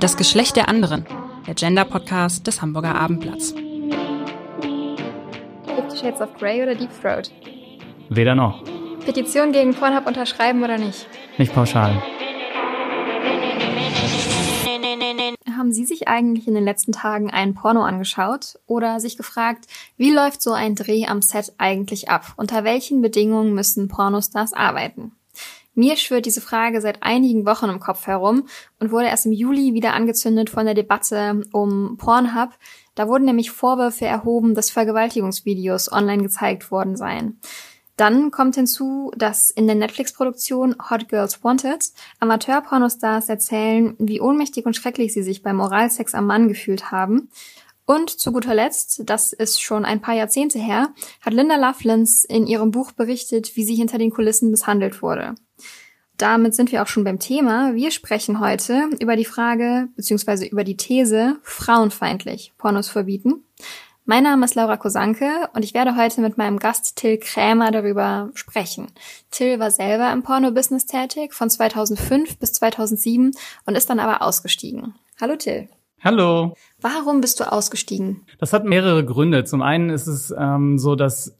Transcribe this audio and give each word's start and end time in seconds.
Das 0.00 0.16
Geschlecht 0.16 0.54
der 0.54 0.68
anderen, 0.68 1.04
der 1.48 1.54
Gender-Podcast 1.54 2.46
des 2.46 2.62
Hamburger 2.62 2.94
Abendblatts. 2.94 3.52
Fifty 5.74 5.96
Shades 6.00 6.20
of 6.20 6.32
Grey 6.38 6.62
oder 6.62 6.76
Deep 6.76 6.90
Throat? 7.02 7.32
Weder 8.08 8.36
noch. 8.36 8.62
Petition 9.04 9.50
gegen 9.50 9.74
Pornhub 9.74 10.06
unterschreiben 10.06 10.62
oder 10.62 10.78
nicht? 10.78 11.08
Nicht 11.36 11.52
pauschal. 11.52 12.00
Haben 15.56 15.72
Sie 15.72 15.84
sich 15.84 16.06
eigentlich 16.06 16.46
in 16.46 16.54
den 16.54 16.62
letzten 16.62 16.92
Tagen 16.92 17.32
einen 17.32 17.54
Porno 17.54 17.82
angeschaut 17.82 18.60
oder 18.68 19.00
sich 19.00 19.16
gefragt, 19.16 19.66
wie 19.96 20.12
läuft 20.12 20.42
so 20.42 20.52
ein 20.52 20.76
Dreh 20.76 21.06
am 21.06 21.22
Set 21.22 21.54
eigentlich 21.58 22.08
ab? 22.08 22.34
Unter 22.36 22.62
welchen 22.62 23.02
Bedingungen 23.02 23.52
müssen 23.52 23.88
Pornostars 23.88 24.52
arbeiten? 24.52 25.10
Mir 25.78 25.96
schwirrt 25.96 26.26
diese 26.26 26.40
Frage 26.40 26.80
seit 26.80 27.04
einigen 27.04 27.46
Wochen 27.46 27.68
im 27.68 27.78
Kopf 27.78 28.08
herum 28.08 28.48
und 28.80 28.90
wurde 28.90 29.06
erst 29.06 29.26
im 29.26 29.32
Juli 29.32 29.74
wieder 29.74 29.92
angezündet 29.92 30.50
von 30.50 30.64
der 30.64 30.74
Debatte 30.74 31.42
um 31.52 31.96
Pornhub. 31.98 32.50
Da 32.96 33.06
wurden 33.06 33.26
nämlich 33.26 33.52
Vorwürfe 33.52 34.04
erhoben, 34.04 34.56
dass 34.56 34.70
Vergewaltigungsvideos 34.70 35.92
online 35.92 36.24
gezeigt 36.24 36.72
worden 36.72 36.96
seien. 36.96 37.38
Dann 37.96 38.32
kommt 38.32 38.56
hinzu, 38.56 39.12
dass 39.16 39.52
in 39.52 39.68
der 39.68 39.76
Netflix-Produktion 39.76 40.74
Hot 40.90 41.08
Girls 41.08 41.44
Wanted 41.44 41.92
Amateur-Pornostars 42.18 43.28
erzählen, 43.28 43.94
wie 44.00 44.20
ohnmächtig 44.20 44.66
und 44.66 44.74
schrecklich 44.74 45.12
sie 45.12 45.22
sich 45.22 45.44
beim 45.44 45.60
Oralsex 45.60 46.12
am 46.12 46.26
Mann 46.26 46.48
gefühlt 46.48 46.90
haben. 46.90 47.28
Und 47.90 48.10
zu 48.10 48.32
guter 48.32 48.54
Letzt, 48.54 49.00
das 49.06 49.32
ist 49.32 49.62
schon 49.62 49.86
ein 49.86 50.02
paar 50.02 50.14
Jahrzehnte 50.14 50.58
her, 50.58 50.90
hat 51.22 51.32
Linda 51.32 51.56
Lovelace 51.56 52.22
in 52.22 52.46
ihrem 52.46 52.70
Buch 52.70 52.92
berichtet, 52.92 53.56
wie 53.56 53.64
sie 53.64 53.76
hinter 53.76 53.96
den 53.96 54.10
Kulissen 54.10 54.50
misshandelt 54.50 55.00
wurde. 55.00 55.36
Damit 56.18 56.54
sind 56.54 56.70
wir 56.70 56.82
auch 56.82 56.86
schon 56.86 57.04
beim 57.04 57.18
Thema. 57.18 57.74
Wir 57.74 57.90
sprechen 57.90 58.40
heute 58.40 58.90
über 59.00 59.16
die 59.16 59.24
Frage 59.24 59.88
bzw. 59.96 60.48
über 60.48 60.64
die 60.64 60.76
These 60.76 61.38
frauenfeindlich 61.42 62.52
Pornos 62.58 62.90
verbieten. 62.90 63.46
Mein 64.04 64.24
Name 64.24 64.44
ist 64.44 64.54
Laura 64.54 64.76
Kosanke 64.76 65.48
und 65.54 65.64
ich 65.64 65.72
werde 65.72 65.96
heute 65.96 66.20
mit 66.20 66.36
meinem 66.36 66.58
Gast 66.58 66.96
Till 66.96 67.16
Krämer 67.16 67.70
darüber 67.70 68.30
sprechen. 68.34 68.88
Till 69.30 69.60
war 69.60 69.70
selber 69.70 70.12
im 70.12 70.22
Porno-Business 70.22 70.84
tätig 70.84 71.32
von 71.32 71.48
2005 71.48 72.38
bis 72.38 72.52
2007 72.52 73.32
und 73.64 73.76
ist 73.76 73.88
dann 73.88 73.98
aber 73.98 74.20
ausgestiegen. 74.20 74.94
Hallo 75.18 75.36
Till. 75.36 75.70
Hallo. 76.00 76.54
Warum 76.80 77.20
bist 77.20 77.40
du 77.40 77.50
ausgestiegen? 77.50 78.22
Das 78.38 78.52
hat 78.52 78.64
mehrere 78.64 79.04
Gründe. 79.04 79.44
Zum 79.44 79.62
einen 79.62 79.90
ist 79.90 80.06
es 80.06 80.32
ähm, 80.36 80.78
so, 80.78 80.94
dass 80.94 81.36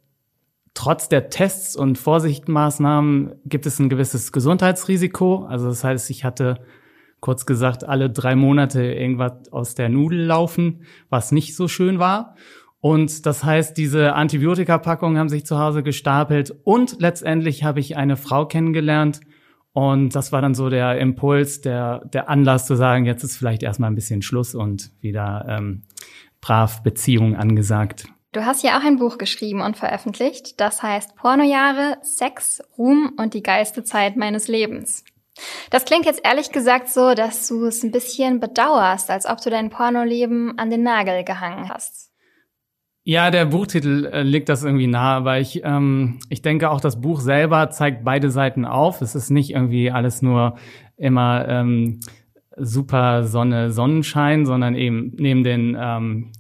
trotz 0.75 1.09
der 1.09 1.31
Tests 1.31 1.77
und 1.77 1.97
Vorsichtmaßnahmen 1.97 3.35
gibt 3.47 3.67
es 3.67 3.79
ein 3.79 3.89
gewisses 3.89 4.33
Gesundheitsrisiko. 4.33 5.45
Also 5.45 5.69
das 5.69 5.85
heißt, 5.85 6.11
ich 6.11 6.25
hatte 6.25 6.61
kurz 7.21 7.47
gesagt 7.47 7.85
alle 7.85 8.11
drei 8.11 8.35
Monate 8.35 8.83
irgendwas 8.83 9.53
aus 9.53 9.75
der 9.75 9.89
Nudel 9.89 10.25
laufen, 10.25 10.85
was 11.09 11.33
nicht 11.33 11.55
so 11.55 11.69
schön 11.69 11.99
war. 11.99 12.35
Und 12.81 13.27
das 13.27 13.43
heißt, 13.43 13.77
diese 13.77 14.15
Antibiotika-Packungen 14.15 15.19
haben 15.19 15.29
sich 15.29 15.45
zu 15.45 15.59
Hause 15.59 15.83
gestapelt 15.83 16.55
und 16.65 17.01
letztendlich 17.01 17.65
habe 17.65 17.81
ich 17.81 17.97
eine 17.97 18.17
Frau 18.17 18.47
kennengelernt 18.47 19.21
und 19.79 20.17
das 20.17 20.33
war 20.33 20.43
dann 20.43 20.57
so 20.57 20.71
der 20.71 20.99
Impuls, 20.99 21.61
der, 21.61 22.05
der 22.07 22.29
Anlass 22.29 22.67
zu 22.67 22.75
sagen, 22.75 23.05
jetzt 23.05 23.23
ist 23.23 23.37
vielleicht 23.37 23.63
erstmal 23.63 23.89
ein 23.89 23.95
bisschen 23.95 24.23
Schluss 24.23 24.57
und 24.57 24.91
wieder 25.01 25.47
ähm, 25.49 25.85
brav 26.41 26.83
Beziehung 26.83 27.37
angesagt. 27.37 28.07
Du 28.33 28.45
hast 28.45 28.65
ja 28.65 28.77
auch 28.77 28.85
ein 28.85 28.99
Buch 28.99 29.19
geschrieben 29.19 29.61
und 29.61 29.77
veröffentlicht, 29.77 30.61
das 30.61 30.83
heißt 30.83 31.15
Pornojahre, 31.15 31.97
Sex, 32.03 32.61
Ruhm 32.77 33.13
und 33.19 33.35
die 33.35 33.43
geilste 33.45 33.85
Zeit 33.85 34.17
meines 34.17 34.49
Lebens. 34.49 35.05
Das 35.71 35.85
klingt 35.85 36.07
jetzt 36.07 36.23
ehrlich 36.25 36.51
gesagt 36.51 36.89
so, 36.89 37.15
dass 37.15 37.47
du 37.47 37.67
es 37.67 37.85
ein 37.85 37.93
bisschen 37.93 38.41
bedauerst, 38.41 39.11
als 39.11 39.27
ob 39.27 39.41
du 39.41 39.49
dein 39.49 39.71
Pornoleben 39.71 40.59
an 40.59 40.71
den 40.71 40.83
Nagel 40.83 41.23
gehangen 41.23 41.69
hast. 41.69 42.08
Ja, 43.09 43.31
der 43.31 43.47
Buchtitel 43.47 44.05
äh, 44.13 44.21
legt 44.21 44.51
das 44.51 44.65
irgendwie 44.65 44.87
nahe, 44.87 45.25
weil 45.25 45.41
ich, 45.41 45.65
ähm, 45.65 46.19
ich 46.29 46.43
denke 46.43 46.69
auch, 46.69 46.79
das 46.79 47.01
Buch 47.01 47.21
selber 47.21 47.71
zeigt 47.71 48.05
beide 48.05 48.31
Seiten 48.31 48.67
auf. 48.67 49.01
Es 49.01 49.15
ist 49.15 49.31
nicht 49.31 49.53
irgendwie 49.53 49.91
alles 49.91 50.21
nur 50.21 50.59
immer 50.99 51.49
ähm, 51.49 52.01
super 52.59 53.25
Sonne, 53.25 53.73
Sonnenschein, 53.73 54.45
sondern 54.45 54.75
eben 54.75 55.15
neben 55.17 55.43
den 55.43 55.75
ähm, 55.81 56.33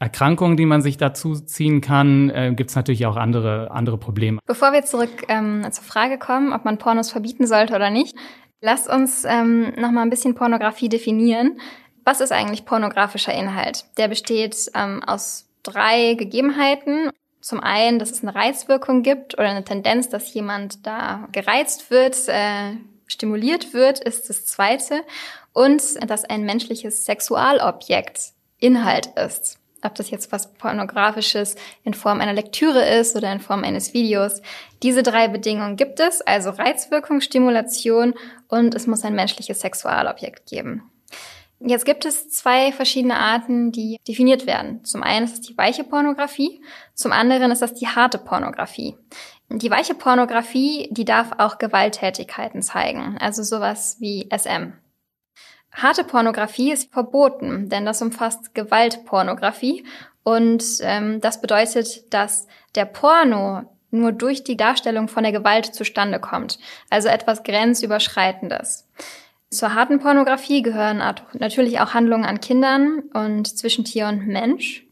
Erkrankungen, 0.00 0.56
die 0.56 0.66
man 0.66 0.82
sich 0.82 0.96
dazu 0.96 1.34
ziehen 1.36 1.80
kann, 1.80 2.30
äh, 2.30 2.52
gibt 2.56 2.70
es 2.70 2.76
natürlich 2.76 3.06
auch 3.06 3.16
andere, 3.16 3.70
andere 3.70 3.96
Probleme. 3.96 4.40
Bevor 4.46 4.72
wir 4.72 4.82
zurück 4.82 5.26
ähm, 5.28 5.64
zur 5.70 5.84
Frage 5.84 6.18
kommen, 6.18 6.52
ob 6.52 6.64
man 6.64 6.78
Pornos 6.78 7.12
verbieten 7.12 7.46
sollte 7.46 7.72
oder 7.72 7.90
nicht, 7.90 8.16
lasst 8.60 8.90
uns 8.90 9.24
ähm, 9.24 9.74
noch 9.78 9.92
mal 9.92 10.02
ein 10.02 10.10
bisschen 10.10 10.34
Pornografie 10.34 10.88
definieren. 10.88 11.60
Was 12.04 12.20
ist 12.20 12.32
eigentlich 12.32 12.64
pornografischer 12.64 13.32
Inhalt? 13.32 13.84
Der 13.96 14.08
besteht 14.08 14.56
ähm, 14.74 15.04
aus 15.04 15.45
drei 15.66 16.14
Gegebenheiten. 16.14 17.10
Zum 17.40 17.60
einen, 17.60 17.98
dass 17.98 18.10
es 18.10 18.22
eine 18.22 18.34
Reizwirkung 18.34 19.02
gibt 19.02 19.34
oder 19.34 19.48
eine 19.48 19.64
Tendenz, 19.64 20.08
dass 20.08 20.32
jemand 20.34 20.86
da 20.86 21.28
gereizt 21.32 21.90
wird, 21.90 22.16
äh, 22.28 22.72
stimuliert 23.06 23.72
wird, 23.72 24.00
ist 24.00 24.28
das 24.28 24.46
zweite. 24.46 25.02
Und 25.52 25.82
dass 26.08 26.24
ein 26.24 26.42
menschliches 26.42 27.04
Sexualobjekt 27.04 28.32
Inhalt 28.58 29.06
ist. 29.16 29.58
Ob 29.82 29.94
das 29.94 30.10
jetzt 30.10 30.32
was 30.32 30.52
Pornografisches 30.54 31.54
in 31.84 31.94
Form 31.94 32.20
einer 32.20 32.32
Lektüre 32.32 32.84
ist 32.98 33.14
oder 33.14 33.30
in 33.30 33.40
Form 33.40 33.62
eines 33.62 33.94
Videos. 33.94 34.42
Diese 34.82 35.02
drei 35.02 35.28
Bedingungen 35.28 35.76
gibt 35.76 36.00
es, 36.00 36.22
also 36.22 36.50
Reizwirkung, 36.50 37.20
Stimulation 37.20 38.14
und 38.48 38.74
es 38.74 38.86
muss 38.86 39.04
ein 39.04 39.14
menschliches 39.14 39.60
Sexualobjekt 39.60 40.48
geben. 40.48 40.90
Jetzt 41.58 41.86
gibt 41.86 42.04
es 42.04 42.28
zwei 42.28 42.70
verschiedene 42.70 43.16
Arten, 43.16 43.72
die 43.72 43.98
definiert 44.06 44.46
werden. 44.46 44.84
Zum 44.84 45.02
einen 45.02 45.24
ist 45.24 45.34
es 45.34 45.40
die 45.40 45.56
weiche 45.56 45.84
Pornografie, 45.84 46.60
zum 46.94 47.12
anderen 47.12 47.50
ist 47.50 47.62
das 47.62 47.74
die 47.74 47.88
harte 47.88 48.18
Pornografie. 48.18 48.96
Die 49.48 49.70
weiche 49.70 49.94
Pornografie, 49.94 50.88
die 50.90 51.04
darf 51.04 51.32
auch 51.38 51.58
Gewalttätigkeiten 51.58 52.62
zeigen, 52.62 53.16
also 53.20 53.42
sowas 53.42 53.96
wie 54.00 54.28
SM. 54.30 54.72
Harte 55.72 56.04
Pornografie 56.04 56.72
ist 56.72 56.92
verboten, 56.92 57.68
denn 57.68 57.86
das 57.86 58.02
umfasst 58.02 58.54
Gewaltpornografie 58.54 59.84
und 60.24 60.64
ähm, 60.80 61.20
das 61.20 61.40
bedeutet, 61.40 62.12
dass 62.12 62.48
der 62.74 62.86
Porno 62.86 63.62
nur 63.90 64.12
durch 64.12 64.42
die 64.42 64.56
Darstellung 64.56 65.08
von 65.08 65.22
der 65.22 65.32
Gewalt 65.32 65.66
zustande 65.66 66.18
kommt, 66.18 66.58
also 66.90 67.08
etwas 67.08 67.42
Grenzüberschreitendes. 67.44 68.88
Zur 69.50 69.74
harten 69.74 70.00
Pornografie 70.00 70.62
gehören 70.62 70.98
natürlich 71.34 71.80
auch 71.80 71.94
Handlungen 71.94 72.24
an 72.24 72.40
Kindern 72.40 73.04
und 73.14 73.46
zwischen 73.46 73.84
Tier 73.84 74.08
und 74.08 74.26
Mensch. 74.26 74.86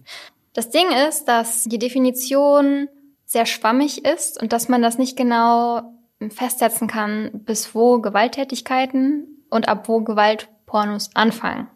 Das 0.53 0.71
Ding 0.71 0.87
ist, 1.09 1.27
dass 1.27 1.65
die 1.65 1.79
Definition 1.79 2.89
sehr 3.25 3.47
schwammig 3.47 4.05
ist 4.05 4.41
und 4.41 4.53
dass 4.53 4.69
man 4.69 4.81
das 4.81 4.97
nicht 4.97 5.17
genau 5.17 5.83
festsetzen 6.31 6.87
kann, 6.87 7.31
bis 7.33 7.75
wo 7.75 8.01
Gewalttätigkeiten 8.01 9.45
und 9.51 9.69
ab 9.69 9.89
wo 9.89 10.01
Gewaltpornos 10.01 11.11
anfangen. 11.15 11.69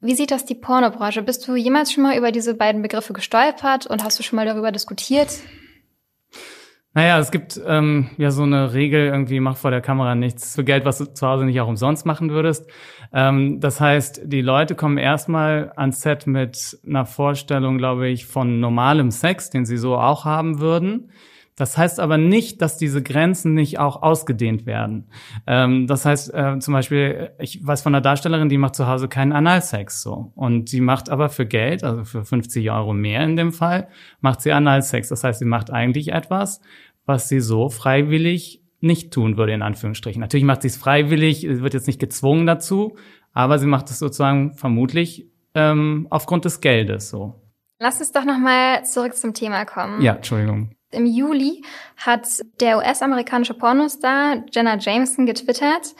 Wie 0.00 0.14
sieht 0.14 0.30
das 0.30 0.44
die 0.44 0.54
Pornobranche? 0.54 1.22
Bist 1.22 1.48
du 1.48 1.56
jemals 1.56 1.90
schon 1.90 2.04
mal 2.04 2.16
über 2.16 2.30
diese 2.30 2.54
beiden 2.54 2.82
Begriffe 2.82 3.12
gestolpert 3.12 3.86
und 3.86 4.04
hast 4.04 4.18
du 4.18 4.22
schon 4.22 4.36
mal 4.36 4.46
darüber 4.46 4.70
diskutiert? 4.70 5.30
Naja, 6.96 7.18
es 7.18 7.32
gibt 7.32 7.60
ähm, 7.66 8.08
ja 8.18 8.30
so 8.30 8.44
eine 8.44 8.72
Regel, 8.72 9.06
irgendwie 9.06 9.40
mach 9.40 9.56
vor 9.56 9.72
der 9.72 9.80
Kamera 9.80 10.14
nichts 10.14 10.54
für 10.54 10.62
Geld, 10.62 10.84
was 10.84 10.98
du 10.98 11.06
zu 11.12 11.26
Hause 11.26 11.44
nicht 11.44 11.60
auch 11.60 11.66
umsonst 11.66 12.06
machen 12.06 12.30
würdest. 12.30 12.70
Ähm, 13.12 13.58
das 13.58 13.80
heißt, 13.80 14.22
die 14.24 14.42
Leute 14.42 14.76
kommen 14.76 14.96
erstmal 14.96 15.72
ans 15.74 16.02
Set 16.02 16.28
mit 16.28 16.78
einer 16.86 17.04
Vorstellung, 17.04 17.78
glaube 17.78 18.08
ich, 18.08 18.26
von 18.26 18.60
normalem 18.60 19.10
Sex, 19.10 19.50
den 19.50 19.66
sie 19.66 19.76
so 19.76 19.96
auch 19.96 20.24
haben 20.24 20.60
würden. 20.60 21.10
Das 21.56 21.78
heißt 21.78 22.00
aber 22.00 22.18
nicht, 22.18 22.60
dass 22.62 22.76
diese 22.76 23.02
Grenzen 23.02 23.54
nicht 23.54 23.78
auch 23.78 24.02
ausgedehnt 24.02 24.66
werden. 24.66 25.08
Ähm, 25.46 25.86
das 25.86 26.04
heißt 26.04 26.34
äh, 26.34 26.58
zum 26.58 26.74
Beispiel, 26.74 27.30
ich 27.38 27.64
weiß 27.64 27.82
von 27.82 27.94
einer 27.94 28.02
Darstellerin, 28.02 28.48
die 28.48 28.58
macht 28.58 28.74
zu 28.74 28.88
Hause 28.88 29.08
keinen 29.08 29.32
Analsex 29.32 30.02
so. 30.02 30.32
Und 30.34 30.68
sie 30.68 30.80
macht 30.80 31.10
aber 31.10 31.28
für 31.28 31.46
Geld, 31.46 31.84
also 31.84 32.04
für 32.04 32.24
50 32.24 32.70
Euro 32.72 32.92
mehr 32.92 33.22
in 33.22 33.36
dem 33.36 33.52
Fall, 33.52 33.88
macht 34.20 34.40
sie 34.40 34.52
Analsex. 34.52 35.08
Das 35.08 35.22
heißt, 35.22 35.38
sie 35.38 35.44
macht 35.44 35.70
eigentlich 35.70 36.08
etwas, 36.08 36.60
was 37.06 37.28
sie 37.28 37.40
so 37.40 37.68
freiwillig 37.68 38.62
nicht 38.80 39.12
tun 39.12 39.36
würde, 39.36 39.52
in 39.52 39.62
Anführungsstrichen. 39.62 40.20
Natürlich 40.20 40.44
macht 40.44 40.62
sie 40.62 40.68
es 40.68 40.76
freiwillig, 40.76 41.46
wird 41.48 41.72
jetzt 41.72 41.86
nicht 41.86 42.00
gezwungen 42.00 42.46
dazu, 42.46 42.96
aber 43.32 43.58
sie 43.58 43.66
macht 43.66 43.90
es 43.90 43.98
sozusagen 43.98 44.54
vermutlich 44.54 45.30
ähm, 45.54 46.08
aufgrund 46.10 46.44
des 46.44 46.60
Geldes 46.60 47.10
so. 47.10 47.40
Lass 47.80 48.00
uns 48.00 48.12
doch 48.12 48.24
nochmal 48.24 48.84
zurück 48.84 49.14
zum 49.14 49.34
Thema 49.34 49.64
kommen. 49.64 50.02
Ja, 50.02 50.14
Entschuldigung. 50.14 50.74
Im 50.94 51.06
Juli 51.06 51.62
hat 51.96 52.26
der 52.60 52.78
US-amerikanische 52.78 53.54
Pornostar 53.54 54.44
Jenna 54.50 54.78
Jameson 54.78 55.26
getwittert, 55.26 55.94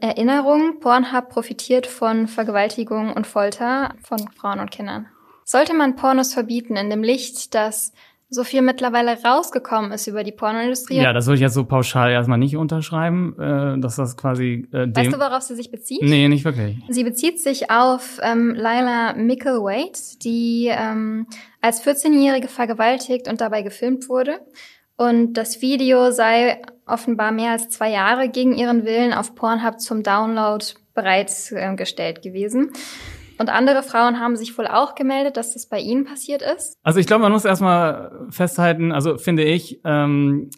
Erinnerung, 0.00 0.80
Pornhub 0.80 1.28
profitiert 1.28 1.86
von 1.86 2.28
Vergewaltigung 2.28 3.12
und 3.12 3.26
Folter 3.26 3.94
von 4.02 4.18
Frauen 4.32 4.60
und 4.60 4.70
Kindern. 4.70 5.08
Sollte 5.44 5.74
man 5.74 5.96
Pornos 5.96 6.32
verbieten 6.32 6.76
in 6.76 6.90
dem 6.90 7.02
Licht, 7.02 7.54
dass 7.54 7.92
so 8.32 8.44
viel 8.44 8.62
mittlerweile 8.62 9.20
rausgekommen 9.22 9.90
ist 9.90 10.06
über 10.06 10.22
die 10.22 10.30
Pornoindustrie. 10.30 10.96
Ja, 10.96 11.12
das 11.12 11.26
würde 11.26 11.34
ich 11.34 11.40
jetzt 11.40 11.54
so 11.54 11.64
pauschal 11.64 12.12
erstmal 12.12 12.38
nicht 12.38 12.56
unterschreiben, 12.56 13.34
äh, 13.38 13.80
dass 13.80 13.96
das 13.96 14.16
quasi 14.16 14.68
äh, 14.72 14.86
dem 14.86 14.96
Weißt 14.96 15.12
du, 15.12 15.18
worauf 15.18 15.42
sie 15.42 15.56
sich 15.56 15.72
bezieht? 15.72 16.02
Nee, 16.02 16.28
nicht 16.28 16.44
wirklich. 16.44 16.76
Sie 16.88 17.02
bezieht 17.02 17.40
sich 17.40 17.72
auf 17.72 18.20
ähm, 18.22 18.54
Lila 18.54 19.14
Mickelwaite, 19.14 20.18
die 20.22 20.70
ähm, 20.70 21.26
als 21.60 21.84
14-Jährige 21.84 22.46
vergewaltigt 22.46 23.28
und 23.28 23.40
dabei 23.40 23.62
gefilmt 23.62 24.08
wurde. 24.08 24.38
Und 24.96 25.32
das 25.34 25.60
Video 25.60 26.12
sei 26.12 26.62
offenbar 26.86 27.32
mehr 27.32 27.52
als 27.52 27.68
zwei 27.70 27.90
Jahre 27.90 28.28
gegen 28.28 28.56
ihren 28.56 28.84
Willen 28.84 29.12
auf 29.12 29.34
Pornhub 29.34 29.80
zum 29.80 30.04
Download 30.04 30.64
bereitgestellt 30.94 32.18
äh, 32.18 32.20
gewesen. 32.20 32.70
Und 33.40 33.48
andere 33.48 33.82
Frauen 33.82 34.20
haben 34.20 34.36
sich 34.36 34.58
wohl 34.58 34.66
auch 34.66 34.94
gemeldet, 34.94 35.38
dass 35.38 35.54
das 35.54 35.66
bei 35.66 35.80
ihnen 35.80 36.04
passiert 36.04 36.42
ist. 36.42 36.76
Also 36.82 37.00
ich 37.00 37.06
glaube, 37.06 37.22
man 37.22 37.32
muss 37.32 37.46
erstmal 37.46 38.26
festhalten, 38.28 38.92
also 38.92 39.16
finde 39.16 39.44
ich, 39.44 39.80
ähm, 39.82 40.50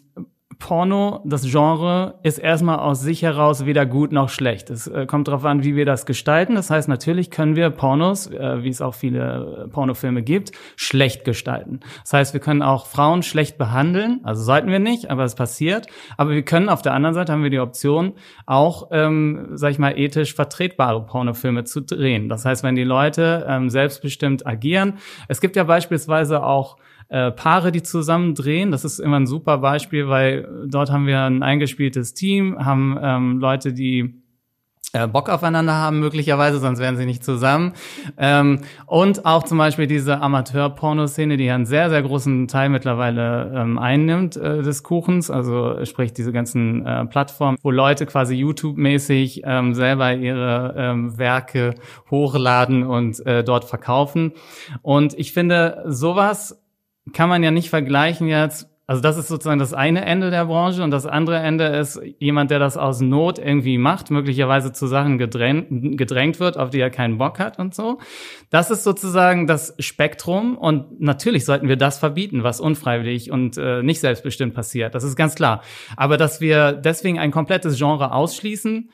Porno, 0.59 1.21
das 1.25 1.43
Genre, 1.43 2.19
ist 2.23 2.37
erstmal 2.37 2.79
aus 2.79 3.01
sich 3.01 3.21
heraus 3.21 3.65
weder 3.65 3.85
gut 3.85 4.11
noch 4.11 4.29
schlecht. 4.29 4.69
Es 4.69 4.87
äh, 4.87 5.05
kommt 5.05 5.27
darauf 5.27 5.45
an, 5.45 5.63
wie 5.63 5.75
wir 5.75 5.85
das 5.85 6.05
gestalten. 6.05 6.55
Das 6.55 6.69
heißt, 6.69 6.87
natürlich 6.89 7.31
können 7.31 7.55
wir 7.55 7.69
Pornos, 7.69 8.27
äh, 8.27 8.63
wie 8.63 8.69
es 8.69 8.81
auch 8.81 8.93
viele 8.93 9.69
Pornofilme 9.71 10.21
gibt, 10.23 10.51
schlecht 10.75 11.25
gestalten. 11.25 11.79
Das 12.03 12.13
heißt, 12.13 12.33
wir 12.33 12.41
können 12.41 12.61
auch 12.61 12.87
Frauen 12.87 13.23
schlecht 13.23 13.57
behandeln. 13.57 14.19
Also 14.23 14.43
sollten 14.43 14.69
wir 14.69 14.79
nicht, 14.79 15.09
aber 15.09 15.23
es 15.23 15.35
passiert. 15.35 15.87
Aber 16.17 16.31
wir 16.31 16.43
können 16.43 16.69
auf 16.69 16.81
der 16.81 16.93
anderen 16.93 17.13
Seite 17.13 17.31
haben 17.31 17.43
wir 17.43 17.49
die 17.49 17.59
Option, 17.59 18.13
auch, 18.45 18.89
ähm, 18.91 19.49
sag 19.53 19.71
ich 19.71 19.79
mal, 19.79 19.97
ethisch 19.97 20.33
vertretbare 20.33 21.05
Pornofilme 21.05 21.63
zu 21.63 21.81
drehen. 21.81 22.29
Das 22.29 22.45
heißt, 22.45 22.63
wenn 22.63 22.75
die 22.75 22.83
Leute 22.83 23.45
ähm, 23.47 23.69
selbstbestimmt 23.69 24.45
agieren. 24.45 24.99
Es 25.27 25.41
gibt 25.41 25.55
ja 25.55 25.63
beispielsweise 25.63 26.43
auch 26.43 26.77
äh, 27.09 27.31
Paare, 27.31 27.71
die 27.71 27.83
zusammen 27.83 28.35
drehen. 28.35 28.71
Das 28.71 28.85
ist 28.85 28.99
immer 28.99 29.19
ein 29.19 29.27
super 29.27 29.57
Beispiel, 29.59 30.07
weil 30.07 30.67
dort 30.67 30.91
haben 30.91 31.07
wir 31.07 31.21
ein 31.21 31.43
eingespieltes 31.43 32.13
Team, 32.13 32.63
haben 32.63 32.97
ähm, 33.01 33.39
Leute, 33.39 33.73
die 33.73 34.23
äh, 34.95 35.07
Bock 35.07 35.27
aufeinander 35.27 35.73
haben 35.73 35.99
möglicherweise, 35.99 36.59
sonst 36.59 36.79
wären 36.79 36.97
sie 36.97 37.07
nicht 37.07 37.23
zusammen. 37.23 37.73
Ähm, 38.15 38.59
und 38.85 39.25
auch 39.25 39.41
zum 39.41 39.57
Beispiel 39.57 39.87
diese 39.87 40.21
Amateur-Pornoszene, 40.21 41.35
die 41.35 41.49
einen 41.49 41.65
sehr, 41.65 41.89
sehr 41.89 42.03
großen 42.03 42.47
Teil 42.47 42.69
mittlerweile 42.69 43.51
ähm, 43.55 43.79
einnimmt 43.79 44.37
äh, 44.37 44.61
des 44.61 44.83
Kuchens, 44.83 45.31
also 45.31 45.83
sprich 45.85 46.13
diese 46.13 46.31
ganzen 46.31 46.85
äh, 46.85 47.05
Plattformen, 47.07 47.57
wo 47.63 47.71
Leute 47.71 48.05
quasi 48.05 48.35
YouTube-mäßig 48.35 49.41
ähm, 49.45 49.73
selber 49.73 50.13
ihre 50.13 50.75
ähm, 50.77 51.17
Werke 51.17 51.73
hochladen 52.11 52.83
und 52.83 53.25
äh, 53.25 53.43
dort 53.43 53.65
verkaufen. 53.65 54.33
Und 54.83 55.17
ich 55.17 55.33
finde, 55.33 55.83
sowas 55.87 56.62
kann 57.11 57.29
man 57.29 57.43
ja 57.43 57.51
nicht 57.51 57.69
vergleichen 57.69 58.27
jetzt. 58.27 58.69
Also 58.85 59.01
das 59.01 59.17
ist 59.17 59.29
sozusagen 59.29 59.59
das 59.59 59.73
eine 59.73 60.03
Ende 60.03 60.29
der 60.29 60.45
Branche 60.45 60.83
und 60.83 60.91
das 60.91 61.05
andere 61.05 61.37
Ende 61.37 61.67
ist 61.67 62.01
jemand, 62.19 62.51
der 62.51 62.59
das 62.59 62.75
aus 62.75 62.99
Not 62.99 63.39
irgendwie 63.39 63.77
macht, 63.77 64.11
möglicherweise 64.11 64.73
zu 64.73 64.87
Sachen 64.87 65.17
gedrängt, 65.17 65.97
gedrängt 65.97 66.41
wird, 66.41 66.57
auf 66.57 66.69
die 66.69 66.81
er 66.81 66.89
keinen 66.89 67.17
Bock 67.17 67.39
hat 67.39 67.59
und 67.59 67.73
so. 67.73 67.99
Das 68.49 68.71
ist 68.71 68.83
sozusagen 68.83 69.47
das 69.47 69.73
Spektrum 69.79 70.57
und 70.57 70.99
natürlich 70.99 71.45
sollten 71.45 71.69
wir 71.69 71.77
das 71.77 71.97
verbieten, 71.97 72.43
was 72.43 72.59
unfreiwillig 72.59 73.31
und 73.31 73.57
äh, 73.57 73.81
nicht 73.83 74.01
selbstbestimmt 74.01 74.53
passiert. 74.53 74.95
Das 74.95 75.05
ist 75.05 75.15
ganz 75.15 75.35
klar. 75.35 75.63
Aber 75.95 76.17
dass 76.17 76.41
wir 76.41 76.73
deswegen 76.73 77.19
ein 77.19 77.31
komplettes 77.31 77.77
Genre 77.77 78.11
ausschließen, 78.11 78.89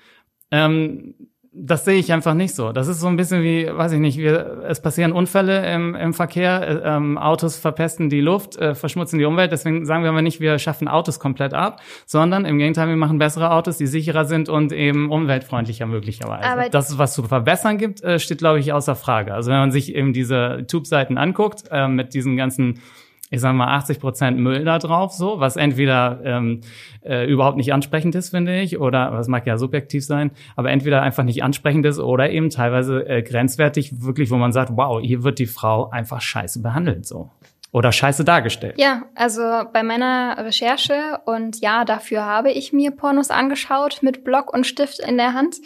ähm, 0.52 1.16
das 1.52 1.84
sehe 1.84 1.96
ich 1.96 2.14
einfach 2.14 2.36
nicht 2.36 2.54
so. 2.54 2.72
Das 2.72 2.88
ist 2.88 3.00
so 3.00 3.08
ein 3.08 3.16
bisschen 3.16 3.42
wie, 3.42 3.68
weiß 3.72 3.94
ich 3.94 4.00
nicht, 4.00 4.18
wir, 4.20 4.62
es 4.68 4.82
passieren 4.82 5.12
Unfälle 5.12 5.68
im, 5.74 5.96
im 5.96 6.14
Verkehr, 6.14 6.62
äh, 6.62 6.96
ähm, 6.96 7.18
Autos 7.18 7.58
verpesten 7.58 8.10
die 8.10 8.22
Luft, 8.22 8.56
äh, 8.58 8.76
verschmutzen 8.76 9.18
die 9.18 9.26
Umwelt. 9.26 9.52
Deswegen 9.52 9.86
sagen 9.86 10.04
wir 10.04 10.12
aber 10.12 10.22
nicht, 10.22 10.40
wir 10.40 10.60
schaffen 10.60 10.88
Autos 10.88 11.20
komplett 11.20 11.56
ab, 11.56 11.82
sondern 12.06 12.46
im 12.46 12.60
Gegenteil, 12.60 12.88
wir 12.88 12.96
machen 12.96 13.18
bessere 13.18 13.52
Autos, 13.52 13.78
die 13.78 13.88
sicherer 13.88 14.26
sind 14.26 14.48
und 14.48 14.72
eben 14.72 15.12
umweltfreundlicher 15.12 15.88
möglicherweise. 15.88 16.48
Aber 16.48 16.70
das, 16.70 17.00
was 17.00 17.14
zu 17.14 17.24
verbessern 17.24 17.80
gibt, 17.80 18.04
äh, 18.04 18.20
steht, 18.20 18.38
glaube 18.38 18.60
ich, 18.60 18.72
außer 18.72 18.96
Frage. 18.96 19.34
Also 19.34 19.50
wenn 19.50 19.60
man 19.60 19.72
sich 19.72 19.96
eben 19.96 20.14
diese 20.14 20.66
Tube-Seiten 20.68 21.18
anguckt, 21.18 21.64
äh, 21.72 21.88
mit 21.88 22.14
diesen 22.14 22.38
ganzen 22.38 22.80
ich 23.30 23.42
sag 23.42 23.54
mal, 23.54 23.68
80 23.76 24.00
Prozent 24.00 24.38
Müll 24.40 24.64
da 24.66 24.80
drauf, 24.80 25.14
so, 25.14 25.40
was 25.40 25.56
entweder 25.56 26.20
ähm, 26.24 26.62
äh, 27.04 27.26
überhaupt 27.26 27.58
nicht 27.58 27.74
ansprechend 27.74 28.16
ist, 28.16 28.30
finde 28.30 28.60
ich, 28.60 28.80
oder 28.80 29.12
was 29.12 29.28
mag 29.28 29.46
ja 29.46 29.58
subjektiv 29.58 30.06
sein, 30.06 30.32
aber 30.56 30.72
entweder 30.72 31.02
einfach 31.02 31.24
nicht 31.24 31.44
ansprechend 31.44 31.86
ist 31.86 32.00
oder 32.00 32.30
eben 32.30 32.50
teilweise 32.50 33.08
äh, 33.08 33.22
grenzwertig, 33.22 34.02
wirklich, 34.02 34.32
wo 34.32 34.38
man 34.38 34.52
sagt, 34.52 34.72
wow, 34.74 35.00
hier 35.02 35.24
wird 35.24 35.40
die 35.40 35.46
Frau 35.46 35.90
einfach 35.90 36.22
scheiße 36.22 36.62
behandelt, 36.62 37.06
so. 37.06 37.30
Oder 37.72 37.92
scheiße 37.92 38.24
dargestellt. 38.24 38.76
Ja, 38.80 39.04
also 39.14 39.42
bei 39.72 39.84
meiner 39.84 40.38
Recherche 40.40 41.20
und 41.26 41.62
ja, 41.62 41.86
dafür 41.86 42.26
habe 42.26 42.50
ich 42.50 42.74
mir 42.74 42.90
Pornos 42.90 43.30
angeschaut 43.30 44.00
mit 44.02 44.24
Block 44.24 44.52
und 44.52 44.66
Stift 44.66 45.00
in 45.00 45.18
der 45.18 45.34
Hand. 45.34 45.58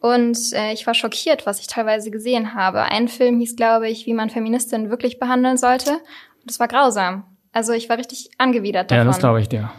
Und 0.00 0.36
äh, 0.54 0.72
ich 0.72 0.86
war 0.86 0.94
schockiert, 0.94 1.46
was 1.46 1.60
ich 1.60 1.68
teilweise 1.68 2.10
gesehen 2.10 2.54
habe. 2.54 2.82
Ein 2.82 3.06
Film 3.06 3.38
hieß, 3.38 3.54
glaube 3.54 3.88
ich, 3.88 4.06
wie 4.06 4.14
man 4.14 4.30
Feministinnen 4.30 4.90
wirklich 4.90 5.20
behandeln 5.20 5.58
sollte. 5.58 6.00
Das 6.44 6.60
war 6.60 6.68
grausam. 6.68 7.24
Also 7.52 7.72
ich 7.72 7.88
war 7.88 7.98
richtig 7.98 8.30
angewidert 8.38 8.90
davon. 8.90 8.98
Ja, 8.98 9.04
das 9.04 9.18
glaube 9.18 9.40
ich 9.40 9.48
dir. 9.48 9.70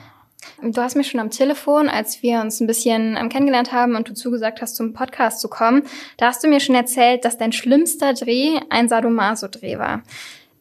Du 0.62 0.82
hast 0.82 0.96
mir 0.96 1.04
schon 1.04 1.20
am 1.20 1.30
Telefon, 1.30 1.90
als 1.90 2.22
wir 2.22 2.40
uns 2.40 2.60
ein 2.60 2.68
bisschen 2.68 3.18
ähm, 3.18 3.30
kennengelernt 3.30 3.72
haben 3.72 3.96
und 3.96 4.10
du 4.10 4.14
zugesagt 4.14 4.62
hast, 4.62 4.76
zum 4.76 4.94
Podcast 4.94 5.42
zu 5.42 5.50
kommen, 5.50 5.84
da 6.18 6.28
hast 6.28 6.44
du 6.44 6.48
mir 6.48 6.60
schon 6.60 6.76
erzählt, 6.76 7.26
dass 7.26 7.38
dein 7.38 7.52
schlimmster 7.52 8.14
Dreh 8.14 8.60
ein 8.70 8.88
Sadomaso-Dreh 8.88 9.78
war. 9.78 10.04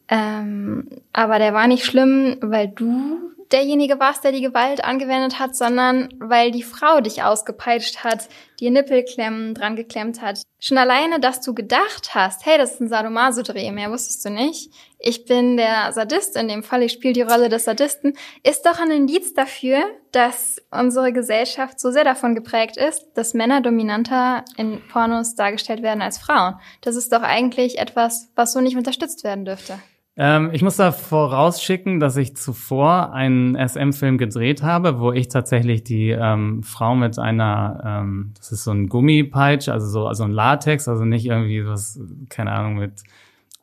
Ähm, 0.09 0.87
aber 1.13 1.39
der 1.39 1.53
war 1.53 1.67
nicht 1.67 1.85
schlimm, 1.85 2.37
weil 2.41 2.67
du 2.67 3.17
derjenige 3.53 3.99
warst, 3.99 4.23
der 4.23 4.31
die 4.31 4.41
Gewalt 4.41 4.83
angewendet 4.83 5.39
hat, 5.39 5.55
sondern 5.55 6.09
weil 6.19 6.51
die 6.51 6.63
Frau 6.63 6.99
dich 6.99 7.23
ausgepeitscht 7.23 8.03
hat, 8.03 8.27
dir 8.59 8.71
Nippelklemmen 8.71 9.53
dran 9.53 9.75
geklemmt 9.75 10.21
hat. 10.21 10.41
Schon 10.59 10.77
alleine, 10.77 11.19
dass 11.19 11.41
du 11.41 11.53
gedacht 11.53 12.15
hast, 12.15 12.45
hey, 12.45 12.57
das 12.57 12.73
ist 12.73 12.81
ein 12.81 12.89
Sadomaso-Dreh, 12.89 13.71
mehr 13.71 13.91
wusstest 13.91 14.25
du 14.25 14.31
nicht. 14.31 14.71
Ich 14.97 15.25
bin 15.25 15.57
der 15.57 15.91
Sadist 15.91 16.35
in 16.35 16.47
dem 16.47 16.63
Fall, 16.63 16.81
ich 16.81 16.93
spiele 16.93 17.13
die 17.13 17.21
Rolle 17.21 17.49
des 17.49 17.65
Sadisten, 17.65 18.13
ist 18.43 18.65
doch 18.65 18.79
ein 18.79 18.89
Indiz 18.89 19.33
dafür, 19.33 19.83
dass 20.11 20.61
unsere 20.71 21.13
Gesellschaft 21.13 21.79
so 21.79 21.91
sehr 21.91 22.05
davon 22.05 22.35
geprägt 22.35 22.77
ist, 22.77 23.05
dass 23.13 23.33
Männer 23.33 23.61
dominanter 23.61 24.43
in 24.57 24.81
Pornos 24.87 25.35
dargestellt 25.35 25.83
werden 25.83 26.01
als 26.01 26.17
Frauen. 26.17 26.55
Das 26.81 26.95
ist 26.95 27.13
doch 27.13 27.21
eigentlich 27.21 27.77
etwas, 27.77 28.29
was 28.35 28.53
so 28.53 28.61
nicht 28.61 28.77
unterstützt 28.77 29.23
werden 29.23 29.45
dürfte. 29.45 29.79
Ähm, 30.15 30.51
ich 30.53 30.61
muss 30.61 30.75
da 30.75 30.91
vorausschicken, 30.91 31.99
dass 31.99 32.17
ich 32.17 32.37
zuvor 32.37 33.13
einen 33.13 33.55
SM-Film 33.55 34.19
gedreht 34.19 34.61
habe, 34.61 34.99
wo 34.99 35.11
ich 35.11 35.27
tatsächlich 35.27 35.83
die 35.83 36.11
ähm, 36.11 36.61
Frau 36.61 36.93
mit 36.95 37.17
einer, 37.17 37.81
ähm, 37.83 38.33
das 38.37 38.51
ist 38.51 38.63
so 38.63 38.69
ein 38.71 38.89
Gummipeitsch, 38.89 39.69
also 39.69 39.87
so 39.87 40.05
also 40.05 40.23
ein 40.23 40.31
Latex, 40.31 40.87
also 40.87 41.03
nicht 41.03 41.25
irgendwie 41.25 41.65
was, 41.65 41.99
keine 42.29 42.51
Ahnung, 42.51 42.75
mit 42.75 43.01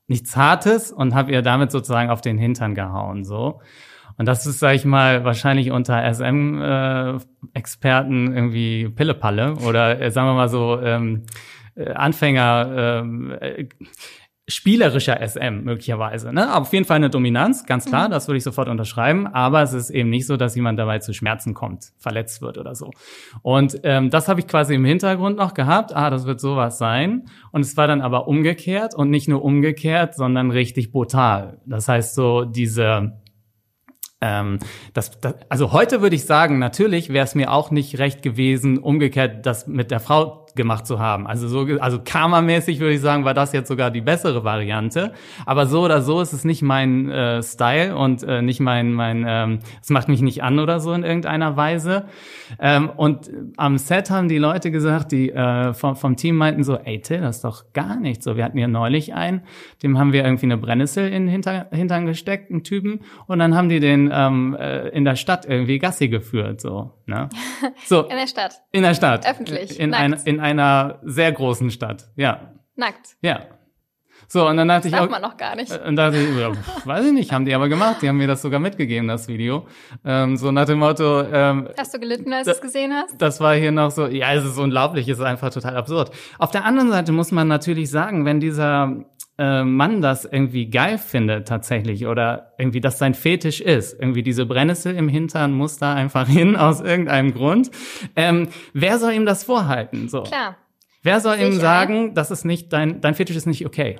nichts 0.08 0.36
Hartes 0.36 0.90
und 0.90 1.14
habe 1.14 1.30
ihr 1.30 1.42
damit 1.42 1.70
sozusagen 1.70 2.10
auf 2.10 2.20
den 2.20 2.36
Hintern 2.36 2.74
gehauen, 2.74 3.24
so. 3.24 3.60
Und 4.18 4.26
das 4.26 4.44
ist, 4.44 4.58
sag 4.58 4.74
ich 4.74 4.84
mal, 4.84 5.22
wahrscheinlich 5.24 5.70
unter 5.70 6.02
SM-Experten 6.12 8.32
äh, 8.32 8.34
irgendwie 8.34 8.88
Pillepalle 8.88 9.54
oder 9.66 10.00
äh, 10.00 10.10
sagen 10.10 10.26
wir 10.28 10.34
mal 10.34 10.48
so 10.48 10.80
ähm, 10.80 11.26
äh, 11.74 11.92
Anfänger. 11.92 12.72
Ähm, 12.76 13.30
äh, 13.40 13.66
spielerischer 14.50 15.26
SM 15.26 15.62
möglicherweise. 15.62 16.32
Ne? 16.32 16.48
Aber 16.48 16.62
auf 16.62 16.72
jeden 16.72 16.84
Fall 16.84 16.96
eine 16.96 17.10
Dominanz, 17.10 17.64
ganz 17.66 17.86
klar, 17.86 18.08
mhm. 18.08 18.12
das 18.12 18.28
würde 18.28 18.38
ich 18.38 18.44
sofort 18.44 18.68
unterschreiben. 18.68 19.26
Aber 19.26 19.62
es 19.62 19.72
ist 19.72 19.90
eben 19.90 20.10
nicht 20.10 20.26
so, 20.26 20.36
dass 20.36 20.54
jemand 20.54 20.78
dabei 20.78 20.98
zu 20.98 21.14
Schmerzen 21.14 21.54
kommt, 21.54 21.92
verletzt 21.98 22.42
wird 22.42 22.58
oder 22.58 22.74
so. 22.74 22.90
Und 23.42 23.80
ähm, 23.84 24.10
das 24.10 24.28
habe 24.28 24.40
ich 24.40 24.46
quasi 24.46 24.74
im 24.74 24.84
Hintergrund 24.84 25.36
noch 25.36 25.54
gehabt. 25.54 25.94
Ah, 25.94 26.10
das 26.10 26.26
wird 26.26 26.40
sowas 26.40 26.78
sein. 26.78 27.26
Und 27.52 27.62
es 27.62 27.76
war 27.76 27.86
dann 27.86 28.00
aber 28.00 28.28
umgekehrt 28.28 28.94
und 28.94 29.10
nicht 29.10 29.28
nur 29.28 29.44
umgekehrt, 29.44 30.14
sondern 30.14 30.50
richtig 30.50 30.92
brutal. 30.92 31.60
Das 31.66 31.88
heißt 31.88 32.14
so 32.14 32.44
diese 32.44 33.20
ähm, 34.20 34.58
das, 34.92 35.18
das, 35.20 35.34
also 35.48 35.72
heute 35.72 36.02
würde 36.02 36.14
ich 36.14 36.26
sagen, 36.26 36.58
natürlich 36.58 37.08
wäre 37.10 37.24
es 37.24 37.34
mir 37.34 37.50
auch 37.50 37.70
nicht 37.70 37.98
recht 37.98 38.22
gewesen, 38.22 38.78
umgekehrt 38.78 39.46
das 39.46 39.66
mit 39.66 39.90
der 39.90 40.00
Frau 40.00 40.46
gemacht 40.54 40.86
zu 40.86 40.98
haben. 40.98 41.26
Also 41.26 41.48
so, 41.48 41.66
also 41.80 42.00
Karma-mäßig 42.04 42.80
würde 42.80 42.94
ich 42.94 43.00
sagen, 43.00 43.24
war 43.24 43.34
das 43.34 43.52
jetzt 43.52 43.68
sogar 43.68 43.90
die 43.90 44.00
bessere 44.00 44.44
Variante. 44.44 45.12
Aber 45.46 45.66
so 45.66 45.82
oder 45.82 46.02
so 46.02 46.20
ist 46.20 46.32
es 46.32 46.44
nicht 46.44 46.62
mein 46.62 47.10
äh, 47.10 47.42
Style 47.42 47.96
und 47.96 48.22
äh, 48.22 48.42
nicht 48.42 48.60
mein, 48.60 48.92
mein, 48.92 49.24
ähm, 49.26 49.58
es 49.82 49.90
macht 49.90 50.08
mich 50.08 50.22
nicht 50.22 50.42
an 50.42 50.58
oder 50.58 50.80
so 50.80 50.92
in 50.92 51.02
irgendeiner 51.02 51.56
Weise. 51.56 52.04
Ähm, 52.58 52.90
und 52.90 53.30
am 53.56 53.78
Set 53.78 54.10
haben 54.10 54.28
die 54.28 54.38
Leute 54.38 54.70
gesagt, 54.70 55.12
die 55.12 55.30
äh, 55.30 55.72
vom, 55.74 55.96
vom 55.96 56.16
Team 56.16 56.36
meinten 56.36 56.64
so, 56.64 56.76
ey 56.76 57.00
Till, 57.00 57.20
das 57.20 57.36
ist 57.36 57.44
doch 57.44 57.72
gar 57.72 57.96
nicht 57.96 58.22
so. 58.22 58.36
Wir 58.36 58.44
hatten 58.44 58.58
ja 58.58 58.68
neulich 58.68 59.14
einen, 59.14 59.42
dem 59.82 59.98
haben 59.98 60.12
wir 60.12 60.24
irgendwie 60.24 60.46
eine 60.46 60.56
Brennnessel 60.56 61.06
in 61.06 61.24
den 61.24 61.28
Hinter, 61.28 61.68
Hintern 61.70 62.06
gesteckt, 62.06 62.50
einen 62.50 62.64
Typen, 62.64 63.00
und 63.26 63.38
dann 63.38 63.54
haben 63.54 63.68
die 63.68 63.80
den 63.80 64.10
ähm, 64.12 64.56
äh, 64.58 64.88
in 64.88 65.04
der 65.04 65.16
Stadt 65.16 65.46
irgendwie 65.46 65.78
Gassi 65.78 66.08
geführt, 66.08 66.60
so. 66.60 66.92
Ne? 67.06 67.28
so 67.86 68.02
in 68.02 68.16
der 68.16 68.26
Stadt. 68.26 68.54
In 68.72 68.82
der 68.82 68.94
Stadt. 68.94 69.26
Öffentlich. 69.28 69.78
In, 69.78 69.94
ein, 69.94 70.12
in 70.24 70.39
einer 70.40 70.98
sehr 71.02 71.32
großen 71.32 71.70
Stadt, 71.70 72.08
ja. 72.16 72.52
Nackt. 72.76 73.16
Ja. 73.22 73.40
So, 74.28 74.46
und 74.46 74.56
dann 74.58 74.68
dachte 74.68 74.86
ich 74.86 74.94
Darf 74.94 75.06
auch. 75.06 75.10
man 75.10 75.22
noch 75.22 75.36
gar 75.36 75.56
nicht. 75.56 75.72
Und 75.84 75.96
dachte 75.96 76.18
ich, 76.18 76.38
ja, 76.38 76.52
weiß 76.84 77.06
ich 77.06 77.12
nicht, 77.12 77.32
haben 77.32 77.44
die 77.46 77.52
aber 77.54 77.68
gemacht. 77.68 77.96
Die 78.00 78.08
haben 78.08 78.16
mir 78.16 78.28
das 78.28 78.42
sogar 78.42 78.60
mitgegeben, 78.60 79.08
das 79.08 79.26
Video. 79.26 79.66
Ähm, 80.04 80.36
so 80.36 80.52
nach 80.52 80.66
dem 80.66 80.78
Motto, 80.78 81.22
ähm, 81.22 81.68
Hast 81.76 81.94
du 81.94 81.98
gelitten, 81.98 82.32
als 82.32 82.44
du 82.46 82.52
es 82.52 82.60
gesehen 82.60 82.92
hast? 82.92 83.20
das 83.20 83.40
war 83.40 83.56
hier 83.56 83.72
noch 83.72 83.90
so, 83.90 84.06
ja, 84.06 84.32
es 84.32 84.44
ist 84.44 84.56
unglaublich, 84.56 85.08
es 85.08 85.18
ist 85.18 85.24
einfach 85.24 85.50
total 85.50 85.76
absurd. 85.76 86.12
Auf 86.38 86.52
der 86.52 86.64
anderen 86.64 86.90
Seite 86.90 87.10
muss 87.10 87.32
man 87.32 87.48
natürlich 87.48 87.90
sagen, 87.90 88.24
wenn 88.24 88.38
dieser 88.38 89.04
äh, 89.40 89.64
Mann 89.64 90.02
das 90.02 90.26
irgendwie 90.26 90.68
geil 90.68 90.98
findet 90.98 91.48
tatsächlich 91.48 92.06
oder 92.06 92.52
irgendwie 92.58 92.82
das 92.82 92.98
sein 92.98 93.14
Fetisch 93.14 93.62
ist, 93.62 93.98
irgendwie 93.98 94.22
diese 94.22 94.44
Brennnessel 94.44 94.94
im 94.94 95.08
Hintern 95.08 95.52
muss 95.52 95.78
da 95.78 95.94
einfach 95.94 96.28
hin 96.28 96.56
aus 96.56 96.80
irgendeinem 96.80 97.32
Grund, 97.32 97.70
ähm, 98.16 98.48
wer 98.74 98.98
soll 98.98 99.12
ihm 99.14 99.24
das 99.24 99.42
vorhalten? 99.42 100.08
So. 100.08 100.24
Klar. 100.24 100.56
Wer 101.02 101.20
soll 101.20 101.36
ihm 101.36 101.52
Sicher. 101.52 101.62
sagen, 101.62 102.14
das 102.14 102.30
ist 102.30 102.44
nicht 102.44 102.72
dein, 102.74 103.00
dein 103.00 103.14
Fetisch 103.14 103.36
ist 103.36 103.46
nicht 103.46 103.64
okay? 103.64 103.98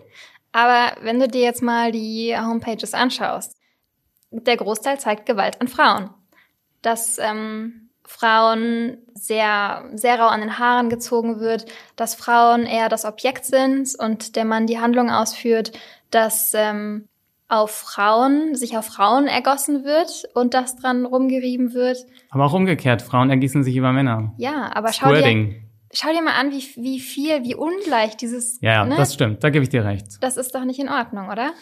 Aber 0.53 0.97
wenn 1.03 1.19
du 1.19 1.29
dir 1.29 1.41
jetzt 1.41 1.63
mal 1.63 1.91
die 1.93 2.37
Homepages 2.37 2.93
anschaust, 2.93 3.57
der 4.31 4.59
Großteil 4.59 5.01
zeigt 5.01 5.25
Gewalt 5.25 5.61
an 5.61 5.69
Frauen. 5.69 6.11
Dass 6.83 7.19
ähm, 7.19 7.90
Frauen 8.11 8.99
sehr, 9.15 9.85
sehr 9.95 10.19
rau 10.19 10.27
an 10.27 10.41
den 10.41 10.59
Haaren 10.59 10.91
gezogen 10.91 11.39
wird, 11.39 11.67
dass 11.95 12.17
Frauen 12.17 12.67
eher 12.67 12.89
das 12.89 13.05
Objekt 13.05 13.45
sind 13.45 13.95
und 13.99 14.35
der 14.35 14.45
Mann 14.45 14.67
die 14.67 14.81
Handlung 14.81 15.11
ausführt, 15.11 15.71
dass 16.11 16.53
ähm, 16.55 17.07
auf 17.49 17.71
Frauen, 17.71 18.57
sich 18.57 18.77
auf 18.77 18.87
Frauen 18.87 19.29
ergossen 19.29 19.85
wird 19.85 20.25
und 20.35 20.55
das 20.55 20.77
dran 20.77 21.07
rumgerieben 21.07 21.73
wird. 21.73 21.99
Aber 22.31 22.47
auch 22.47 22.53
umgekehrt, 22.53 23.01
Frauen 23.01 23.31
ergießen 23.31 23.63
sich 23.63 23.77
über 23.77 23.93
Männer. 23.93 24.35
Ja, 24.39 24.71
aber 24.75 24.93
schau 24.93 25.15
dir, 25.15 25.55
schau 25.93 26.09
dir 26.11 26.23
mal 26.23 26.35
an, 26.39 26.51
wie, 26.51 26.65
wie 26.77 26.99
viel, 26.99 27.45
wie 27.45 27.55
ungleich 27.55 28.17
dieses, 28.17 28.61
Ja, 28.61 28.73
ja, 28.73 28.85
ne? 28.87 28.97
das 28.97 29.15
stimmt, 29.15 29.45
da 29.45 29.51
gebe 29.51 29.63
ich 29.63 29.69
dir 29.69 29.85
recht. 29.85 30.07
das 30.21 30.37
ist 30.37 30.53
doch 30.55 30.65
nicht 30.65 30.81
in 30.81 30.89
Ordnung, 30.89 31.29
oder? 31.29 31.53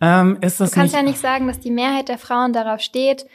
Ähm, 0.00 0.38
ist 0.40 0.60
das 0.60 0.70
Du 0.70 0.76
kannst 0.76 0.94
nicht, 0.94 1.02
ja 1.02 1.06
nicht 1.06 1.20
sagen, 1.20 1.46
dass 1.48 1.58
die 1.58 1.70
Mehrheit 1.72 2.08
der 2.08 2.16
Frauen 2.16 2.52
darauf 2.52 2.80
steht, 2.80 3.26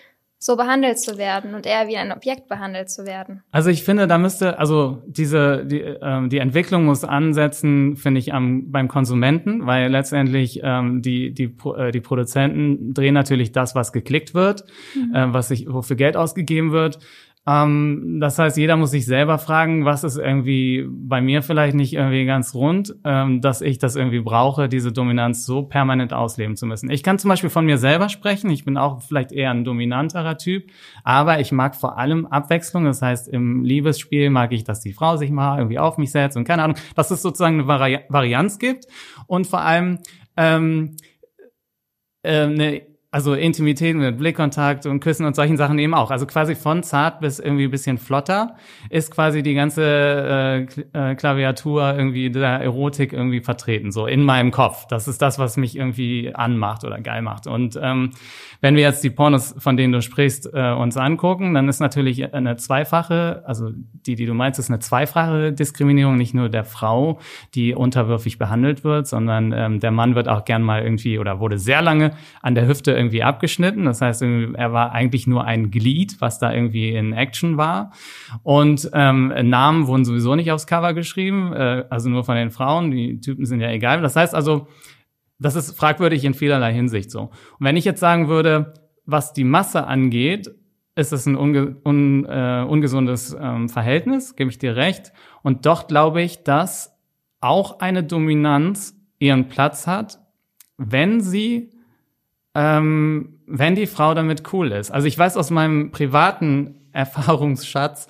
so 0.46 0.56
behandelt 0.56 1.00
zu 1.00 1.18
werden 1.18 1.56
und 1.56 1.66
eher 1.66 1.88
wie 1.88 1.98
ein 1.98 2.12
Objekt 2.12 2.48
behandelt 2.48 2.92
zu 2.92 3.08
werden. 3.08 3.42
Also 3.50 3.72
ich 3.72 3.84
finde, 3.84 4.06
da 4.06 4.20
müsste, 4.20 4.60
also 4.60 5.02
diese, 5.08 5.66
die, 5.66 5.80
ähm, 5.80 6.30
die 6.30 6.38
Entwicklung 6.38 6.86
muss 6.86 7.04
ansetzen, 7.04 7.98
finde 7.98 8.20
ich, 8.20 8.32
am, 8.32 8.72
beim 8.72 8.88
Konsumenten, 8.88 9.66
weil 9.66 9.90
letztendlich 9.90 10.60
ähm, 10.62 11.02
die, 11.02 11.34
die, 11.34 11.56
äh, 11.76 11.90
die 11.90 12.00
Produzenten 12.00 12.94
drehen 12.94 13.16
natürlich 13.16 13.54
das, 13.54 13.74
was 13.74 13.92
geklickt 13.92 14.36
wird, 14.36 14.66
äh, 15.16 15.26
was 15.30 15.48
sich, 15.48 15.66
wofür 15.68 15.96
Geld 15.96 16.16
ausgegeben 16.16 16.72
wird. 16.72 17.00
Ähm, 17.48 18.18
das 18.20 18.40
heißt, 18.40 18.58
jeder 18.58 18.76
muss 18.76 18.92
sich 18.92 19.06
selber 19.06 19.38
fragen, 19.38 19.86
was 19.86 20.04
ist 20.04 20.18
irgendwie 20.18 20.86
bei 20.90 21.22
mir 21.22 21.44
vielleicht 21.44 21.76
nicht 21.76 21.94
irgendwie 21.94 22.26
ganz 22.26 22.56
rund, 22.56 22.96
ähm, 23.04 23.40
dass 23.42 23.62
ich 23.62 23.78
das 23.78 23.96
irgendwie 23.96 24.22
brauche, 24.22 24.68
diese 24.68 24.92
Dominanz 24.92 25.46
so 25.46 25.62
permanent 25.62 26.12
ausleben 26.12 26.56
zu 26.56 26.66
müssen. 26.66 26.90
Ich 26.90 27.04
kann 27.04 27.20
zum 27.20 27.30
Beispiel 27.30 27.52
von 27.52 27.66
mir 27.66 27.78
selber 27.78 28.10
sprechen. 28.10 28.50
Ich 28.50 28.66
bin 28.66 28.78
auch 28.78 29.02
vielleicht 29.04 29.32
eher 29.32 29.52
ein 29.52 29.64
dominanterer 29.64 30.38
Typ, 30.38 30.72
aber 31.04 31.40
ich 31.40 31.52
mag 31.52 31.76
vor 31.76 31.98
allem 32.00 32.26
Abwechslung. 32.26 32.86
Das 32.86 33.02
heißt, 33.02 33.28
im 33.28 33.64
Liebesspiel 33.64 34.32
mag 34.32 34.52
ich, 34.52 34.64
dass 34.64 34.80
die 34.82 34.94
Frau 34.94 35.18
sich 35.18 35.30
mal 35.30 35.60
irgendwie 35.60 35.80
auf 35.80 36.00
mich 36.00 36.12
setzt 36.12 36.38
und 36.38 36.46
keine 36.46 36.64
Ahnung, 36.64 36.78
dass 36.96 37.12
es 37.12 37.22
sozusagen 37.22 37.60
eine 37.60 37.68
Vari 37.68 38.00
Varianz 38.10 38.58
gibt 38.58 38.86
und 39.28 39.46
vor 39.46 39.62
allem 39.62 40.00
ähm, 40.36 40.98
äh, 42.24 42.42
eine 42.42 42.95
also 43.16 43.34
Intimität 43.34 43.96
mit 43.96 44.18
Blickkontakt 44.18 44.86
und 44.86 45.00
Küssen 45.00 45.26
und 45.26 45.38
solchen 45.38 45.56
Sachen 45.56 45.80
eben 45.80 45.94
auch. 45.94 46.12
Also 46.12 46.26
quasi 46.26 46.54
von 46.54 46.84
zart 46.84 47.22
bis 47.22 47.40
irgendwie 47.40 47.70
bisschen 47.70 47.98
flotter 47.98 48.58
ist 48.90 49.10
quasi 49.10 49.42
die 49.42 49.54
ganze 49.54 50.68
äh, 50.94 51.12
äh, 51.12 51.16
Klaviatur 51.16 51.96
irgendwie 51.96 52.30
der 52.30 52.60
Erotik 52.60 53.14
irgendwie 53.14 53.40
vertreten, 53.40 53.94
so 53.94 54.06
in 54.06 54.22
meinem 54.22 54.52
Kopf. 54.52 54.86
Das 54.88 55.08
ist 55.08 55.22
das, 55.22 55.40
was 55.40 55.56
mich 55.56 55.78
irgendwie 55.78 56.36
anmacht 56.36 56.84
oder 56.84 57.00
geil 57.00 57.22
macht. 57.22 57.48
Und 57.48 57.80
ähm, 57.82 58.12
wenn 58.60 58.76
wir 58.76 58.84
jetzt 58.84 59.02
die 59.02 59.12
Pornos, 59.12 59.56
von 59.60 59.78
denen 59.78 59.94
du 59.94 60.02
sprichst, 60.02 60.50
äh, 60.54 60.74
uns 60.74 60.98
angucken, 60.98 61.54
dann 61.54 61.70
ist 61.70 61.80
natürlich 61.80 62.34
eine 62.34 62.58
zweifache, 62.58 63.44
also 63.46 63.70
die, 64.06 64.16
die 64.16 64.26
du 64.26 64.34
meinst, 64.34 64.60
ist 64.60 64.70
eine 64.70 64.80
zweifache 64.80 65.54
Diskriminierung, 65.54 66.18
nicht 66.18 66.34
nur 66.34 66.50
der 66.50 66.66
Frau, 66.66 67.20
die 67.54 67.76
unterwürfig 67.76 68.38
behandelt 68.40 68.84
wird, 68.84 69.08
sondern 69.08 69.54
ähm, 69.54 69.80
der 69.80 69.92
Mann 69.92 70.16
wird 70.16 70.28
auch 70.28 70.44
gern 70.44 70.64
mal 70.64 70.84
irgendwie 70.84 71.18
oder 71.18 71.40
wurde 71.40 71.58
sehr 71.58 71.82
lange 71.82 72.12
an 72.42 72.56
der 72.56 72.68
Hüfte 72.68 73.05
irgendwie 73.06 73.24
abgeschnitten. 73.24 73.86
Das 73.86 74.02
heißt, 74.02 74.22
er 74.22 74.74
war 74.74 74.92
eigentlich 74.92 75.28
nur 75.28 75.46
ein 75.46 75.72
Glied, 75.72 76.20
was 76.20 76.40
da 76.40 76.54
irgendwie 76.54 76.90
in 76.90 77.14
Action 77.14 77.58
war. 77.58 77.92
Und 78.44 78.90
ähm, 78.94 79.34
Namen 79.44 79.88
wurden 79.88 80.06
sowieso 80.06 80.36
nicht 80.36 80.52
aufs 80.52 80.68
Cover 80.68 80.94
geschrieben, 80.94 81.54
äh, 81.54 81.86
also 81.90 82.10
nur 82.10 82.24
von 82.24 82.36
den 82.36 82.52
Frauen. 82.52 82.92
Die 82.92 83.20
Typen 83.20 83.46
sind 83.46 83.62
ja 83.62 83.70
egal. 83.70 84.02
Das 84.02 84.16
heißt 84.16 84.36
also, 84.36 84.68
das 85.40 85.56
ist 85.56 85.78
fragwürdig 85.78 86.24
in 86.26 86.34
vielerlei 86.34 86.74
Hinsicht 86.74 87.12
so. 87.12 87.22
Und 87.22 87.32
wenn 87.60 87.78
ich 87.78 87.86
jetzt 87.86 88.00
sagen 88.00 88.28
würde, 88.28 88.74
was 89.06 89.34
die 89.34 89.44
Masse 89.44 89.86
angeht, 89.86 90.50
ist 90.96 91.12
es 91.12 91.26
ein 91.26 91.36
unge 91.36 91.76
un, 91.86 92.26
äh, 92.26 92.66
ungesundes 92.68 93.36
ähm, 93.40 93.70
Verhältnis, 93.70 94.36
gebe 94.36 94.50
ich 94.50 94.58
dir 94.58 94.76
recht. 94.76 95.12
Und 95.44 95.66
doch 95.66 95.88
glaube 95.88 96.22
ich, 96.22 96.44
dass 96.44 96.98
auch 97.42 97.80
eine 97.80 98.04
Dominanz 98.04 98.96
ihren 99.20 99.50
Platz 99.50 99.88
hat, 99.88 100.20
wenn 100.78 101.22
sie, 101.22 101.70
ähm, 102.56 103.40
wenn 103.48 103.76
die 103.76 103.86
Frau 103.88 104.14
damit 104.14 104.54
cool 104.54 104.72
ist. 104.72 104.92
Also 104.92 105.08
ich 105.08 105.18
weiß 105.18 105.38
aus 105.38 105.50
meinem 105.52 105.92
privaten 105.92 106.88
Erfahrungsschatz, 106.94 108.08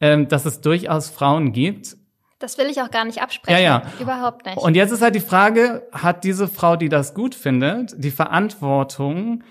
ähm, 0.00 0.28
dass 0.28 0.44
es 0.46 0.60
durchaus 0.60 1.10
Frauen 1.10 1.52
gibt, 1.52 1.96
Das 2.38 2.56
will 2.56 2.66
ich 2.70 2.80
auch 2.80 2.90
gar 2.92 3.04
nicht 3.04 3.20
absprechen. 3.20 3.60
Ja, 3.60 3.80
ja. 3.80 3.82
Überhaupt 4.00 4.46
nicht. 4.46 4.56
und 4.56 4.76
jetzt 4.76 4.92
ist 4.92 5.02
halt 5.02 5.14
die 5.16 5.20
Frage, 5.20 5.82
hat 5.92 6.22
diese 6.24 6.46
Frau, 6.46 6.76
die 6.76 6.88
das 6.88 7.12
gut 7.14 7.34
findet, 7.34 7.92
die 8.02 8.12
Verantwortung 8.12 9.42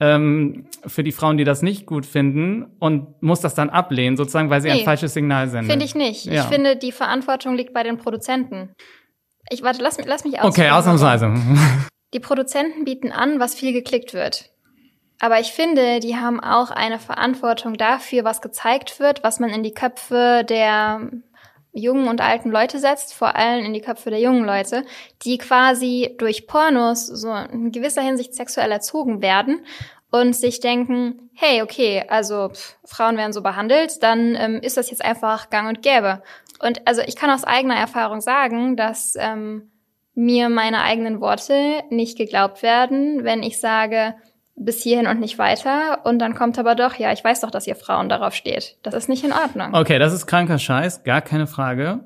ähm, 0.00 0.66
für 0.86 1.02
die 1.02 1.12
Frauen, 1.12 1.38
die 1.38 1.44
das 1.44 1.62
nicht 1.62 1.86
gut 1.86 2.04
finden 2.04 2.66
und 2.80 3.22
muss 3.22 3.40
das 3.40 3.54
dann 3.54 3.70
ablehnen, 3.70 4.16
sozusagen, 4.18 4.50
weil 4.50 4.60
sie 4.60 4.68
ein 4.70 4.76
Nee, 4.78 4.84
falsches 4.84 5.14
Signal 5.14 5.48
sendet? 5.48 5.70
Finde 5.70 5.86
ich 5.86 5.94
nicht. 5.94 6.26
Ja. 6.26 6.42
Ich 6.42 6.48
finde, 6.48 6.76
die 6.76 6.92
Verantwortung 6.92 7.54
liegt 7.54 7.72
bei 7.72 7.82
den 7.84 7.96
Produzenten. 7.96 8.74
Ich 9.50 9.62
warte, 9.62 9.80
lass, 9.82 9.96
mich- 9.96 10.06
lass 10.06 10.24
mich 10.24 10.38
aus. 10.40 10.46
Okay, 10.46 10.68
ausnahmsweise. 10.70 11.32
Die 12.14 12.20
Produzenten 12.20 12.84
bieten 12.84 13.12
an, 13.12 13.40
was 13.40 13.54
viel 13.54 13.72
geklickt 13.72 14.14
wird. 14.14 14.50
Aber 15.20 15.40
ich 15.40 15.52
finde, 15.52 16.00
die 16.00 16.16
haben 16.16 16.40
auch 16.40 16.70
eine 16.70 16.98
Verantwortung 16.98 17.76
dafür, 17.76 18.24
was 18.24 18.40
gezeigt 18.40 19.00
wird, 19.00 19.22
was 19.22 19.40
man 19.40 19.50
in 19.50 19.62
die 19.62 19.74
Köpfe 19.74 20.44
der 20.48 21.10
jungen 21.72 22.08
und 22.08 22.20
alten 22.20 22.50
Leute 22.50 22.78
setzt, 22.78 23.14
vor 23.14 23.34
allem 23.34 23.64
in 23.64 23.72
die 23.72 23.80
Köpfe 23.80 24.10
der 24.10 24.20
jungen 24.20 24.44
Leute, 24.44 24.84
die 25.24 25.38
quasi 25.38 26.14
durch 26.18 26.46
Pornos 26.46 27.06
so 27.06 27.34
in 27.34 27.72
gewisser 27.72 28.02
Hinsicht 28.02 28.34
sexuell 28.34 28.70
erzogen 28.70 29.20
werden 29.20 29.64
und 30.12 30.36
sich 30.36 30.60
denken, 30.60 31.30
hey, 31.34 31.62
okay, 31.62 32.04
also 32.08 32.50
pff, 32.50 32.76
Frauen 32.84 33.16
werden 33.16 33.32
so 33.32 33.42
behandelt, 33.42 34.04
dann 34.04 34.36
ähm, 34.36 34.60
ist 34.62 34.76
das 34.76 34.90
jetzt 34.90 35.04
einfach 35.04 35.50
gang 35.50 35.68
und 35.68 35.82
gäbe. 35.82 36.22
Und 36.60 36.86
also 36.86 37.02
ich 37.02 37.16
kann 37.16 37.30
aus 37.30 37.42
eigener 37.42 37.74
Erfahrung 37.74 38.20
sagen, 38.20 38.76
dass 38.76 39.16
ähm, 39.18 39.72
mir 40.14 40.48
meine 40.48 40.82
eigenen 40.82 41.20
Worte 41.20 41.82
nicht 41.90 42.16
geglaubt 42.16 42.62
werden, 42.62 43.24
wenn 43.24 43.42
ich 43.42 43.60
sage, 43.60 44.14
bis 44.56 44.82
hierhin 44.82 45.06
und 45.06 45.20
nicht 45.20 45.38
weiter. 45.38 46.00
Und 46.04 46.20
dann 46.20 46.34
kommt 46.34 46.58
aber 46.58 46.74
doch, 46.74 46.94
ja, 46.94 47.12
ich 47.12 47.24
weiß 47.24 47.40
doch, 47.40 47.50
dass 47.50 47.66
ihr 47.66 47.76
Frauen 47.76 48.08
darauf 48.08 48.34
steht. 48.34 48.76
Das 48.82 48.94
ist 48.94 49.08
nicht 49.08 49.24
in 49.24 49.32
Ordnung. 49.32 49.74
Okay, 49.74 49.98
das 49.98 50.12
ist 50.12 50.26
kranker 50.26 50.58
Scheiß, 50.58 51.02
gar 51.02 51.20
keine 51.20 51.46
Frage. 51.46 52.04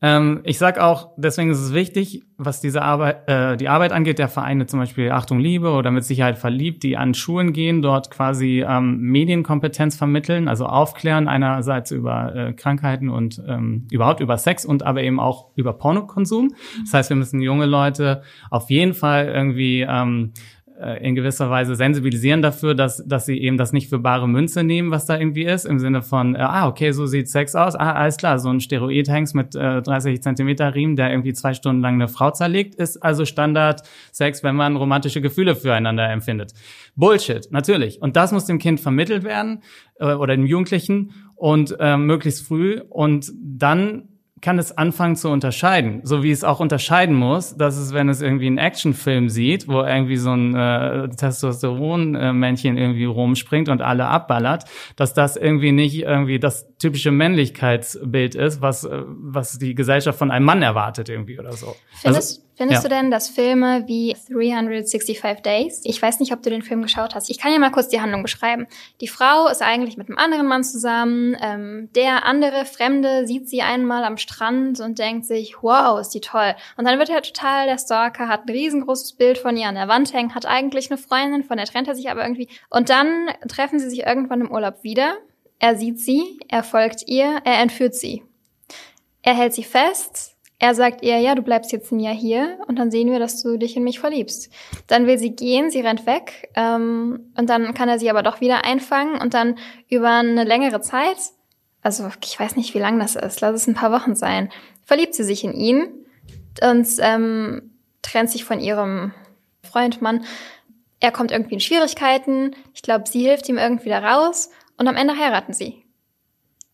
Ähm, 0.00 0.40
ich 0.44 0.58
sag 0.58 0.78
auch, 0.78 1.10
deswegen 1.16 1.50
ist 1.50 1.58
es 1.58 1.74
wichtig, 1.74 2.22
was 2.36 2.60
diese 2.60 2.82
Arbeit, 2.82 3.28
äh, 3.28 3.56
die 3.56 3.68
Arbeit 3.68 3.90
angeht, 3.90 4.20
der 4.20 4.28
Vereine 4.28 4.66
zum 4.66 4.78
Beispiel 4.78 5.10
Achtung 5.10 5.40
Liebe 5.40 5.70
oder 5.70 5.90
mit 5.90 6.04
Sicherheit 6.04 6.38
verliebt, 6.38 6.84
die 6.84 6.96
an 6.96 7.14
Schulen 7.14 7.52
gehen, 7.52 7.82
dort 7.82 8.08
quasi 8.10 8.64
ähm, 8.66 8.98
Medienkompetenz 9.00 9.96
vermitteln, 9.96 10.46
also 10.46 10.66
aufklären 10.66 11.26
einerseits 11.26 11.90
über 11.90 12.34
äh, 12.34 12.52
Krankheiten 12.52 13.08
und 13.08 13.42
ähm, 13.48 13.88
überhaupt 13.90 14.20
über 14.20 14.38
Sex 14.38 14.64
und 14.64 14.84
aber 14.84 15.02
eben 15.02 15.18
auch 15.18 15.50
über 15.56 15.72
Pornokonsum. 15.72 16.54
Das 16.84 16.94
heißt, 16.94 17.10
wir 17.10 17.16
müssen 17.16 17.40
junge 17.40 17.66
Leute 17.66 18.22
auf 18.50 18.70
jeden 18.70 18.94
Fall 18.94 19.26
irgendwie 19.26 19.80
ähm, 19.80 20.32
äh, 20.32 20.57
in 21.04 21.14
gewisser 21.14 21.50
Weise 21.50 21.74
sensibilisieren 21.74 22.40
dafür, 22.40 22.74
dass, 22.74 23.02
dass 23.04 23.26
sie 23.26 23.38
eben 23.38 23.56
das 23.56 23.72
nicht 23.72 23.88
für 23.88 23.98
bare 23.98 24.28
Münze 24.28 24.62
nehmen, 24.62 24.90
was 24.90 25.06
da 25.06 25.18
irgendwie 25.18 25.44
ist, 25.44 25.64
im 25.64 25.78
Sinne 25.78 26.02
von, 26.02 26.34
äh, 26.34 26.38
ah, 26.38 26.68
okay, 26.68 26.92
so 26.92 27.06
sieht 27.06 27.28
Sex 27.28 27.54
aus, 27.54 27.74
ah, 27.74 27.92
alles 27.92 28.16
klar, 28.16 28.38
so 28.38 28.48
ein 28.48 28.60
Steroid-Hengst 28.60 29.34
mit 29.34 29.54
äh, 29.56 29.82
30 29.82 30.22
Zentimeter 30.22 30.74
Riemen, 30.74 30.94
der 30.94 31.10
irgendwie 31.10 31.32
zwei 31.32 31.54
Stunden 31.54 31.82
lang 31.82 31.94
eine 31.94 32.08
Frau 32.08 32.30
zerlegt, 32.30 32.76
ist 32.76 32.96
also 33.02 33.24
Standard-Sex, 33.24 34.42
wenn 34.44 34.54
man 34.54 34.76
romantische 34.76 35.20
Gefühle 35.20 35.56
füreinander 35.56 36.08
empfindet. 36.08 36.52
Bullshit, 36.94 37.48
natürlich. 37.50 38.00
Und 38.00 38.16
das 38.16 38.32
muss 38.32 38.44
dem 38.44 38.58
Kind 38.58 38.80
vermittelt 38.80 39.24
werden 39.24 39.62
äh, 39.98 40.12
oder 40.12 40.36
dem 40.36 40.46
Jugendlichen 40.46 41.12
und 41.34 41.74
äh, 41.80 41.96
möglichst 41.96 42.46
früh 42.46 42.80
und 42.88 43.32
dann 43.36 44.08
kann 44.40 44.58
es 44.58 44.76
anfangen 44.76 45.16
zu 45.16 45.30
unterscheiden, 45.30 46.00
so 46.04 46.22
wie 46.22 46.30
es 46.30 46.44
auch 46.44 46.60
unterscheiden 46.60 47.14
muss, 47.14 47.56
dass 47.56 47.76
es, 47.76 47.92
wenn 47.92 48.08
es 48.08 48.20
irgendwie 48.20 48.46
einen 48.46 48.58
Actionfilm 48.58 49.28
sieht, 49.28 49.68
wo 49.68 49.82
irgendwie 49.82 50.16
so 50.16 50.32
ein 50.32 50.54
äh, 50.54 51.08
Testosteron-Männchen 51.08 52.76
irgendwie 52.76 53.04
rumspringt 53.04 53.68
und 53.68 53.82
alle 53.82 54.06
abballert, 54.06 54.64
dass 54.96 55.14
das 55.14 55.36
irgendwie 55.36 55.72
nicht 55.72 56.02
irgendwie, 56.02 56.38
dass 56.38 56.67
typische 56.78 57.10
Männlichkeitsbild 57.10 58.36
ist, 58.36 58.62
was, 58.62 58.84
äh, 58.84 59.02
was 59.04 59.58
die 59.58 59.74
Gesellschaft 59.74 60.18
von 60.18 60.30
einem 60.30 60.46
Mann 60.46 60.62
erwartet 60.62 61.08
irgendwie 61.08 61.38
oder 61.38 61.52
so. 61.52 61.74
Findest, 61.90 62.38
also, 62.38 62.42
findest 62.56 62.84
ja. 62.84 62.88
du 62.88 62.94
denn, 62.94 63.10
dass 63.10 63.28
Filme 63.28 63.82
wie 63.86 64.14
365 64.30 65.42
Days, 65.42 65.80
ich 65.84 66.00
weiß 66.00 66.20
nicht, 66.20 66.32
ob 66.32 66.42
du 66.42 66.50
den 66.50 66.62
Film 66.62 66.82
geschaut 66.82 67.16
hast, 67.16 67.30
ich 67.30 67.38
kann 67.38 67.52
ja 67.52 67.58
mal 67.58 67.72
kurz 67.72 67.88
die 67.88 68.00
Handlung 68.00 68.22
beschreiben. 68.22 68.68
Die 69.00 69.08
Frau 69.08 69.48
ist 69.48 69.60
eigentlich 69.60 69.96
mit 69.96 70.08
einem 70.08 70.18
anderen 70.18 70.46
Mann 70.46 70.62
zusammen, 70.62 71.36
ähm, 71.42 71.88
der 71.96 72.24
andere 72.24 72.64
Fremde 72.64 73.26
sieht 73.26 73.48
sie 73.48 73.62
einmal 73.62 74.04
am 74.04 74.16
Strand 74.16 74.78
und 74.78 75.00
denkt 75.00 75.26
sich, 75.26 75.56
wow, 75.62 76.00
ist 76.00 76.10
die 76.10 76.20
toll. 76.20 76.54
Und 76.76 76.86
dann 76.86 77.00
wird 77.00 77.10
er 77.10 77.22
total 77.22 77.66
der 77.66 77.78
Stalker, 77.78 78.28
hat 78.28 78.46
ein 78.46 78.50
riesengroßes 78.50 79.14
Bild 79.14 79.38
von 79.38 79.56
ihr 79.56 79.66
an 79.66 79.74
der 79.74 79.88
Wand 79.88 80.12
hängen, 80.12 80.34
hat 80.34 80.46
eigentlich 80.46 80.92
eine 80.92 80.98
Freundin, 80.98 81.42
von 81.42 81.56
der 81.56 81.66
trennt 81.66 81.88
er 81.88 81.96
sich 81.96 82.08
aber 82.08 82.22
irgendwie. 82.22 82.48
Und 82.70 82.88
dann 82.88 83.26
treffen 83.48 83.80
sie 83.80 83.90
sich 83.90 84.06
irgendwann 84.06 84.42
im 84.42 84.52
Urlaub 84.52 84.84
wieder 84.84 85.16
er 85.58 85.76
sieht 85.76 85.98
sie, 85.98 86.38
er 86.48 86.62
folgt 86.62 87.04
ihr, 87.06 87.40
er 87.44 87.60
entführt 87.60 87.94
sie. 87.94 88.22
Er 89.22 89.34
hält 89.34 89.54
sie 89.54 89.64
fest, 89.64 90.36
er 90.60 90.74
sagt 90.74 91.02
ihr, 91.02 91.18
ja, 91.18 91.34
du 91.36 91.42
bleibst 91.42 91.70
jetzt 91.70 91.92
ein 91.92 92.00
Jahr 92.00 92.14
hier 92.14 92.58
und 92.66 92.78
dann 92.78 92.90
sehen 92.90 93.10
wir, 93.10 93.20
dass 93.20 93.42
du 93.42 93.58
dich 93.58 93.76
in 93.76 93.84
mich 93.84 94.00
verliebst. 94.00 94.52
Dann 94.88 95.06
will 95.06 95.18
sie 95.18 95.30
gehen, 95.30 95.70
sie 95.70 95.80
rennt 95.80 96.04
weg 96.04 96.50
ähm, 96.54 97.32
und 97.36 97.48
dann 97.48 97.74
kann 97.74 97.88
er 97.88 98.00
sie 98.00 98.10
aber 98.10 98.24
doch 98.24 98.40
wieder 98.40 98.64
einfangen 98.64 99.20
und 99.20 99.34
dann 99.34 99.56
über 99.88 100.10
eine 100.10 100.44
längere 100.44 100.80
Zeit, 100.80 101.18
also 101.82 102.08
ich 102.24 102.38
weiß 102.38 102.56
nicht, 102.56 102.74
wie 102.74 102.80
lang 102.80 102.98
das 102.98 103.14
ist, 103.14 103.40
lass 103.40 103.54
es 103.54 103.66
ein 103.68 103.74
paar 103.74 103.92
Wochen 103.92 104.16
sein, 104.16 104.50
verliebt 104.84 105.14
sie 105.14 105.24
sich 105.24 105.44
in 105.44 105.52
ihn 105.52 105.86
und 106.60 106.88
ähm, 107.00 107.70
trennt 108.02 108.30
sich 108.30 108.44
von 108.44 108.58
ihrem 108.58 109.14
Freund, 109.62 110.02
Mann. 110.02 110.24
Er 110.98 111.12
kommt 111.12 111.30
irgendwie 111.30 111.54
in 111.54 111.60
Schwierigkeiten. 111.60 112.56
Ich 112.74 112.82
glaube, 112.82 113.04
sie 113.08 113.20
hilft 113.20 113.48
ihm 113.48 113.58
irgendwie 113.58 113.90
da 113.90 114.00
raus 114.00 114.50
und 114.78 114.88
am 114.88 114.96
Ende 114.96 115.16
heiraten 115.16 115.52
sie. 115.52 115.84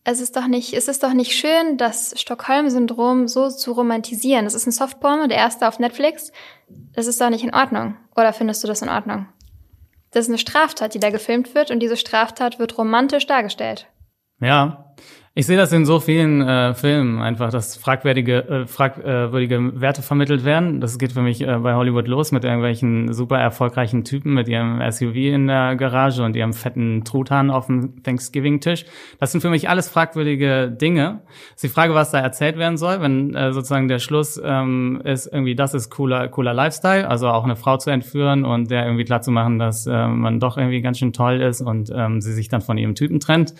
Es 0.05 0.21
ist 0.21 0.37
doch 0.37 0.47
nicht, 0.47 0.75
es 0.75 0.87
ist 0.87 1.03
doch 1.03 1.15
nicht 1.15 1.33
schön, 1.33 1.79
das 1.79 2.13
Stockholm-Syndrom 2.21 3.27
so 3.27 3.49
zu 3.49 3.73
romantisieren. 3.73 4.45
Das 4.45 4.55
ist 4.55 4.67
ein 4.67 4.73
Softporno, 4.73 5.27
der 5.27 5.39
erste 5.39 5.67
auf 5.67 5.79
Netflix. 5.79 6.31
Das 6.93 7.07
ist 7.07 7.21
doch 7.21 7.31
nicht 7.31 7.43
in 7.43 7.55
Ordnung. 7.55 7.97
Oder 8.15 8.35
findest 8.35 8.63
du 8.63 8.69
das 8.69 8.83
in 8.83 8.91
Ordnung? 8.91 9.27
Das 10.11 10.27
ist 10.27 10.29
eine 10.29 10.39
Straftat, 10.39 10.93
die 10.93 11.01
da 11.01 11.09
gefilmt 11.09 11.55
wird 11.55 11.71
und 11.71 11.81
diese 11.81 11.97
Straftat 11.97 12.59
wird 12.59 12.77
romantisch 12.77 13.27
dargestellt. 13.27 13.89
Ja, 14.41 14.95
ich 15.37 15.47
sehe 15.47 15.57
das 15.57 15.73
in 15.73 15.85
so 15.85 15.99
vielen 15.99 16.43
äh, 16.43 16.75
Filmen 16.75 17.21
einfach, 17.21 17.51
dass 17.51 17.77
fragwürdige, 17.77 18.49
äh, 18.49 18.67
fragwürdige 18.69 19.81
Werte 19.81 20.01
vermittelt 20.01 20.45
werden. 20.45 20.81
Das 20.81 20.97
geht 20.97 21.11
für 21.11 21.23
mich 21.23 21.41
äh, 21.41 21.59
bei 21.59 21.75
Hollywood 21.75 22.07
los 22.07 22.31
mit 22.31 22.45
irgendwelchen 22.45 23.13
super 23.13 23.39
erfolgreichen 23.39 24.05
Typen 24.05 24.33
mit 24.33 24.47
ihrem 24.47 24.81
SUV 24.93 25.17
in 25.17 25.49
der 25.49 25.75
Garage 25.75 26.23
und 26.23 26.37
ihrem 26.37 26.53
fetten 26.53 27.03
Truthahn 27.05 27.51
auf 27.51 27.67
dem 27.67 28.01
Thanksgiving-Tisch. 28.05 28.85
Das 29.19 29.33
sind 29.33 29.41
für 29.41 29.51
mich 29.51 29.69
alles 29.69 29.89
fragwürdige 29.89 30.71
Dinge. 30.71 31.23
Ist 31.57 31.65
die 31.65 31.69
Frage, 31.69 31.95
was 31.95 32.13
da 32.13 32.21
erzählt 32.21 32.57
werden 32.57 32.77
soll, 32.77 33.01
wenn 33.01 33.35
äh, 33.35 33.53
sozusagen 33.53 33.89
der 33.89 33.99
Schluss 33.99 34.41
ähm, 34.43 35.03
ist 35.03 35.27
irgendwie, 35.27 35.57
das 35.57 35.75
ist 35.75 35.91
cooler, 35.91 36.29
cooler 36.29 36.55
Lifestyle, 36.55 37.11
also 37.11 37.27
auch 37.27 37.43
eine 37.43 37.57
Frau 37.57 37.77
zu 37.77 37.91
entführen 37.91 38.45
und 38.45 38.71
der 38.71 38.85
irgendwie 38.85 39.05
klar 39.05 39.21
zu 39.21 39.33
machen, 39.33 39.59
dass 39.59 39.85
äh, 39.89 40.07
man 40.07 40.39
doch 40.39 40.59
irgendwie 40.59 40.81
ganz 40.81 41.01
schön 41.01 41.13
toll 41.13 41.41
ist 41.41 41.61
und 41.61 41.91
ähm, 41.93 42.21
sie 42.21 42.33
sich 42.33 42.49
dann 42.49 42.61
von 42.61 42.79
ihrem 42.79 42.95
Typen 42.95 43.19
trennt. 43.19 43.55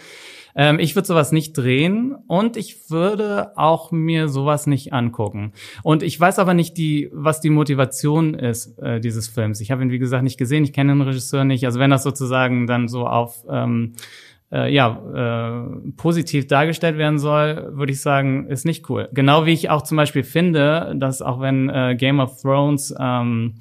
Ähm, 0.55 0.79
ich 0.79 0.95
würde 0.95 1.07
sowas 1.07 1.33
nicht 1.33 1.53
drehen 1.55 2.15
und 2.27 2.57
ich 2.57 2.91
würde 2.91 3.57
auch 3.57 3.93
mir 3.93 4.29
sowas 4.29 4.67
nicht 4.67 4.93
angucken. 4.93 5.53
Und 5.83 6.03
ich 6.03 6.19
weiß 6.19 6.39
aber 6.39 6.55
nicht, 6.55 6.77
die, 6.77 7.11
was 7.13 7.41
die 7.41 7.51
Motivation 7.51 8.35
ist 8.35 8.79
äh, 8.79 9.01
dieses 9.01 9.29
Films. 9.29 9.61
Ich 9.61 9.71
habe 9.71 9.83
ihn, 9.83 9.91
wie 9.91 9.99
gesagt, 9.99 10.25
nicht 10.25 10.39
gesehen, 10.39 10.65
ich 10.65 10.73
kenne 10.73 10.93
den 10.93 11.03
Regisseur 11.03 11.45
nicht. 11.45 11.65
Also 11.65 11.81
wenn 11.81 11.91
das 11.91 12.03
sozusagen 12.03 12.67
dann 12.67 12.89
so 12.89 13.07
auf 13.07 13.45
ähm, 13.49 13.95
äh, 14.53 14.73
ja, 14.73 15.01
äh, 15.15 15.91
positiv 15.97 16.47
dargestellt 16.47 16.97
werden 16.97 17.19
soll, 17.19 17.71
würde 17.73 17.93
ich 17.93 18.01
sagen, 18.01 18.47
ist 18.47 18.65
nicht 18.65 18.89
cool. 18.89 19.09
Genau 19.13 19.47
wie 19.47 19.53
ich 19.53 19.69
auch 19.69 19.83
zum 19.83 19.97
Beispiel 19.97 20.23
finde, 20.23 20.95
dass 20.97 21.23
auch 21.23 21.41
wenn 21.41 21.69
äh, 21.69 21.97
Game 21.99 22.21
of 22.21 22.41
Thrones 22.41 22.95
ähm, 22.99 23.55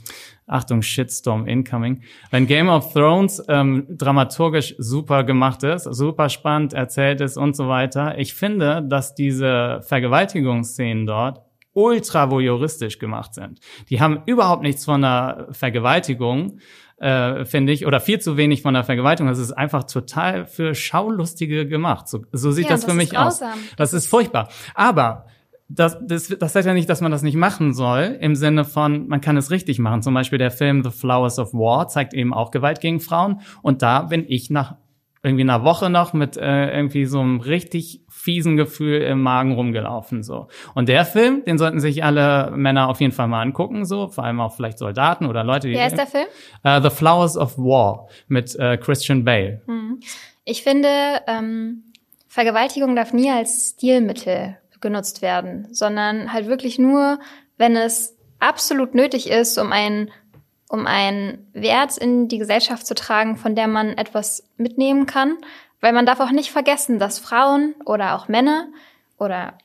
Achtung, 0.45 0.81
Shitstorm 0.81 1.47
incoming. 1.47 2.01
Wenn 2.31 2.47
Game 2.47 2.69
of 2.69 2.93
Thrones 2.93 3.43
ähm, 3.47 3.85
dramaturgisch 3.89 4.75
super 4.77 5.23
gemacht 5.23 5.63
ist, 5.63 5.83
super 5.83 6.29
spannend 6.29 6.73
erzählt 6.73 7.21
ist 7.21 7.37
und 7.37 7.55
so 7.55 7.67
weiter, 7.67 8.17
ich 8.17 8.33
finde, 8.33 8.83
dass 8.87 9.15
diese 9.15 9.81
Vergewaltigungsszenen 9.83 11.05
dort 11.05 11.41
ultra 11.73 12.29
voyeuristisch 12.29 12.99
gemacht 12.99 13.33
sind. 13.33 13.59
Die 13.89 13.99
haben 13.99 14.21
überhaupt 14.25 14.63
nichts 14.63 14.85
von 14.85 15.03
einer 15.03 15.47
Vergewaltigung, 15.51 16.59
äh, 16.97 17.45
finde 17.45 17.73
ich, 17.73 17.85
oder 17.85 17.99
viel 17.99 18.19
zu 18.19 18.37
wenig 18.37 18.61
von 18.61 18.73
der 18.73 18.83
Vergewaltigung. 18.83 19.29
Das 19.29 19.39
ist 19.39 19.51
einfach 19.51 19.83
total 19.85 20.45
für 20.45 20.75
Schaulustige 20.75 21.67
gemacht. 21.67 22.07
So, 22.07 22.25
so 22.31 22.51
sieht 22.51 22.65
ja, 22.65 22.71
das, 22.71 22.81
das 22.81 22.91
für 22.91 22.95
mich 22.95 23.17
aus. 23.17 23.41
Das 23.75 23.93
ist 23.93 24.07
furchtbar. 24.07 24.49
Aber 24.75 25.25
das, 25.69 25.97
das, 26.01 26.27
das 26.27 26.55
heißt 26.55 26.67
ja 26.67 26.73
nicht, 26.73 26.89
dass 26.89 27.01
man 27.01 27.11
das 27.11 27.23
nicht 27.23 27.35
machen 27.35 27.73
soll, 27.73 28.17
im 28.19 28.35
Sinne 28.35 28.65
von, 28.65 29.07
man 29.07 29.21
kann 29.21 29.37
es 29.37 29.49
richtig 29.49 29.79
machen. 29.79 30.01
Zum 30.01 30.13
Beispiel 30.13 30.37
der 30.37 30.51
Film 30.51 30.83
The 30.83 30.91
Flowers 30.91 31.39
of 31.39 31.53
War 31.53 31.87
zeigt 31.87 32.13
eben 32.13 32.33
auch 32.33 32.51
Gewalt 32.51 32.79
gegen 32.79 32.99
Frauen. 32.99 33.41
Und 33.61 33.81
da 33.81 34.03
bin 34.03 34.25
ich 34.27 34.49
nach 34.49 34.75
irgendwie 35.23 35.43
einer 35.43 35.63
Woche 35.63 35.89
noch 35.89 36.11
mit 36.11 36.35
äh, 36.35 36.75
irgendwie 36.75 37.05
so 37.05 37.21
einem 37.21 37.39
richtig 37.39 38.01
fiesen 38.09 38.57
Gefühl 38.57 39.01
im 39.01 39.21
Magen 39.21 39.53
rumgelaufen 39.53 40.21
so. 40.21 40.47
Und 40.75 40.89
der 40.89 41.05
Film, 41.05 41.45
den 41.45 41.57
sollten 41.57 41.79
sich 41.79 42.03
alle 42.03 42.51
Männer 42.51 42.89
auf 42.89 42.99
jeden 42.99 43.13
Fall 43.13 43.29
mal 43.29 43.41
angucken 43.41 43.85
so, 43.85 44.09
vor 44.09 44.25
allem 44.25 44.41
auch 44.41 44.53
vielleicht 44.53 44.77
Soldaten 44.77 45.25
oder 45.25 45.45
Leute, 45.45 45.69
die 45.69 45.75
Wer 45.75 45.87
ist 45.87 45.97
der 45.97 46.07
Film? 46.07 46.27
Uh, 46.65 46.81
The 46.81 46.93
Flowers 46.93 47.37
of 47.37 47.57
War 47.57 48.09
mit 48.27 48.53
uh, 48.59 48.75
Christian 48.77 49.23
Bale. 49.23 49.61
Hm. 49.65 50.01
Ich 50.43 50.61
finde 50.61 50.89
ähm, 51.27 51.85
Vergewaltigung 52.27 52.93
darf 52.95 53.13
nie 53.13 53.31
als 53.31 53.75
Stilmittel 53.77 54.57
genutzt 54.83 55.23
werden, 55.23 55.67
sondern 55.71 56.31
halt 56.31 56.45
wirklich 56.45 56.77
nur, 56.77 57.19
wenn 57.57 57.75
es 57.75 58.15
absolut 58.39 58.93
nötig 58.93 59.31
ist, 59.31 59.57
um 59.57 59.71
einen 59.71 60.11
um 60.69 60.87
einen 60.87 61.47
Wert 61.53 61.99
in 61.99 62.27
die 62.27 62.39
Gesellschaft 62.39 62.87
zu 62.87 62.95
tragen, 62.95 63.37
von 63.37 63.53
der 63.53 63.67
man 63.67 63.89
etwas 63.89 64.43
mitnehmen 64.57 65.05
kann. 65.05 65.37
Weil 65.81 65.93
man 65.93 66.07
darf 66.07 66.19
auch 66.19 66.31
nicht 66.31 66.51
vergessen, 66.51 66.97
dass 66.97 67.19
Frauen 67.19 67.75
oder 67.85 68.15
auch 68.15 68.27
Männer 68.27 68.69
oder 69.19 69.55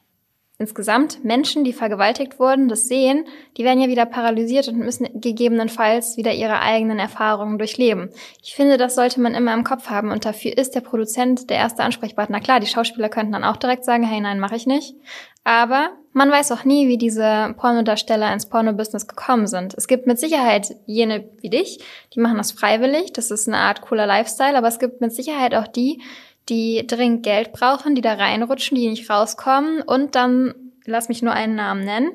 insgesamt 0.59 1.25
Menschen, 1.25 1.63
die 1.63 1.73
vergewaltigt 1.73 2.41
wurden, 2.41 2.69
das 2.69 2.89
sehen, 2.89 3.27
die 3.57 3.65
werden 3.65 3.81
ja 3.81 3.89
wieder 3.89 4.07
paralysiert 4.07 4.67
und 4.69 4.79
müssen 4.79 5.09
gegebenenfalls 5.15 6.17
wieder 6.17 6.33
ihre 6.33 6.61
eigenen 6.61 6.99
Erfahrungen 6.99 7.59
durchleben. 7.59 8.11
Ich 8.43 8.57
finde, 8.57 8.77
das 8.77 8.97
sollte 8.97 9.21
man 9.21 9.35
immer 9.35 9.55
im 9.55 9.63
Kopf 9.63 9.89
haben 9.89 10.11
und 10.11 10.25
dafür 10.25 10.59
ist 10.59 10.75
der 10.75 10.81
Produzent 10.81 11.49
der 11.49 11.59
erste 11.59 11.85
Ansprechpartner. 11.85 12.41
Klar, 12.41 12.59
die 12.59 12.67
Schauspieler 12.67 13.09
könnten 13.09 13.33
dann 13.33 13.45
auch 13.45 13.57
direkt 13.57 13.85
sagen, 13.85 14.03
hey, 14.03 14.21
nein, 14.21 14.41
mache 14.41 14.57
ich 14.57 14.67
nicht. 14.67 14.97
Aber 15.45 15.91
man 16.13 16.31
weiß 16.31 16.51
auch 16.51 16.65
nie, 16.65 16.89
wie 16.89 16.99
diese 16.99 17.55
Pornodarsteller 17.57 18.33
ins 18.33 18.49
Pornobusiness 18.49 19.07
gekommen 19.07 19.47
sind. 19.47 19.75
Es 19.75 19.87
gibt 19.87 20.09
mit 20.09 20.19
Sicherheit 20.19 20.75
jene 20.87 21.31
wie 21.41 21.51
dich, 21.51 21.79
die 22.15 22.21
machen 22.21 22.37
das 22.37 22.51
freiwillig. 22.51 23.13
Das 23.13 23.31
ist 23.31 23.47
eine 23.47 23.59
Art 23.59 23.81
cooler 23.81 24.07
Lifestyle, 24.07 24.59
aber 24.59 24.67
es 24.67 24.81
gibt 24.81 25.01
mit 25.01 25.15
Sicherheit 25.15 25.55
auch 25.55 25.69
die, 25.69 26.03
die 26.49 26.87
dringend 26.87 27.23
Geld 27.23 27.53
brauchen, 27.53 27.95
die 27.95 28.01
da 28.01 28.15
reinrutschen, 28.15 28.77
die 28.77 28.89
nicht 28.89 29.09
rauskommen 29.11 29.83
und 29.83 30.15
dann, 30.15 30.55
lass 30.85 31.09
mich 31.09 31.23
nur 31.23 31.33
einen 31.33 31.55
Namen 31.55 31.85
nennen, 31.85 32.11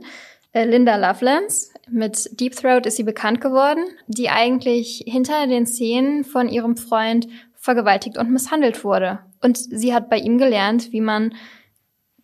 äh, 0.53 0.65
Linda 0.65 0.95
Lovelace. 0.95 1.71
Mit 1.89 2.39
Deep 2.39 2.55
Throat 2.55 2.85
ist 2.85 2.97
sie 2.97 3.03
bekannt 3.03 3.41
geworden, 3.41 3.83
die 4.07 4.29
eigentlich 4.29 5.03
hinter 5.05 5.47
den 5.47 5.65
Szenen 5.65 6.23
von 6.23 6.47
ihrem 6.47 6.77
Freund 6.77 7.27
vergewaltigt 7.55 8.17
und 8.17 8.31
misshandelt 8.31 8.83
wurde. 8.83 9.19
Und 9.41 9.57
sie 9.57 9.93
hat 9.93 10.09
bei 10.09 10.17
ihm 10.17 10.37
gelernt, 10.37 10.91
wie 10.91 11.01
man 11.01 11.33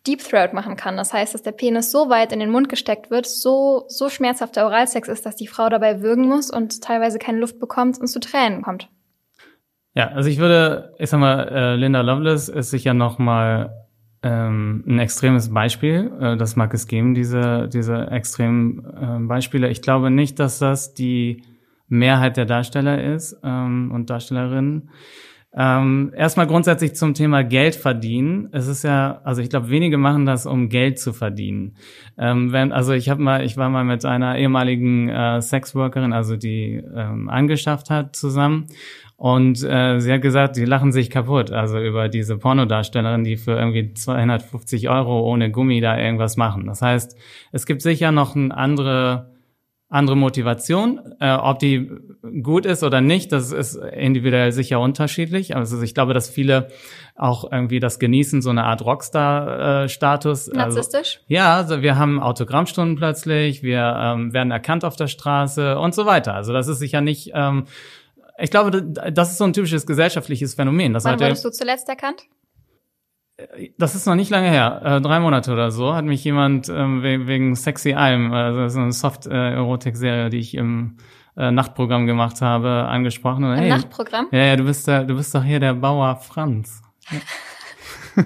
Deep 0.06 0.22
Throat 0.22 0.54
machen 0.54 0.76
kann. 0.76 0.96
Das 0.96 1.12
heißt, 1.12 1.34
dass 1.34 1.42
der 1.42 1.52
Penis 1.52 1.90
so 1.90 2.08
weit 2.08 2.32
in 2.32 2.40
den 2.40 2.50
Mund 2.50 2.68
gesteckt 2.68 3.10
wird, 3.10 3.26
so, 3.26 3.84
so 3.88 4.08
schmerzhafter 4.08 4.64
Oralsex 4.64 5.08
ist, 5.08 5.26
dass 5.26 5.36
die 5.36 5.46
Frau 5.46 5.68
dabei 5.68 6.00
würgen 6.00 6.26
muss 6.26 6.50
und 6.50 6.82
teilweise 6.82 7.18
keine 7.18 7.38
Luft 7.38 7.58
bekommt 7.58 8.00
und 8.00 8.06
zu 8.06 8.20
Tränen 8.20 8.62
kommt. 8.62 8.88
Ja, 9.94 10.08
also 10.08 10.28
ich 10.28 10.38
würde, 10.38 10.94
ich 10.98 11.10
sag 11.10 11.18
mal, 11.18 11.48
äh, 11.48 11.76
Linda 11.76 12.00
Lovelace 12.00 12.48
ist 12.48 12.70
sicher 12.70 12.94
noch 12.94 13.18
mal 13.18 13.70
ähm, 14.22 14.84
ein 14.86 14.98
extremes 14.98 15.52
Beispiel. 15.52 16.12
Äh, 16.20 16.36
das 16.36 16.56
mag 16.56 16.72
es 16.74 16.86
geben, 16.86 17.14
diese, 17.14 17.68
diese 17.68 18.08
extremen 18.10 18.84
äh, 18.84 19.26
Beispiele. 19.26 19.68
Ich 19.68 19.82
glaube 19.82 20.10
nicht, 20.10 20.38
dass 20.38 20.58
das 20.58 20.94
die 20.94 21.42
Mehrheit 21.88 22.36
der 22.36 22.46
Darsteller 22.46 23.02
ist 23.02 23.36
ähm, 23.42 23.90
und 23.92 24.10
Darstellerinnen. 24.10 24.90
Ähm, 25.52 26.12
erstmal 26.16 26.46
grundsätzlich 26.46 26.94
zum 26.94 27.12
Thema 27.12 27.42
Geld 27.42 27.74
verdienen. 27.74 28.48
Es 28.52 28.68
ist 28.68 28.84
ja, 28.84 29.20
also 29.24 29.42
ich 29.42 29.50
glaube, 29.50 29.68
wenige 29.68 29.98
machen 29.98 30.24
das, 30.24 30.46
um 30.46 30.68
Geld 30.68 31.00
zu 31.00 31.12
verdienen. 31.12 31.74
Ähm, 32.16 32.52
wenn, 32.52 32.70
also 32.70 32.92
ich 32.92 33.08
habe 33.08 33.20
mal, 33.20 33.44
ich 33.44 33.56
war 33.56 33.68
mal 33.68 33.82
mit 33.82 34.04
einer 34.04 34.38
ehemaligen 34.38 35.08
äh, 35.08 35.42
Sexworkerin, 35.42 36.12
also 36.12 36.36
die 36.36 36.80
ähm, 36.94 37.28
angeschafft 37.28 37.90
hat, 37.90 38.14
zusammen. 38.14 38.66
Und 39.20 39.62
äh, 39.62 40.00
sie 40.00 40.10
hat 40.14 40.22
gesagt, 40.22 40.56
die 40.56 40.64
lachen 40.64 40.92
sich 40.92 41.10
kaputt, 41.10 41.50
also 41.50 41.78
über 41.78 42.08
diese 42.08 42.38
Pornodarstellerin, 42.38 43.22
die 43.22 43.36
für 43.36 43.52
irgendwie 43.52 43.92
250 43.92 44.88
Euro 44.88 45.20
ohne 45.20 45.50
Gummi 45.50 45.82
da 45.82 45.98
irgendwas 45.98 46.38
machen. 46.38 46.64
Das 46.64 46.80
heißt, 46.80 47.18
es 47.52 47.66
gibt 47.66 47.82
sicher 47.82 48.12
noch 48.12 48.34
ein 48.34 48.50
andere 48.50 49.30
andere 49.90 50.16
Motivation. 50.16 51.00
Äh, 51.20 51.34
ob 51.34 51.58
die 51.58 51.90
gut 52.42 52.64
ist 52.64 52.82
oder 52.82 53.00
nicht, 53.00 53.32
das 53.32 53.52
ist 53.52 53.74
individuell 53.74 54.52
sicher 54.52 54.80
unterschiedlich. 54.80 55.54
Also 55.54 55.82
ich 55.82 55.94
glaube, 55.94 56.14
dass 56.14 56.30
viele 56.30 56.68
auch 57.16 57.50
irgendwie 57.50 57.80
das 57.80 57.98
genießen, 57.98 58.40
so 58.40 58.48
eine 58.50 58.64
Art 58.64 58.82
Rockstar-Status. 58.82 60.48
Äh, 60.48 60.56
Narzisstisch? 60.56 61.16
Also, 61.16 61.24
ja, 61.26 61.56
also 61.56 61.82
wir 61.82 61.98
haben 61.98 62.20
Autogrammstunden 62.20 62.96
plötzlich, 62.96 63.62
wir 63.62 63.96
ähm, 63.98 64.32
werden 64.32 64.50
erkannt 64.50 64.84
auf 64.84 64.96
der 64.96 65.08
Straße 65.08 65.78
und 65.78 65.94
so 65.94 66.06
weiter. 66.06 66.34
Also 66.34 66.54
das 66.54 66.68
ist 66.68 66.78
sicher 66.78 67.02
nicht. 67.02 67.32
Ähm, 67.34 67.64
ich 68.40 68.50
glaube, 68.50 68.82
das 68.82 69.32
ist 69.32 69.38
so 69.38 69.44
ein 69.44 69.52
typisches 69.52 69.86
gesellschaftliches 69.86 70.54
Phänomen. 70.54 70.94
Wann 70.94 71.04
halt 71.04 71.20
wurdest 71.20 71.44
du 71.44 71.50
zuletzt 71.50 71.88
erkannt? 71.88 72.22
das 73.78 73.94
ist 73.94 74.06
noch 74.06 74.14
nicht 74.14 74.30
lange 74.30 74.50
her, 74.50 74.82
äh, 74.84 75.00
drei 75.00 75.20
Monate 75.20 75.52
oder 75.52 75.70
so, 75.70 75.94
hat 75.94 76.04
mich 76.04 76.22
jemand 76.24 76.68
ähm, 76.68 77.02
wegen 77.02 77.54
Sexy 77.56 77.94
Alm, 77.94 78.32
also 78.32 78.68
so 78.68 78.80
eine 78.80 78.92
Soft-Erotik-Serie, 78.92 80.30
die 80.30 80.38
ich 80.38 80.54
im 80.54 80.98
äh, 81.36 81.50
Nachtprogramm 81.50 82.06
gemacht 82.06 82.40
habe, 82.40 82.86
angesprochen. 82.88 83.44
Und, 83.44 83.52
Im 83.52 83.58
hey, 83.58 83.68
Nachtprogramm? 83.70 84.28
Ja, 84.30 84.44
ja, 84.44 84.56
du 84.56 84.64
bist 84.64 84.86
da, 84.86 85.04
du 85.04 85.16
bist 85.16 85.34
doch 85.34 85.44
hier 85.44 85.60
der 85.60 85.74
Bauer 85.74 86.16
Franz. 86.16 86.82
Ja. 88.16 88.24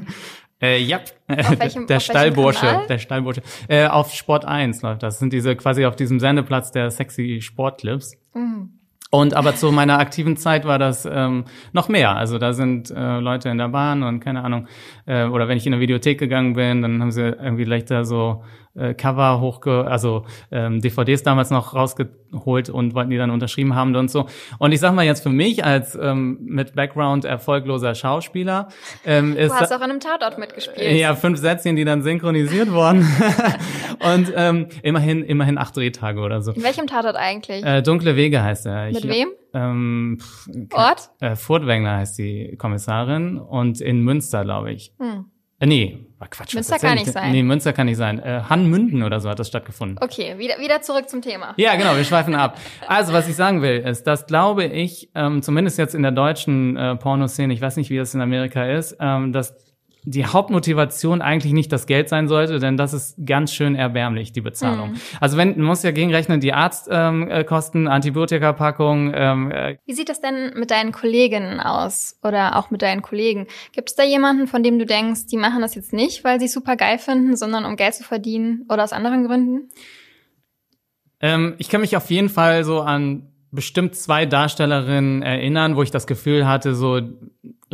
äh, 0.60 0.78
ja, 0.82 1.00
welchem, 1.26 1.86
der 1.86 2.00
Stallbursche, 2.00 2.82
der 2.88 2.98
Stallbursche. 2.98 3.42
Äh, 3.68 3.86
auf 3.86 4.12
Sport 4.12 4.44
1 4.44 4.82
läuft 4.82 5.02
das. 5.02 5.14
das 5.14 5.18
sind 5.20 5.32
diese 5.32 5.54
quasi 5.56 5.84
auf 5.84 5.94
diesem 5.94 6.20
Sendeplatz 6.20 6.70
der 6.70 6.90
sexy 6.90 7.40
Sportclips. 7.40 8.16
Mhm. 8.34 8.73
Und 9.14 9.32
aber 9.34 9.54
zu 9.54 9.70
meiner 9.70 10.00
aktiven 10.00 10.36
Zeit 10.36 10.64
war 10.64 10.80
das 10.80 11.08
ähm, 11.08 11.44
noch 11.72 11.88
mehr. 11.88 12.16
Also 12.16 12.38
da 12.38 12.52
sind 12.52 12.90
äh, 12.90 13.20
Leute 13.20 13.48
in 13.48 13.58
der 13.58 13.68
Bahn 13.68 14.02
und 14.02 14.18
keine 14.18 14.42
Ahnung, 14.42 14.66
äh, 15.06 15.26
oder 15.26 15.46
wenn 15.46 15.56
ich 15.56 15.64
in 15.68 15.72
eine 15.72 15.80
Videothek 15.80 16.18
gegangen 16.18 16.54
bin, 16.54 16.82
dann 16.82 17.00
haben 17.00 17.12
sie 17.12 17.22
irgendwie 17.22 17.62
leichter 17.62 18.04
so 18.04 18.42
äh, 18.74 18.94
Cover 18.94 19.40
hochge, 19.40 19.86
also 19.86 20.24
ähm, 20.50 20.80
DVDs 20.80 21.22
damals 21.22 21.50
noch 21.50 21.74
rausgeholt 21.74 22.70
und 22.70 22.94
wollten 22.94 23.10
die 23.10 23.16
dann 23.16 23.30
unterschrieben 23.30 23.74
haben 23.74 23.94
und 23.94 24.10
so. 24.10 24.26
Und 24.58 24.72
ich 24.72 24.80
sag 24.80 24.94
mal 24.94 25.04
jetzt 25.04 25.22
für 25.22 25.30
mich 25.30 25.64
als 25.64 25.94
ähm, 26.00 26.38
mit 26.42 26.74
Background 26.74 27.24
erfolgloser 27.24 27.94
Schauspieler 27.94 28.68
ähm, 29.04 29.36
ist 29.36 29.50
du 29.50 29.54
hast 29.54 29.72
auch 29.72 29.80
an 29.80 29.90
einem 29.90 30.00
Tatort 30.00 30.38
mitgespielt. 30.38 30.98
Ja, 30.98 31.14
fünf 31.14 31.38
Sätzchen, 31.38 31.76
die 31.76 31.84
dann 31.84 32.02
synchronisiert 32.02 32.72
wurden 32.72 33.06
und 34.14 34.32
ähm, 34.34 34.68
immerhin 34.82 35.22
immerhin 35.22 35.58
acht 35.58 35.76
Drehtage 35.76 36.20
oder 36.20 36.42
so. 36.42 36.52
In 36.52 36.62
welchem 36.62 36.86
Tatort 36.86 37.16
eigentlich? 37.16 37.64
Äh, 37.64 37.82
Dunkle 37.82 38.16
Wege 38.16 38.42
heißt 38.42 38.66
er. 38.66 38.86
Mit 38.86 39.04
ich, 39.04 39.08
wem? 39.08 39.28
Ähm, 39.52 40.18
Ort? 40.72 41.10
Äh, 41.20 41.36
Furtwängler 41.36 41.98
heißt 41.98 42.18
die 42.18 42.56
Kommissarin 42.58 43.38
und 43.38 43.80
in 43.80 44.00
Münster, 44.02 44.42
glaube 44.42 44.72
ich. 44.72 44.92
Hm. 44.98 45.26
Äh, 45.60 45.66
nee, 45.66 46.06
war 46.24 46.30
Quatsch. 46.30 46.54
Münster 46.54 46.78
kann 46.78 46.94
nicht 46.94 47.12
sein. 47.12 47.32
Nee, 47.32 47.42
Münster 47.42 47.72
kann 47.72 47.86
nicht 47.86 47.96
sein. 47.96 48.18
Äh, 48.18 48.42
Hanmünden 48.48 49.02
oder 49.02 49.20
so 49.20 49.28
hat 49.28 49.38
das 49.38 49.48
stattgefunden. 49.48 49.98
Okay, 50.00 50.38
wieder, 50.38 50.58
wieder 50.58 50.80
zurück 50.80 51.08
zum 51.08 51.22
Thema. 51.22 51.54
Ja, 51.56 51.76
genau, 51.76 51.96
wir 51.96 52.04
schweifen 52.04 52.34
ab. 52.34 52.58
Also, 52.86 53.12
was 53.12 53.28
ich 53.28 53.36
sagen 53.36 53.62
will, 53.62 53.80
ist, 53.80 54.06
dass 54.06 54.26
glaube 54.26 54.64
ich, 54.64 55.10
ähm, 55.14 55.42
zumindest 55.42 55.78
jetzt 55.78 55.94
in 55.94 56.02
der 56.02 56.12
deutschen 56.12 56.76
äh, 56.76 56.96
Pornoszene, 56.96 57.52
ich 57.52 57.60
weiß 57.60 57.76
nicht, 57.76 57.90
wie 57.90 57.98
das 57.98 58.14
in 58.14 58.20
Amerika 58.20 58.64
ist, 58.64 58.96
ähm, 59.00 59.32
dass 59.32 59.54
die 60.06 60.26
Hauptmotivation 60.26 61.22
eigentlich 61.22 61.54
nicht 61.54 61.72
das 61.72 61.86
Geld 61.86 62.10
sein 62.10 62.28
sollte, 62.28 62.58
denn 62.58 62.76
das 62.76 62.92
ist 62.92 63.16
ganz 63.24 63.54
schön 63.54 63.74
erbärmlich, 63.74 64.32
die 64.32 64.42
Bezahlung. 64.42 64.90
Mhm. 64.90 65.00
Also 65.18 65.38
wenn, 65.38 65.56
man 65.56 65.66
muss 65.66 65.82
ja 65.82 65.92
gegenrechnen, 65.92 66.40
die 66.40 66.52
Arztkosten, 66.52 67.86
ähm, 67.86 67.92
Antibiotika-Packung. 67.92 69.12
Ähm, 69.14 69.50
äh 69.50 69.78
Wie 69.86 69.94
sieht 69.94 70.10
das 70.10 70.20
denn 70.20 70.52
mit 70.56 70.70
deinen 70.70 70.92
Kolleginnen 70.92 71.58
aus 71.58 72.18
oder 72.22 72.56
auch 72.56 72.70
mit 72.70 72.82
deinen 72.82 73.00
Kollegen? 73.00 73.46
Gibt 73.72 73.90
es 73.90 73.96
da 73.96 74.04
jemanden, 74.04 74.46
von 74.46 74.62
dem 74.62 74.78
du 74.78 74.84
denkst, 74.84 75.26
die 75.30 75.38
machen 75.38 75.62
das 75.62 75.74
jetzt 75.74 75.94
nicht, 75.94 76.22
weil 76.22 76.38
sie 76.38 76.48
super 76.48 76.76
geil 76.76 76.98
finden, 76.98 77.34
sondern 77.34 77.64
um 77.64 77.76
Geld 77.76 77.94
zu 77.94 78.04
verdienen 78.04 78.66
oder 78.68 78.84
aus 78.84 78.92
anderen 78.92 79.26
Gründen? 79.26 79.70
Ähm, 81.20 81.54
ich 81.56 81.70
kann 81.70 81.80
mich 81.80 81.96
auf 81.96 82.10
jeden 82.10 82.28
Fall 82.28 82.64
so 82.64 82.82
an 82.82 83.30
bestimmt 83.50 83.94
zwei 83.94 84.26
Darstellerinnen 84.26 85.22
erinnern, 85.22 85.76
wo 85.76 85.82
ich 85.82 85.90
das 85.90 86.06
Gefühl 86.06 86.46
hatte, 86.46 86.74
so 86.74 87.00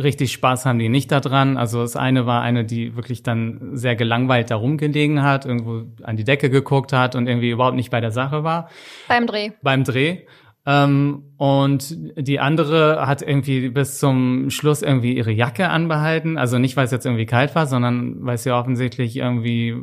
richtig 0.03 0.31
Spaß 0.31 0.65
haben 0.65 0.79
die 0.79 0.89
nicht 0.89 1.11
daran. 1.11 1.57
Also 1.57 1.81
das 1.81 1.95
eine 1.95 2.25
war 2.25 2.41
eine, 2.41 2.65
die 2.65 2.95
wirklich 2.95 3.23
dann 3.23 3.71
sehr 3.73 3.95
gelangweilt 3.95 4.51
da 4.51 4.55
rumgelegen 4.55 5.23
hat, 5.23 5.45
irgendwo 5.45 5.83
an 6.03 6.17
die 6.17 6.23
Decke 6.23 6.49
geguckt 6.49 6.93
hat 6.93 7.15
und 7.15 7.27
irgendwie 7.27 7.51
überhaupt 7.51 7.75
nicht 7.75 7.91
bei 7.91 8.01
der 8.01 8.11
Sache 8.11 8.43
war. 8.43 8.69
Beim 9.07 9.27
Dreh. 9.27 9.51
Beim 9.61 9.83
Dreh. 9.83 10.19
Ähm, 10.65 11.23
und 11.37 11.97
die 12.15 12.39
andere 12.39 13.07
hat 13.07 13.21
irgendwie 13.21 13.69
bis 13.69 13.97
zum 13.97 14.49
Schluss 14.51 14.83
irgendwie 14.83 15.17
ihre 15.17 15.31
Jacke 15.31 15.69
anbehalten. 15.69 16.37
Also 16.37 16.59
nicht, 16.59 16.77
weil 16.77 16.85
es 16.85 16.91
jetzt 16.91 17.05
irgendwie 17.05 17.25
kalt 17.25 17.55
war, 17.55 17.65
sondern 17.65 18.17
weil 18.25 18.35
es 18.35 18.45
ja 18.45 18.59
offensichtlich 18.59 19.17
irgendwie 19.17 19.75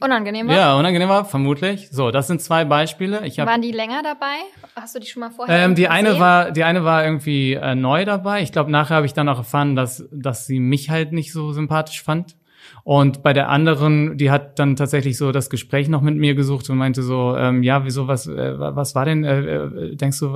Unangenehm 0.00 0.48
war? 0.48 0.54
Ja, 0.54 0.78
unangenehm 0.78 1.08
war, 1.08 1.24
vermutlich. 1.24 1.88
So, 1.90 2.10
das 2.10 2.26
sind 2.26 2.42
zwei 2.42 2.64
Beispiele. 2.64 3.24
Ich 3.26 3.40
hab, 3.40 3.48
Waren 3.48 3.62
die 3.62 3.72
länger 3.72 4.02
dabei? 4.02 4.36
Hast 4.74 4.94
du 4.94 4.98
die 4.98 5.06
schon 5.06 5.20
mal 5.20 5.30
vorher 5.30 5.64
ähm, 5.64 5.74
Die 5.74 5.88
eine 5.88 6.18
war, 6.18 6.50
die 6.50 6.64
eine 6.64 6.84
war 6.84 7.02
irgendwie 7.04 7.54
äh, 7.54 7.74
neu 7.74 8.04
dabei. 8.04 8.42
Ich 8.42 8.52
glaube, 8.52 8.70
nachher 8.70 8.96
habe 8.96 9.06
ich 9.06 9.14
dann 9.14 9.28
auch 9.28 9.38
erfahren, 9.38 9.74
dass, 9.74 10.06
dass 10.12 10.46
sie 10.46 10.60
mich 10.60 10.90
halt 10.90 11.12
nicht 11.12 11.32
so 11.32 11.52
sympathisch 11.52 12.02
fand. 12.02 12.36
Und 12.86 13.24
bei 13.24 13.32
der 13.32 13.48
anderen, 13.48 14.16
die 14.16 14.30
hat 14.30 14.60
dann 14.60 14.76
tatsächlich 14.76 15.18
so 15.18 15.32
das 15.32 15.50
Gespräch 15.50 15.88
noch 15.88 16.02
mit 16.02 16.14
mir 16.14 16.36
gesucht 16.36 16.70
und 16.70 16.78
meinte 16.78 17.02
so, 17.02 17.36
ähm, 17.36 17.64
ja, 17.64 17.84
wieso, 17.84 18.06
was, 18.06 18.28
äh, 18.28 18.54
was 18.56 18.94
war 18.94 19.04
denn, 19.04 19.24
äh, 19.24 19.40
äh 19.40 19.96
denkst 19.96 20.20
du, 20.20 20.26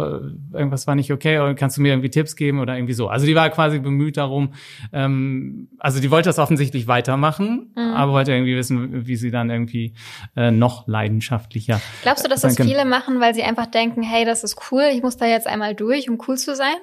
irgendwas 0.53 0.89
war 0.89 0.97
nicht 0.97 1.13
okay 1.13 1.39
oder 1.39 1.55
kannst 1.55 1.77
du 1.77 1.81
mir 1.81 1.93
irgendwie 1.93 2.11
Tipps 2.11 2.35
geben 2.35 2.59
oder 2.59 2.75
irgendwie 2.75 2.95
so. 2.95 3.07
Also 3.07 3.25
die 3.25 3.37
war 3.37 3.49
quasi 3.51 3.79
bemüht 3.79 4.17
darum, 4.17 4.55
ähm, 4.93 5.69
also 5.79 6.01
die 6.01 6.11
wollte 6.11 6.29
das 6.29 6.41
offensichtlich 6.41 6.89
weitermachen, 6.89 7.71
mhm. 7.77 7.95
aber 7.95 8.11
wollte 8.11 8.33
irgendwie 8.33 8.57
wissen, 8.57 9.07
wie 9.07 9.15
sie 9.15 9.31
dann 9.31 9.49
irgendwie 9.49 9.95
äh, 10.35 10.51
noch 10.51 10.89
leidenschaftlicher. 10.89 11.81
Glaubst 12.03 12.25
du, 12.25 12.29
dass 12.29 12.41
das 12.41 12.57
viele 12.57 12.85
machen, 12.85 13.21
weil 13.21 13.33
sie 13.33 13.45
einfach 13.45 13.67
denken, 13.67 14.03
hey, 14.03 14.25
das 14.25 14.43
ist 14.43 14.57
cool, 14.73 14.91
ich 14.93 15.05
muss 15.05 15.17
da 15.17 15.27
jetzt 15.27 15.47
einmal 15.47 15.77
durch, 15.77 16.11
um 16.11 16.19
cool 16.27 16.37
zu 16.37 16.57
sein? 16.57 16.75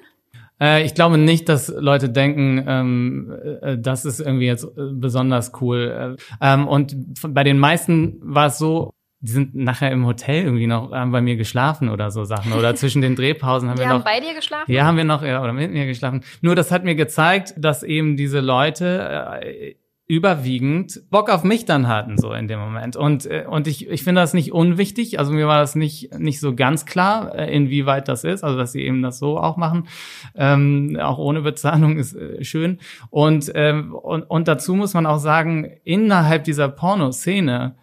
Äh, 0.60 0.84
ich 0.84 0.94
glaube 0.94 1.18
nicht, 1.18 1.50
dass 1.50 1.68
Leute 1.68 2.10
denken, 2.10 2.64
ähm, 2.68 3.34
äh, 3.62 3.78
das 3.78 4.06
ist 4.06 4.20
irgendwie 4.20 4.48
jetzt 4.48 4.64
äh, 4.64 4.92
besonders 4.94 5.52
cool. 5.62 6.18
Ähm, 6.42 6.68
und 6.68 6.96
bei 7.22 7.44
den 7.44 7.60
meisten 7.60 8.18
war 8.22 8.48
es 8.48 8.58
so, 8.58 8.94
die 9.20 9.32
sind 9.32 9.56
nachher 9.56 9.92
im 9.92 10.06
Hotel 10.06 10.44
irgendwie 10.44 10.68
noch 10.68 10.92
haben 10.92 11.12
bei 11.12 11.22
mir 11.22 11.38
geschlafen 11.38 11.90
oder 11.90 12.12
so 12.12 12.24
Sachen. 12.24 12.54
Oder 12.54 12.76
zwischen 12.76 13.02
den 13.02 13.16
Drehpausen 13.16 13.70
haben 13.70 13.78
die 13.78 13.82
wir 13.82 13.90
haben 13.90 13.98
noch 13.98 14.06
bei 14.06 14.20
dir 14.20 14.36
geschlafen? 14.36 14.72
Ja 14.72 14.86
haben 14.86 14.98
wir 14.98 15.06
noch 15.06 15.24
ja 15.24 15.42
oder 15.42 15.54
mit 15.54 15.72
mir 15.72 15.88
geschlafen. 15.88 16.24
Nur 16.42 16.56
das 16.56 16.72
hat 16.72 16.84
mir 16.84 16.96
gezeigt 16.96 17.56
dass 17.58 17.82
eben 17.84 18.16
diese 18.16 18.42
Leute 18.42 19.42
äh, 19.42 19.76
überwiegend 20.08 21.02
Bock 21.10 21.30
auf 21.30 21.44
mich 21.44 21.66
dann 21.66 21.90
hatten 21.90 22.18
so 22.18 22.32
in 22.32 22.48
dem 22.48 22.60
Moment. 22.60 22.96
Und 22.96 23.26
äh, 23.26 23.46
und 23.48 23.68
ich 23.68 23.90
ich 23.90 24.04
finde 24.04 24.22
das 24.22 24.34
nicht 24.34 24.54
unwichtig. 24.54 25.20
Also 25.20 25.34
mir 25.34 25.48
war 25.48 25.60
das 25.60 25.76
nicht 25.76 26.18
nicht 26.18 26.40
so 26.40 26.56
ganz 26.56 26.86
klar 26.86 27.36
äh, 27.36 27.54
inwieweit 27.54 28.08
das 28.08 28.24
ist. 28.24 28.44
Also 28.44 28.58
dass 28.58 28.72
sie 28.72 28.84
eben 28.84 29.02
das 29.02 29.20
so 29.20 29.38
auch 29.38 29.58
machen. 29.58 29.88
Ähm, 30.34 30.98
auch 31.02 31.18
ohne 31.18 31.42
Bezahlung 31.42 31.98
ist 31.98 32.16
äh, 32.16 32.42
schön. 32.44 32.80
Und, 33.10 33.52
ähm, 33.54 33.94
und 33.94 34.24
und 34.24 34.48
dazu 34.48 34.76
muss 34.76 34.94
man 34.94 35.06
auch 35.06 35.20
sagen 35.20 35.66
innerhalb 35.84 36.46
dieser 36.46 36.70
Pornoszene 36.70 37.76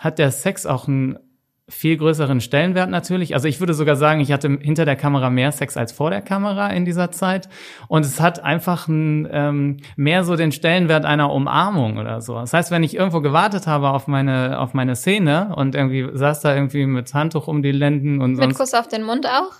hat 0.00 0.18
der 0.18 0.32
Sex 0.32 0.66
auch 0.66 0.88
ein 0.88 1.18
viel 1.68 1.96
größeren 1.96 2.40
Stellenwert 2.40 2.88
natürlich. 2.88 3.34
Also 3.34 3.46
ich 3.46 3.60
würde 3.60 3.74
sogar 3.74 3.96
sagen, 3.96 4.20
ich 4.20 4.32
hatte 4.32 4.58
hinter 4.60 4.84
der 4.86 4.96
Kamera 4.96 5.28
mehr 5.28 5.52
Sex 5.52 5.76
als 5.76 5.92
vor 5.92 6.10
der 6.10 6.22
Kamera 6.22 6.68
in 6.68 6.84
dieser 6.84 7.10
Zeit. 7.10 7.48
Und 7.88 8.04
es 8.04 8.20
hat 8.20 8.42
einfach 8.42 8.88
ein, 8.88 9.28
ähm, 9.30 9.76
mehr 9.96 10.24
so 10.24 10.34
den 10.34 10.50
Stellenwert 10.50 11.04
einer 11.04 11.30
Umarmung 11.30 11.98
oder 11.98 12.22
so. 12.22 12.34
Das 12.36 12.54
heißt, 12.54 12.70
wenn 12.70 12.82
ich 12.82 12.96
irgendwo 12.96 13.20
gewartet 13.20 13.66
habe 13.66 13.90
auf 13.90 14.06
meine, 14.06 14.58
auf 14.58 14.72
meine 14.72 14.96
Szene 14.96 15.54
und 15.54 15.74
irgendwie 15.74 16.08
saß 16.12 16.40
da 16.40 16.54
irgendwie 16.54 16.86
mit 16.86 17.12
Handtuch 17.12 17.48
um 17.48 17.62
die 17.62 17.72
Lenden 17.72 18.20
und 18.20 18.32
Mit 18.32 18.40
sonst, 18.40 18.58
Kuss 18.58 18.74
auf 18.74 18.88
den 18.88 19.02
Mund 19.02 19.26
auch? 19.26 19.52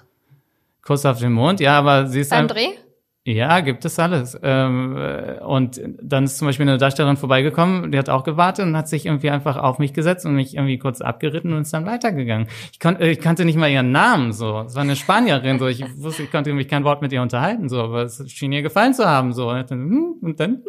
Kuss 0.82 1.04
auf 1.04 1.18
den 1.18 1.32
Mund, 1.32 1.60
ja, 1.60 1.78
aber 1.78 2.06
sie 2.06 2.20
ist 2.20 2.30
Beim 2.30 2.48
Dreh? 2.48 2.68
Ja, 3.28 3.60
gibt 3.60 3.84
es 3.84 3.98
alles. 3.98 4.38
Ähm, 4.42 4.96
und 5.44 5.78
dann 6.00 6.24
ist 6.24 6.38
zum 6.38 6.46
Beispiel 6.46 6.66
eine 6.66 6.78
Darstellerin 6.78 7.18
vorbeigekommen, 7.18 7.92
die 7.92 7.98
hat 7.98 8.08
auch 8.08 8.24
gewartet 8.24 8.64
und 8.64 8.74
hat 8.74 8.88
sich 8.88 9.04
irgendwie 9.04 9.28
einfach 9.28 9.58
auf 9.58 9.78
mich 9.78 9.92
gesetzt 9.92 10.24
und 10.24 10.34
mich 10.34 10.54
irgendwie 10.54 10.78
kurz 10.78 11.02
abgeritten 11.02 11.52
und 11.52 11.60
ist 11.60 11.74
dann 11.74 11.84
weitergegangen. 11.84 12.48
Ich, 12.72 12.80
kon 12.80 12.96
ich 13.02 13.20
kannte 13.20 13.44
nicht 13.44 13.58
mal 13.58 13.68
ihren 13.68 13.92
Namen 13.92 14.32
so. 14.32 14.60
Es 14.66 14.74
war 14.74 14.82
eine 14.82 14.96
Spanierin, 14.96 15.58
so 15.58 15.66
ich 15.66 15.84
wusste, 15.98 16.22
ich 16.22 16.30
konnte 16.30 16.54
mich 16.54 16.68
kein 16.68 16.84
Wort 16.84 17.02
mit 17.02 17.12
ihr 17.12 17.20
unterhalten, 17.20 17.68
so, 17.68 17.82
aber 17.82 18.04
es 18.04 18.24
schien 18.32 18.50
ihr 18.50 18.62
gefallen 18.62 18.94
zu 18.94 19.04
haben. 19.04 19.34
So. 19.34 19.50
Und 19.50 19.70
dann, 19.70 19.78
hm, 19.78 20.14
und 20.22 20.40
dann, 20.40 20.50
hm. 20.50 20.62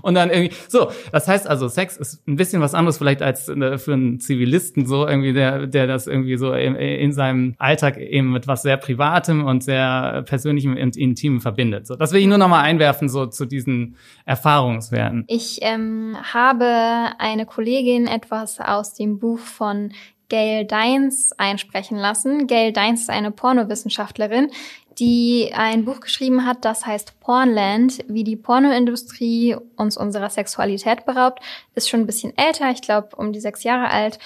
und 0.00 0.14
dann 0.14 0.30
irgendwie. 0.30 0.54
So, 0.68 0.90
das 1.12 1.28
heißt 1.28 1.46
also, 1.46 1.68
Sex 1.68 1.98
ist 1.98 2.26
ein 2.26 2.36
bisschen 2.36 2.62
was 2.62 2.72
anderes 2.72 2.96
vielleicht 2.96 3.20
als 3.20 3.50
äh, 3.50 3.76
für 3.76 3.92
einen 3.92 4.18
Zivilisten, 4.18 4.86
so 4.86 5.06
irgendwie, 5.06 5.34
der, 5.34 5.66
der 5.66 5.86
das 5.86 6.06
irgendwie 6.06 6.38
so 6.38 6.54
in, 6.54 6.74
in 6.74 7.12
seinem 7.12 7.54
Alltag 7.58 7.98
eben 7.98 8.32
mit 8.32 8.46
was 8.46 8.62
sehr 8.62 8.78
Privatem 8.78 9.44
und 9.44 9.62
sehr 9.62 10.22
Persönlichem 10.22 10.74
und 10.74 10.96
Intimem 10.96 11.42
verbindet. 11.42 11.86
So 11.86 11.97
das 11.98 12.12
will 12.12 12.20
ich 12.20 12.26
nur 12.26 12.38
noch 12.38 12.48
mal 12.48 12.62
einwerfen, 12.62 13.08
so 13.08 13.26
zu 13.26 13.46
diesen 13.46 13.96
Erfahrungswerten. 14.24 15.24
Ich 15.26 15.58
ähm, 15.62 16.16
habe 16.32 17.12
eine 17.18 17.46
Kollegin 17.46 18.06
etwas 18.06 18.60
aus 18.60 18.94
dem 18.94 19.18
Buch 19.18 19.38
von 19.38 19.92
Gail 20.28 20.66
Dines 20.66 21.32
einsprechen 21.38 21.98
lassen. 21.98 22.46
Gail 22.46 22.72
Dines 22.72 23.02
ist 23.02 23.10
eine 23.10 23.30
Pornowissenschaftlerin, 23.30 24.50
die 24.98 25.52
ein 25.54 25.84
Buch 25.84 26.00
geschrieben 26.00 26.44
hat, 26.44 26.64
das 26.64 26.84
heißt 26.84 27.20
Pornland, 27.20 28.04
wie 28.08 28.24
die 28.24 28.36
Pornoindustrie 28.36 29.56
uns 29.76 29.96
unserer 29.96 30.28
Sexualität 30.28 31.06
beraubt. 31.06 31.40
Ist 31.74 31.88
schon 31.88 32.00
ein 32.00 32.06
bisschen 32.06 32.36
älter, 32.36 32.70
ich 32.70 32.82
glaube 32.82 33.16
um 33.16 33.32
die 33.32 33.40
sechs 33.40 33.62
Jahre 33.62 33.90
alt. 33.90 34.18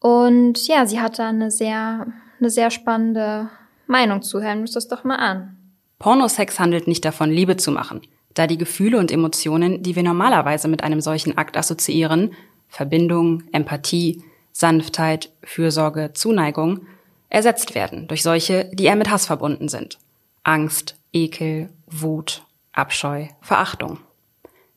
Und 0.00 0.68
ja, 0.68 0.86
sie 0.86 1.00
hat 1.00 1.18
da 1.18 1.28
eine 1.28 1.50
sehr 1.50 2.06
eine 2.40 2.50
sehr 2.50 2.70
spannende 2.70 3.50
Meinung 3.86 4.22
zu. 4.22 4.40
Hören 4.40 4.58
wir 4.58 4.62
uns 4.62 4.72
das 4.72 4.88
doch 4.88 5.04
mal 5.04 5.16
an. 5.16 5.57
Pornosex 5.98 6.60
handelt 6.60 6.86
nicht 6.86 7.04
davon, 7.04 7.30
Liebe 7.30 7.56
zu 7.56 7.72
machen, 7.72 8.02
da 8.34 8.46
die 8.46 8.58
Gefühle 8.58 8.98
und 8.98 9.10
Emotionen, 9.10 9.82
die 9.82 9.96
wir 9.96 10.02
normalerweise 10.02 10.68
mit 10.68 10.84
einem 10.84 11.00
solchen 11.00 11.36
Akt 11.36 11.56
assoziieren, 11.56 12.34
Verbindung, 12.68 13.42
Empathie, 13.52 14.22
Sanftheit, 14.52 15.30
Fürsorge, 15.42 16.12
Zuneigung, 16.12 16.86
ersetzt 17.28 17.74
werden 17.74 18.06
durch 18.08 18.22
solche, 18.22 18.70
die 18.72 18.84
eher 18.84 18.96
mit 18.96 19.10
Hass 19.10 19.26
verbunden 19.26 19.68
sind. 19.68 19.98
Angst, 20.44 20.96
Ekel, 21.12 21.70
Wut, 21.86 22.42
Abscheu, 22.72 23.26
Verachtung. 23.40 23.98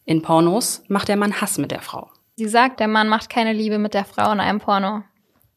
In 0.05 0.21
Pornos 0.21 0.83
macht 0.87 1.07
der 1.07 1.17
Mann 1.17 1.39
Hass 1.39 1.57
mit 1.57 1.71
der 1.71 1.81
Frau. 1.81 2.09
Sie 2.35 2.47
sagt, 2.47 2.79
der 2.79 2.87
Mann 2.87 3.07
macht 3.07 3.29
keine 3.29 3.53
Liebe 3.53 3.77
mit 3.77 3.93
der 3.93 4.05
Frau 4.05 4.31
in 4.31 4.39
einem 4.39 4.59
Porno. 4.59 5.03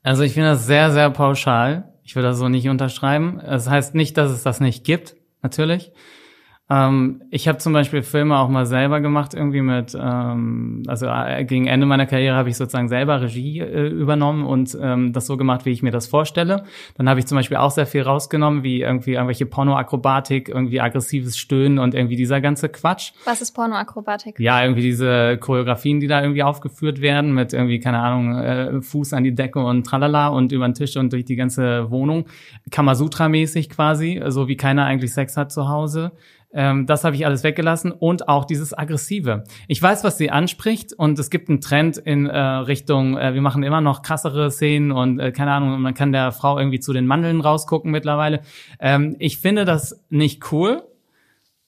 Also 0.03 0.23
ich 0.23 0.35
finde 0.35 0.51
das 0.51 0.67
sehr, 0.67 0.91
sehr 0.91 1.09
pauschal. 1.11 1.93
Ich 2.03 2.15
will 2.15 2.23
das 2.23 2.37
so 2.37 2.49
nicht 2.49 2.69
unterschreiben. 2.69 3.41
Es 3.41 3.65
das 3.65 3.71
heißt 3.71 3.95
nicht, 3.95 4.19
dass 4.19 4.31
es 4.31 4.43
das 4.43 4.61
nicht 4.61 4.85
gibt, 4.85 5.17
natürlich. 5.45 5.93
Ähm, 6.71 7.21
ich 7.31 7.47
habe 7.47 7.59
zum 7.59 7.75
Beispiel 7.75 8.03
Filme 8.03 8.39
auch 8.39 8.49
mal 8.49 8.65
selber 8.65 9.01
gemacht, 9.01 9.35
irgendwie 9.35 9.61
mit, 9.61 9.95
ähm, 10.01 10.83
also 10.87 11.07
äh, 11.07 11.45
gegen 11.45 11.67
Ende 11.67 11.85
meiner 11.85 12.07
Karriere 12.07 12.37
habe 12.37 12.49
ich 12.49 12.57
sozusagen 12.57 12.89
selber 12.89 13.21
Regie 13.21 13.61
äh, 13.61 13.89
übernommen 13.89 14.47
und 14.47 14.77
ähm, 14.81 15.13
das 15.13 15.27
so 15.27 15.37
gemacht, 15.37 15.67
wie 15.67 15.73
ich 15.73 15.83
mir 15.83 15.91
das 15.91 16.07
vorstelle. 16.07 16.65
Dann 16.97 17.07
habe 17.07 17.21
ich 17.21 17.27
zum 17.27 17.37
Beispiel 17.37 17.59
auch 17.59 17.71
sehr 17.71 17.85
viel 17.85 18.01
rausgenommen, 18.01 18.63
wie 18.63 18.81
irgendwie 18.81 19.13
irgendwelche 19.13 19.45
Pornoakrobatik, 19.45 20.49
irgendwie 20.49 20.81
aggressives 20.81 21.37
Stöhnen 21.37 21.79
und 21.79 21.95
irgendwie 21.95 22.17
dieser 22.17 22.41
ganze 22.41 22.71
Quatsch. 22.71 23.13
Was 23.27 23.43
ist 23.43 23.53
Pornoakrobatik? 23.53 24.41
Ja, 24.41 24.63
irgendwie 24.63 24.83
diese 24.83 25.37
Choreografien, 25.37 26.01
die 26.01 26.07
da 26.07 26.23
irgendwie 26.23 26.45
aufgeführt 26.45 27.03
werden, 27.03 27.35
mit 27.35 27.53
irgendwie, 27.53 27.79
keine 27.79 27.99
Ahnung, 27.99 28.39
äh, 28.39 28.81
Fuß 28.81 29.13
an 29.13 29.23
die 29.23 29.35
Decke 29.35 29.63
und 29.63 29.85
tralala 29.85 30.29
und 30.29 30.51
über 30.51 30.67
den 30.67 30.73
Tisch 30.73 30.97
und 30.97 31.13
durch 31.13 31.27
die 31.27 31.37
ganze 31.37 31.91
Wohnung. 31.91 32.25
Kamasutra-mäßig 32.71 33.69
quasi, 33.69 34.23
so 34.29 34.49
wie 34.49 34.57
keiner 34.57 34.87
eigentlich 34.87 35.13
Sex 35.13 35.37
hat 35.37 35.53
zu 35.53 35.69
Hause. 35.69 36.13
Ähm, 36.55 36.87
das 36.87 37.05
habe 37.05 37.17
ich 37.17 37.27
alles 37.27 37.43
weggelassen 37.43 37.93
und 37.93 38.29
auch 38.29 38.45
dieses 38.45 38.77
Aggressive. 38.77 39.45
Ich 39.69 39.83
weiß, 39.83 40.05
was 40.05 40.17
sie 40.17 40.31
anspricht 40.31 40.93
und 40.93 41.19
es 41.19 41.29
gibt 41.31 41.49
einen 41.49 41.61
Trend 41.61 41.99
in 41.99 42.27
äh, 42.27 42.39
Richtung, 42.39 43.19
äh, 43.19 43.35
wir 43.35 43.43
machen 43.43 43.63
immer 43.63 43.81
noch 43.81 44.03
krassere 44.03 44.51
Szenen 44.51 44.93
und 44.93 45.19
äh, 45.19 45.33
keine 45.33 45.53
Ahnung, 45.53 45.81
man 45.81 45.95
kann 45.95 46.13
der 46.13 46.33
Frau 46.33 46.59
irgendwie 46.59 46.81
zu 46.81 46.93
den 46.93 47.07
Mandeln 47.07 47.41
rausgucken 47.41 47.91
mittlerweile. 47.91 48.41
Ähm, 48.79 49.17
ich 49.19 49.39
finde 49.39 49.65
das 49.65 50.05
nicht 50.11 50.53
cool. 50.53 50.83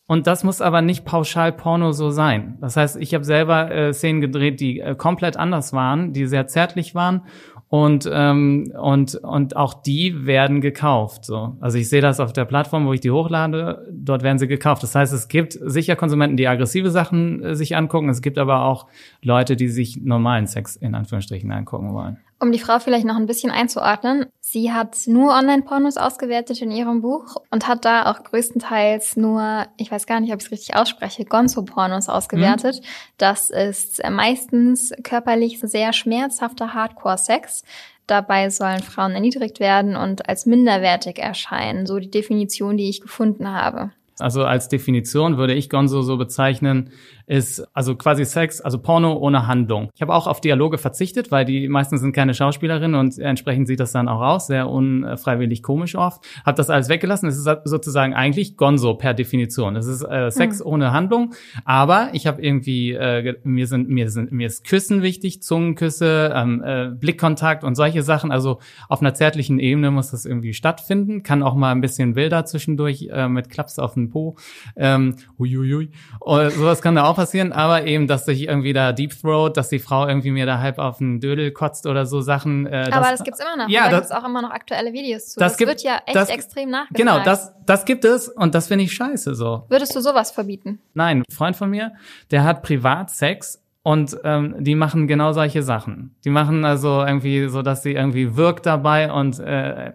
Und 0.09 0.29
das 0.29 0.45
muss 0.45 0.61
aber 0.61 0.83
nicht 0.83 1.05
pauschal 1.05 1.51
Porno 1.53 1.91
so 1.91 2.11
sein. 2.11 2.59
Das 2.61 2.77
heißt, 2.77 2.97
ich 2.97 3.13
habe 3.13 3.25
selber 3.25 3.73
äh, 3.73 3.93
Szenen 3.93 4.21
gedreht, 4.21 4.61
die 4.61 4.79
äh, 4.79 4.95
komplett 4.95 5.37
anders 5.37 5.73
waren, 5.73 6.13
die 6.13 6.27
sehr 6.27 6.47
zärtlich 6.47 6.95
waren 6.95 7.23
und 7.69 8.09
ähm, 8.13 8.73
und 8.81 9.17
und 9.17 9.57
auch 9.57 9.75
die 9.75 10.25
werden 10.25 10.61
gekauft 10.61 11.25
so. 11.25 11.57
Also 11.61 11.79
ich 11.79 11.89
sehe 11.89 12.01
das 12.01 12.21
auf 12.21 12.33
der 12.33 12.45
Plattform 12.45 12.87
wo 12.87 12.93
ich 12.93 13.01
die 13.01 13.11
hochlade. 13.11 13.89
Dort 13.91 14.23
werden 14.23 14.39
sie 14.39 14.47
gekauft. 14.47 14.85
Das 14.85 14.95
heißt 14.95 15.13
es 15.13 15.27
gibt 15.27 15.59
sicher 15.61 15.97
Konsumenten 15.97 16.37
die 16.37 16.47
aggressive 16.47 16.91
Sachen 16.91 17.43
äh, 17.43 17.57
sich 17.57 17.77
angucken. 17.77 18.09
Es 18.09 18.23
gibt 18.23 18.39
aber 18.39 18.65
auch 18.65 18.87
Leute 19.27 19.57
die 19.57 19.69
sich 19.69 19.99
normalen 20.03 20.47
Sex 20.47 20.77
in 20.77 20.95
Anführungsstrichen 20.95 21.51
angucken 21.51 21.93
wollen 21.93 22.19
um 22.39 22.53
die 22.53 22.59
Frau 22.59 22.79
vielleicht 22.79 23.07
noch 23.07 23.17
ein 23.17 23.27
bisschen 23.27 23.51
einzuordnen, 23.51 24.27
sie 24.41 24.73
hat 24.73 24.97
nur 25.07 25.33
Online-Pornos 25.33 25.97
ausgewertet 25.97 26.61
in 26.61 26.71
ihrem 26.71 27.01
Buch 27.01 27.37
und 27.51 27.67
hat 27.67 27.85
da 27.85 28.11
auch 28.11 28.23
größtenteils 28.23 29.17
nur, 29.17 29.67
ich 29.79 29.91
weiß 29.91 30.07
gar 30.07 30.21
nicht, 30.21 30.33
ob 30.33 30.41
ich 30.41 30.47
es 30.47 30.53
richtig 30.53 30.77
ausspreche, 30.77 31.25
Gonzo-Pornos 31.25 32.09
ausgewertet. 32.09 32.81
Mhm. 32.81 32.87
Das 33.17 33.49
ist 33.49 34.03
meistens 34.11 34.93
körperlich 35.03 35.61
sehr 35.61 35.93
schmerzhafter 35.95 36.75
Hardcore-Sex. 36.75 37.65
Dabei 38.07 38.51
sollen 38.51 38.83
Frauen 38.83 39.13
erniedrigt 39.13 39.59
werden 39.59 39.97
und 39.97 40.29
als 40.29 40.47
minderwertig 40.47 41.19
erscheinen, 41.19 41.87
so 41.87 41.99
die 41.99 42.11
Definition, 42.11 42.77
die 42.77 42.91
ich 42.91 43.01
gefunden 43.01 43.51
habe. 43.51 43.93
Also 44.19 44.45
als 44.45 44.69
Definition 44.69 45.37
würde 45.37 45.55
ich 45.55 45.69
Gonzo 45.69 46.03
so 46.03 46.17
bezeichnen, 46.17 46.91
ist 47.27 47.67
also 47.73 47.97
quasi 47.97 48.25
Sex, 48.25 48.61
also 48.61 48.79
Porno 48.79 49.15
ohne 49.15 49.47
Handlung. 49.47 49.91
Ich 49.95 50.03
habe 50.03 50.15
auch 50.15 50.27
auf 50.27 50.41
Dialoge 50.41 50.79
verzichtet, 50.79 51.31
weil 51.31 51.45
die 51.45 51.69
meisten 51.69 51.99
sind 51.99 52.13
keine 52.13 52.35
Schauspielerinnen 52.35 52.99
und 52.99 53.19
entsprechend 53.19 53.67
sieht 53.67 53.81
das 53.81 53.93
dann 53.93 54.09
auch 54.09 54.21
aus, 54.21 54.47
sehr 54.47 54.69
unfreiwillig 54.69 55.63
komisch 55.63 55.97
oft. 55.97 56.25
Habe 56.45 56.57
das 56.57 56.71
alles 56.71 56.89
weggelassen. 56.89 57.29
Es 57.29 57.37
ist 57.37 57.49
sozusagen 57.65 58.15
eigentlich 58.15 58.57
Gonzo 58.57 58.95
per 58.95 59.13
Definition. 59.15 59.77
Es 59.77 59.87
ist 59.87 60.03
äh, 60.03 60.31
Sex 60.31 60.61
hm. 60.61 60.67
ohne 60.67 60.93
Handlung, 60.93 61.35
aber 61.65 62.11
ich 62.13 62.27
habe 62.27 62.41
irgendwie 62.41 62.93
äh, 62.93 63.35
mir 63.43 63.67
sind 63.67 63.89
mir 63.89 64.11
sind 64.11 64.31
mir 64.31 64.47
ist 64.47 64.65
Küssen 64.65 65.03
wichtig, 65.03 65.43
Zungenküsse, 65.43 66.33
ähm, 66.35 66.63
äh, 66.65 66.91
Blickkontakt 66.91 67.65
und 67.65 67.75
solche 67.75 68.03
Sachen. 68.03 68.31
Also 68.31 68.61
auf 68.89 69.01
einer 69.01 69.15
zärtlichen 69.15 69.59
Ebene 69.59 69.91
muss 69.91 70.13
das 70.13 70.25
irgendwie 70.25 70.53
stattfinden. 70.53 71.23
Kann 71.23 71.43
auch 71.43 71.55
mal 71.55 71.73
ein 71.73 71.81
bisschen 71.81 72.15
wilder 72.15 72.45
zwischendurch 72.45 73.09
äh, 73.11 73.29
mit 73.29 73.51
Klaps 73.51 73.79
auf 73.79 73.95
den 73.95 74.11
Po. 74.11 74.37
Ähm, 74.77 75.17
huiuiui. 75.39 75.91
Und 76.21 76.53
sowas 76.53 76.83
kann 76.83 76.95
da 76.95 77.05
auch 77.05 77.16
passieren, 77.17 77.53
aber 77.53 77.85
eben, 77.85 78.07
dass 78.07 78.25
sich 78.25 78.47
irgendwie 78.47 78.73
da 78.73 78.93
Deep 78.93 79.21
Throat, 79.21 79.57
dass 79.57 79.69
die 79.69 79.81
Frau 79.81 80.07
irgendwie 80.07 80.31
mir 80.31 80.47
da 80.47 80.61
halb 80.61 80.79
auf 80.79 80.99
den 80.99 81.19
Dödel 81.19 81.51
kotzt 81.51 81.87
oder 81.87 82.07
so 82.07 82.21
Sachen. 82.21 82.67
Äh, 82.67 82.89
aber 82.93 83.01
das, 83.01 83.19
das 83.19 83.25
gibt's 83.25 83.41
immer 83.41 83.57
noch. 83.57 83.69
Ja, 83.69 83.89
da 83.89 83.97
gibt's 83.97 84.13
auch 84.13 84.25
immer 84.25 84.43
noch 84.43 84.51
aktuelle 84.51 84.93
Videos 84.93 85.31
zu. 85.31 85.41
Das, 85.41 85.53
das 85.53 85.59
gibt, 85.59 85.69
wird 85.71 85.83
ja 85.83 86.01
echt 86.07 86.15
das, 86.15 86.29
extrem 86.29 86.71
nachgefragt. 86.71 86.99
Genau, 86.99 87.25
das, 87.25 87.53
das 87.67 87.85
gibt 87.85 88.05
es 88.05 88.29
und 88.29 88.55
das 88.55 88.69
finde 88.69 88.85
ich 88.85 88.93
scheiße 88.95 89.35
so. 89.35 89.65
Würdest 89.69 89.97
du 89.97 90.01
sowas 90.01 90.31
verbieten? 90.31 90.79
Nein, 90.95 91.25
ein 91.29 91.35
Freund 91.35 91.57
von 91.57 91.71
mir, 91.71 91.93
der 92.31 92.45
hat 92.45 92.63
Privatsex 92.63 93.63
und 93.83 94.17
ähm, 94.25 94.57
die 94.59 94.75
machen 94.75 95.09
genau 95.09 95.33
solche 95.33 95.63
Sachen. 95.63 96.15
Die 96.25 96.31
machen 96.31 96.65
also 96.65 97.05
irgendwie 97.05 97.49
so, 97.49 97.63
dass 97.63 97.83
sie 97.83 97.93
irgendwie 97.93 98.37
wirkt 98.37 98.67
dabei 98.67 99.13
und 99.13 99.39
äh, 99.39 99.93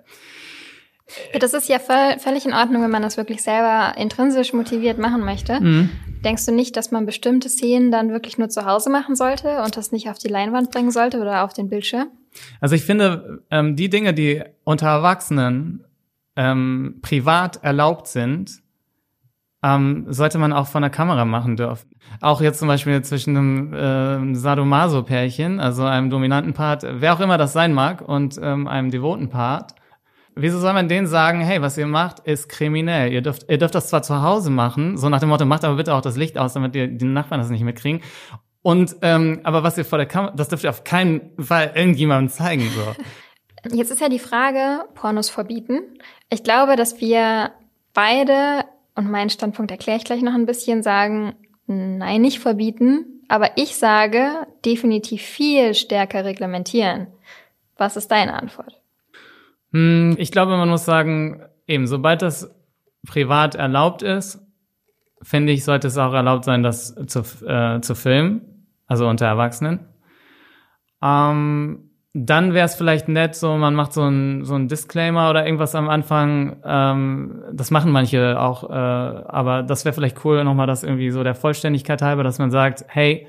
das 1.39 1.53
ist 1.53 1.69
ja 1.69 1.79
voll, 1.79 2.19
völlig 2.19 2.45
in 2.45 2.53
Ordnung, 2.53 2.83
wenn 2.83 2.91
man 2.91 3.01
das 3.01 3.17
wirklich 3.17 3.41
selber 3.43 3.93
intrinsisch 3.97 4.53
motiviert 4.53 4.97
machen 4.97 5.23
möchte. 5.23 5.59
Mhm. 5.59 5.89
Denkst 6.23 6.45
du 6.45 6.51
nicht, 6.51 6.77
dass 6.77 6.91
man 6.91 7.05
bestimmte 7.05 7.49
Szenen 7.49 7.91
dann 7.91 8.11
wirklich 8.11 8.37
nur 8.37 8.49
zu 8.49 8.65
Hause 8.65 8.89
machen 8.89 9.15
sollte 9.15 9.61
und 9.63 9.75
das 9.77 9.91
nicht 9.91 10.09
auf 10.09 10.17
die 10.17 10.27
Leinwand 10.27 10.71
bringen 10.71 10.91
sollte 10.91 11.19
oder 11.19 11.43
auf 11.43 11.53
den 11.53 11.69
Bildschirm? 11.69 12.07
Also 12.59 12.75
ich 12.75 12.83
finde, 12.83 13.43
ähm, 13.49 13.75
die 13.75 13.89
Dinge, 13.89 14.13
die 14.13 14.43
unter 14.63 14.87
Erwachsenen 14.87 15.83
ähm, 16.35 16.99
privat 17.01 17.63
erlaubt 17.63 18.07
sind, 18.07 18.61
ähm, 19.63 20.05
sollte 20.09 20.37
man 20.37 20.53
auch 20.53 20.67
von 20.67 20.81
der 20.81 20.89
Kamera 20.89 21.25
machen 21.25 21.55
dürfen. 21.55 21.89
Auch 22.19 22.41
jetzt 22.41 22.59
zum 22.59 22.67
Beispiel 22.67 23.01
zwischen 23.03 23.37
einem 23.37 24.33
äh, 24.33 24.35
Sadomaso-Pärchen, 24.35 25.59
also 25.59 25.83
einem 25.83 26.09
dominanten 26.09 26.53
Part, 26.53 26.83
wer 26.83 27.13
auch 27.13 27.19
immer 27.19 27.37
das 27.37 27.53
sein 27.53 27.73
mag, 27.73 28.01
und 28.01 28.39
ähm, 28.41 28.67
einem 28.67 28.89
devoten 28.89 29.29
Part, 29.29 29.75
Wieso 30.35 30.59
soll 30.59 30.73
man 30.73 30.87
denen 30.87 31.07
sagen, 31.07 31.41
hey, 31.41 31.61
was 31.61 31.77
ihr 31.77 31.87
macht, 31.87 32.19
ist 32.19 32.47
kriminell. 32.47 33.11
Ihr 33.11 33.21
dürft, 33.21 33.49
ihr 33.49 33.57
dürft 33.57 33.75
das 33.75 33.87
zwar 33.87 34.01
zu 34.01 34.21
Hause 34.21 34.49
machen, 34.49 34.97
so 34.97 35.09
nach 35.09 35.19
dem 35.19 35.29
Motto, 35.29 35.45
macht 35.45 35.65
aber 35.65 35.75
bitte 35.75 35.93
auch 35.93 36.01
das 36.01 36.15
Licht 36.15 36.37
aus, 36.37 36.53
damit 36.53 36.75
ihr 36.75 36.87
die 36.87 37.05
Nachbarn 37.05 37.41
das 37.41 37.49
nicht 37.49 37.63
mitkriegen. 37.63 38.01
Und 38.61 38.95
ähm, 39.01 39.41
aber 39.43 39.63
was 39.63 39.77
ihr 39.77 39.85
vor 39.85 39.97
der 39.97 40.07
Kamera, 40.07 40.33
das 40.35 40.47
dürft 40.47 40.63
ihr 40.63 40.69
auf 40.69 40.83
keinen 40.83 41.31
Fall 41.39 41.71
irgendjemandem 41.75 42.29
zeigen. 42.29 42.69
So. 42.69 42.95
Jetzt 43.75 43.91
ist 43.91 44.01
ja 44.01 44.09
die 44.09 44.19
Frage, 44.19 44.85
Pornos 44.95 45.29
verbieten. 45.29 45.81
Ich 46.29 46.43
glaube, 46.43 46.75
dass 46.75 46.99
wir 47.01 47.51
beide, 47.93 48.65
und 48.95 49.09
meinen 49.09 49.29
Standpunkt 49.29 49.71
erkläre 49.71 49.97
ich 49.97 50.05
gleich 50.05 50.21
noch 50.21 50.33
ein 50.33 50.45
bisschen, 50.45 50.83
sagen, 50.83 51.33
nein, 51.67 52.21
nicht 52.21 52.39
verbieten. 52.39 53.23
Aber 53.27 53.57
ich 53.57 53.75
sage, 53.75 54.47
definitiv 54.65 55.21
viel 55.21 55.73
stärker 55.73 56.25
reglementieren. 56.25 57.07
Was 57.77 57.97
ist 57.97 58.11
deine 58.11 58.33
Antwort? 58.33 58.81
Hm, 59.71 60.15
ich 60.17 60.31
glaube, 60.31 60.57
man 60.57 60.69
muss 60.69 60.85
sagen, 60.85 61.43
eben, 61.67 61.87
sobald 61.87 62.21
das 62.21 62.53
privat 63.07 63.55
erlaubt 63.55 64.03
ist, 64.03 64.39
finde 65.21 65.51
ich, 65.53 65.63
sollte 65.63 65.87
es 65.87 65.97
auch 65.97 66.13
erlaubt 66.13 66.45
sein, 66.45 66.63
das 66.63 66.95
zu, 67.07 67.21
äh, 67.45 67.81
zu 67.81 67.95
filmen, 67.95 68.67
also 68.87 69.07
unter 69.07 69.25
Erwachsenen. 69.25 69.87
Ähm, 71.01 71.91
dann 72.13 72.53
wäre 72.53 72.65
es 72.65 72.75
vielleicht 72.75 73.07
nett, 73.07 73.35
so 73.35 73.55
man 73.55 73.73
macht 73.73 73.93
so 73.93 74.03
ein, 74.03 74.43
so 74.43 74.55
ein 74.55 74.67
Disclaimer 74.67 75.29
oder 75.29 75.45
irgendwas 75.45 75.75
am 75.75 75.89
Anfang. 75.89 76.57
Ähm, 76.65 77.43
das 77.53 77.71
machen 77.71 77.91
manche 77.91 78.39
auch, 78.39 78.69
äh, 78.69 78.73
aber 78.73 79.63
das 79.63 79.85
wäre 79.85 79.93
vielleicht 79.93 80.25
cool, 80.25 80.43
nochmal 80.43 80.67
das 80.67 80.83
irgendwie 80.83 81.09
so 81.11 81.23
der 81.23 81.35
Vollständigkeit 81.35 82.01
halber, 82.01 82.23
dass 82.23 82.37
man 82.37 82.51
sagt, 82.51 82.83
hey, 82.87 83.27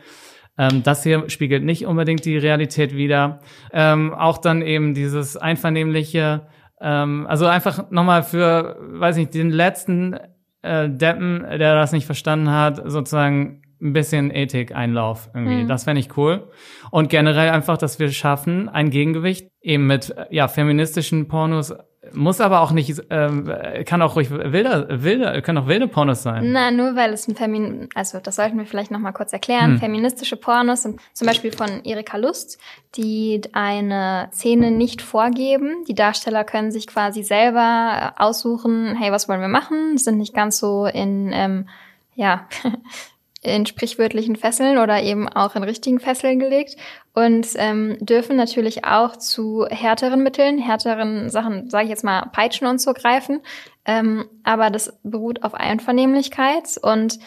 ähm, 0.58 0.82
das 0.82 1.02
hier 1.02 1.28
spiegelt 1.30 1.64
nicht 1.64 1.86
unbedingt 1.86 2.24
die 2.24 2.36
Realität 2.36 2.94
wider. 2.94 3.40
Ähm, 3.72 4.12
auch 4.14 4.38
dann 4.38 4.62
eben 4.62 4.94
dieses 4.94 5.36
einvernehmliche, 5.36 6.46
ähm, 6.80 7.26
also 7.28 7.46
einfach 7.46 7.90
nochmal 7.90 8.22
für, 8.22 8.76
weiß 8.80 9.16
nicht, 9.16 9.34
den 9.34 9.50
letzten 9.50 10.16
äh, 10.62 10.88
Deppen, 10.88 11.42
der 11.42 11.74
das 11.74 11.92
nicht 11.92 12.06
verstanden 12.06 12.50
hat, 12.50 12.82
sozusagen 12.84 13.62
ein 13.80 13.92
bisschen 13.92 14.30
Ethik-Einlauf 14.30 15.28
irgendwie. 15.34 15.64
Mhm. 15.64 15.68
Das 15.68 15.84
fände 15.84 16.00
ich 16.00 16.16
cool. 16.16 16.48
Und 16.90 17.10
generell 17.10 17.50
einfach, 17.50 17.76
dass 17.78 17.98
wir 17.98 18.10
schaffen, 18.12 18.68
ein 18.68 18.90
Gegengewicht 18.90 19.48
eben 19.60 19.86
mit 19.86 20.14
ja, 20.30 20.46
feministischen 20.46 21.26
Pornos 21.26 21.74
muss 22.12 22.40
aber 22.40 22.60
auch 22.62 22.72
nicht, 22.72 23.00
ähm, 23.10 23.50
kann 23.86 24.02
auch 24.02 24.16
ruhig 24.16 24.30
wilder, 24.30 24.86
wilder, 24.88 25.40
können 25.40 25.58
auch 25.58 25.68
wilde 25.68 25.86
Pornos 25.86 26.24
sein. 26.24 26.50
Na, 26.50 26.72
nur 26.72 26.96
weil 26.96 27.12
es 27.12 27.28
ein 27.28 27.36
Femin, 27.36 27.88
also 27.94 28.18
das 28.18 28.36
sollten 28.36 28.58
wir 28.58 28.66
vielleicht 28.66 28.90
nochmal 28.90 29.12
kurz 29.12 29.32
erklären. 29.32 29.72
Hm. 29.72 29.78
Feministische 29.78 30.36
Pornos 30.36 30.82
sind 30.82 31.00
zum 31.12 31.28
Beispiel 31.28 31.52
von 31.52 31.84
Erika 31.84 32.16
Lust, 32.16 32.58
die 32.96 33.40
eine 33.52 34.28
Szene 34.32 34.72
nicht 34.72 35.00
vorgeben. 35.00 35.84
Die 35.86 35.94
Darsteller 35.94 36.42
können 36.42 36.72
sich 36.72 36.88
quasi 36.88 37.22
selber 37.22 38.14
aussuchen, 38.16 38.96
hey, 38.96 39.12
was 39.12 39.28
wollen 39.28 39.40
wir 39.40 39.48
machen? 39.48 39.96
Sind 39.96 40.18
nicht 40.18 40.34
ganz 40.34 40.58
so 40.58 40.86
in, 40.86 41.30
ähm, 41.32 41.68
ja, 42.16 42.48
in 43.42 43.66
sprichwörtlichen 43.66 44.36
Fesseln 44.36 44.78
oder 44.78 45.02
eben 45.02 45.28
auch 45.28 45.56
in 45.56 45.64
richtigen 45.64 45.98
Fesseln 45.98 46.38
gelegt 46.38 46.76
und 47.12 47.48
ähm, 47.56 47.96
dürfen 48.00 48.36
natürlich 48.36 48.84
auch 48.84 49.16
zu 49.16 49.66
härteren 49.68 50.22
Mitteln, 50.22 50.58
härteren 50.58 51.28
Sachen, 51.28 51.68
sage 51.68 51.84
ich 51.84 51.90
jetzt 51.90 52.04
mal, 52.04 52.30
Peitschen 52.32 52.68
und 52.68 52.80
so 52.80 52.92
greifen. 52.92 53.40
Ähm, 53.84 54.26
aber 54.44 54.70
das 54.70 54.96
beruht 55.02 55.42
auf 55.42 55.54
Einvernehmlichkeit 55.54 56.78
und 56.80 57.18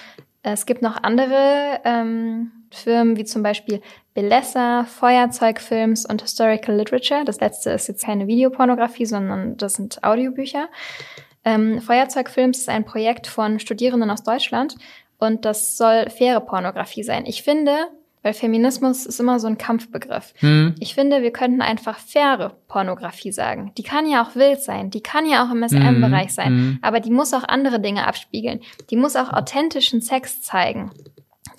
es 0.42 0.66
gibt 0.66 0.82
noch 0.82 1.04
andere 1.04 1.82
ähm, 1.84 2.52
Firmen 2.72 3.18
wie 3.18 3.26
zum 3.26 3.44
Beispiel 3.44 3.82
Belessa, 4.14 4.86
Feuerzeugfilms 4.86 6.06
und 6.06 6.22
Historical 6.22 6.76
Literature. 6.76 7.26
Das 7.26 7.42
letzte 7.42 7.72
ist 7.72 7.88
jetzt 7.88 8.06
keine 8.06 8.28
Videopornografie, 8.28 9.06
sondern 9.06 9.58
das 9.58 9.74
sind 9.74 10.04
Audiobücher. 10.04 10.70
Ähm, 11.44 11.82
Feuerzeugfilms 11.82 12.60
ist 12.60 12.70
ein 12.70 12.86
Projekt 12.86 13.28
von 13.28 13.60
Studierenden 13.60 14.10
aus 14.10 14.24
Deutschland 14.24 14.76
und 15.20 15.46
das 15.46 15.78
soll 15.78 16.10
faire 16.10 16.42
Pornografie 16.42 17.04
sein. 17.04 17.26
Ich 17.26 17.44
finde, 17.44 17.72
weil 18.26 18.34
Feminismus 18.34 19.06
ist 19.06 19.20
immer 19.20 19.40
so 19.40 19.46
ein 19.46 19.60
Kampfbegriff. 19.60 20.34
Hm. 20.38 20.74
Ich 20.80 20.96
finde, 20.96 21.22
wir 21.22 21.32
könnten 21.32 21.62
einfach 21.62 22.00
faire 22.00 22.56
Pornografie 22.68 23.32
sagen. 23.32 23.72
Die 23.78 23.84
kann 23.84 24.10
ja 24.10 24.24
auch 24.24 24.36
wild 24.36 24.62
sein, 24.62 24.90
die 24.90 25.02
kann 25.02 25.30
ja 25.30 25.46
auch 25.46 25.52
im 25.52 25.64
SM-Bereich 25.64 26.30
hm. 26.30 26.34
sein, 26.34 26.48
hm. 26.48 26.80
aber 26.82 27.00
die 27.00 27.12
muss 27.12 27.36
auch 27.36 27.44
andere 27.44 27.80
Dinge 27.80 28.08
abspiegeln. 28.08 28.62
Die 28.90 28.98
muss 28.98 29.16
auch 29.16 29.32
authentischen 29.32 30.02
Sex 30.02 30.42
zeigen. 30.42 30.92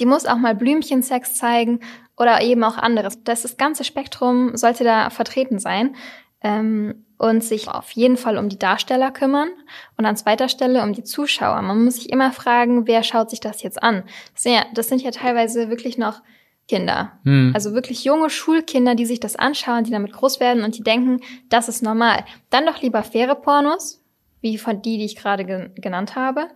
Die 0.01 0.07
muss 0.07 0.27
auch 0.27 0.39
mal 0.39 0.57
Blümchensex 0.57 1.37
zeigen 1.37 1.81
oder 2.17 2.43
eben 2.43 2.65
auch 2.65 2.77
anderes. 2.77 3.23
Das, 3.23 3.43
das 3.43 3.57
ganze 3.57 3.85
Spektrum 3.85 4.57
sollte 4.57 4.85
da 4.85 5.11
vertreten 5.11 5.61
sein. 5.61 5.95
Ähm, 6.43 7.06
und 7.19 7.43
sich 7.43 7.69
auf 7.69 7.91
jeden 7.93 8.17
Fall 8.17 8.39
um 8.39 8.49
die 8.49 8.59
Darsteller 8.59 9.11
kümmern 9.11 9.49
und 9.97 10.05
an 10.07 10.17
zweiter 10.17 10.49
Stelle 10.49 10.83
um 10.83 10.93
die 10.93 11.05
Zuschauer. 11.05 11.63
Man 11.63 11.85
muss 11.85 11.97
sich 11.97 12.11
immer 12.11 12.33
fragen, 12.33 12.87
wer 12.87 13.03
schaut 13.03 13.31
sich 13.31 13.41
das 13.41 13.63
jetzt 13.63 13.83
an? 13.83 14.05
Das 14.35 14.43
sind 14.43 14.53
ja, 14.55 14.67
das 14.75 14.89
sind 14.89 15.03
ja 15.03 15.11
teilweise 15.11 15.71
wirklich 15.71 15.99
noch 15.99 16.21
Kinder. 16.69 17.13
Hm. 17.25 17.53
Also 17.55 17.75
wirklich 17.75 18.05
junge 18.05 18.29
Schulkinder, 18.29 18.95
die 18.95 19.07
sich 19.07 19.21
das 19.21 19.37
anschauen, 19.37 19.85
die 19.85 19.93
damit 19.93 20.13
groß 20.13 20.41
werden 20.41 20.65
und 20.65 20.77
die 20.77 20.83
denken, 20.83 21.21
das 21.49 21.69
ist 21.69 21.83
normal. 21.83 22.25
Dann 22.51 22.67
doch 22.67 22.83
lieber 22.83 23.03
faire 23.03 23.37
Pornos, 23.37 24.03
wie 24.41 24.59
von 24.59 24.83
die, 24.83 24.99
die 24.99 25.05
ich 25.05 25.17
gerade 25.17 25.45
ge 25.45 25.71
genannt 25.77 26.17
habe, 26.17 26.49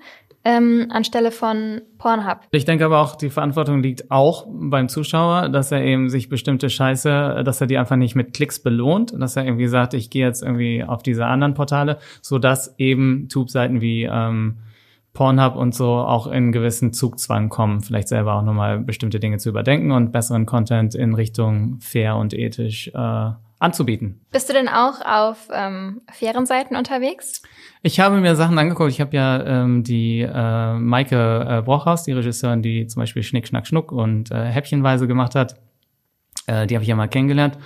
ähm, 0.45 0.87
anstelle 0.91 1.31
von 1.31 1.83
Pornhub. 1.99 2.41
Ich 2.51 2.65
denke 2.65 2.87
aber 2.87 3.01
auch, 3.01 3.17
die 3.17 3.31
Verantwortung 3.31 3.83
liegt 3.83 4.11
auch 4.11 4.47
beim 4.49 4.89
Zuschauer, 4.89 5.51
dass 5.51 5.71
er 5.71 5.83
eben 5.83 6.09
sich 6.09 6.29
bestimmte 6.29 6.71
Scheiße, 6.71 7.43
dass 7.45 7.61
er 7.61 7.67
die 7.67 7.77
einfach 7.77 7.97
nicht 7.97 8.15
mit 8.15 8.33
Klicks 8.33 8.63
belohnt, 8.63 9.13
dass 9.19 9.37
er 9.37 9.45
irgendwie 9.45 9.69
sagt, 9.69 9.95
ich 9.95 10.09
gehe 10.09 10.27
jetzt 10.27 10.43
irgendwie 10.43 10.83
auf 10.83 11.03
diese 11.03 11.27
anderen 11.27 11.55
Portale, 11.55 11.99
so 12.23 12.39
dass 12.39 12.75
eben 12.79 13.29
Tube-Seiten 13.29 13.81
wie 13.81 14.05
ähm, 14.05 14.59
Pornhub 15.13 15.57
und 15.57 15.75
so 15.75 15.89
auch 15.89 16.27
in 16.29 16.53
gewissen 16.53 16.93
Zugzwang 16.93 17.49
kommen, 17.49 17.81
vielleicht 17.81 18.09
selber 18.09 18.35
auch 18.35 18.43
nochmal 18.43 18.79
bestimmte 18.79 19.21
Dinge 19.21 19.39
zu 19.39 19.49
überdenken 19.49 19.91
und 19.91 20.13
besseren 20.13 20.47
Content 20.47 20.95
in 20.95 21.15
Richtung 21.15 21.79
fair 21.81 22.17
und 22.17 22.33
ethisch 22.33 22.89
äh, 22.95 23.31
anzubieten. 23.61 24.21
Bist 24.33 24.49
du 24.49 24.53
denn 24.53 24.69
auch 24.69 25.01
auf 25.05 25.49
ähm, 25.53 26.01
fairen 26.11 26.47
Seiten 26.47 26.75
unterwegs? 26.75 27.43
Ich 27.83 28.01
habe 28.01 28.21
mir 28.21 28.35
Sachen 28.35 28.59
angeguckt. 28.59 28.91
Ich 28.91 29.01
habe 29.01 29.15
ja 29.15 29.45
ähm, 29.45 29.85
die 29.85 30.21
äh, 30.23 30.73
Maike 30.75 31.47
äh, 31.49 31.63
Brochhaus, 31.63 32.03
die 32.03 32.13
Regisseurin, 32.13 32.63
die 32.63 32.87
zum 32.89 33.01
Beispiel 33.01 33.23
Schnick, 33.23 33.47
Schnack, 33.47 33.67
Schnuck 33.67 33.93
und 33.93 34.31
äh, 34.33 34.47
Häppchenweise 34.47 35.07
gemacht 35.07 35.35
hat. 35.35 35.57
Äh, 36.47 36.67
die 36.67 36.75
habe 36.75 36.83
ich 36.83 36.89
ja 36.89 36.97
mal 36.97 37.09
kennengelernt 37.09 37.59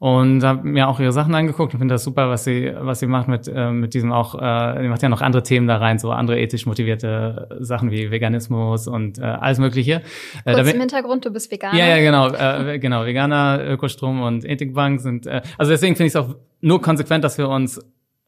und 0.00 0.42
habe 0.42 0.66
mir 0.66 0.88
auch 0.88 0.98
ihre 0.98 1.12
Sachen 1.12 1.34
angeguckt 1.34 1.74
und 1.74 1.78
finde 1.78 1.94
das 1.94 2.04
super, 2.04 2.30
was 2.30 2.44
sie 2.44 2.72
was 2.74 3.00
sie 3.00 3.06
macht 3.06 3.28
mit 3.28 3.46
äh, 3.46 3.70
mit 3.70 3.92
diesem 3.92 4.12
auch 4.12 4.34
äh, 4.34 4.80
sie 4.80 4.88
macht 4.88 5.02
ja 5.02 5.10
noch 5.10 5.20
andere 5.20 5.42
Themen 5.42 5.66
da 5.66 5.76
rein, 5.76 5.98
so 5.98 6.10
andere 6.10 6.40
ethisch 6.40 6.64
motivierte 6.64 7.58
Sachen 7.60 7.90
wie 7.90 8.10
Veganismus 8.10 8.88
und 8.88 9.18
äh, 9.18 9.24
alles 9.24 9.58
mögliche. 9.58 10.00
Äh, 10.46 10.54
Kurz 10.54 10.72
im 10.72 10.80
Hintergrund, 10.80 11.26
du 11.26 11.30
bist 11.30 11.52
Veganer. 11.52 11.78
Ja, 11.78 11.86
ja, 11.86 11.98
genau, 11.98 12.28
äh, 12.30 12.78
genau, 12.78 13.04
Veganer, 13.04 13.62
Ökostrom 13.62 14.22
und 14.22 14.46
Ethikbank 14.46 15.02
sind 15.02 15.26
äh, 15.26 15.42
also 15.58 15.70
deswegen 15.70 15.96
finde 15.96 16.06
ich 16.06 16.14
es 16.14 16.16
auch 16.16 16.34
nur 16.62 16.80
konsequent, 16.80 17.22
dass 17.22 17.36
wir 17.36 17.50
uns 17.50 17.78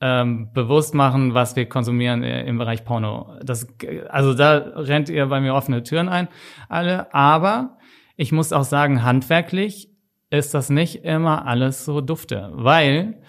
ähm, 0.03 0.51
bewusst 0.53 0.95
machen, 0.95 1.33
was 1.33 1.57
wir 1.57 1.67
konsumieren 1.71 2.23
äh, 2.23 2.45
im 2.45 2.59
Bereich 2.59 2.85
Porno. 2.85 3.35
Das 3.43 3.67
also 4.11 4.35
da 4.35 4.59
rennt 4.77 5.09
ihr 5.09 5.25
bei 5.25 5.41
mir 5.41 5.55
offene 5.55 5.83
Türen 5.83 6.11
ein, 6.11 6.29
alle, 6.69 7.15
aber 7.15 7.79
ich 8.17 8.31
muss 8.31 8.53
auch 8.53 8.65
sagen, 8.65 9.03
handwerklich 9.03 9.89
ist 10.33 10.55
das 10.55 10.71
nicht 10.71 11.05
immer 11.05 11.47
alles 11.47 11.85
so 11.85 12.01
dufte, 12.01 12.51
weil 12.53 13.21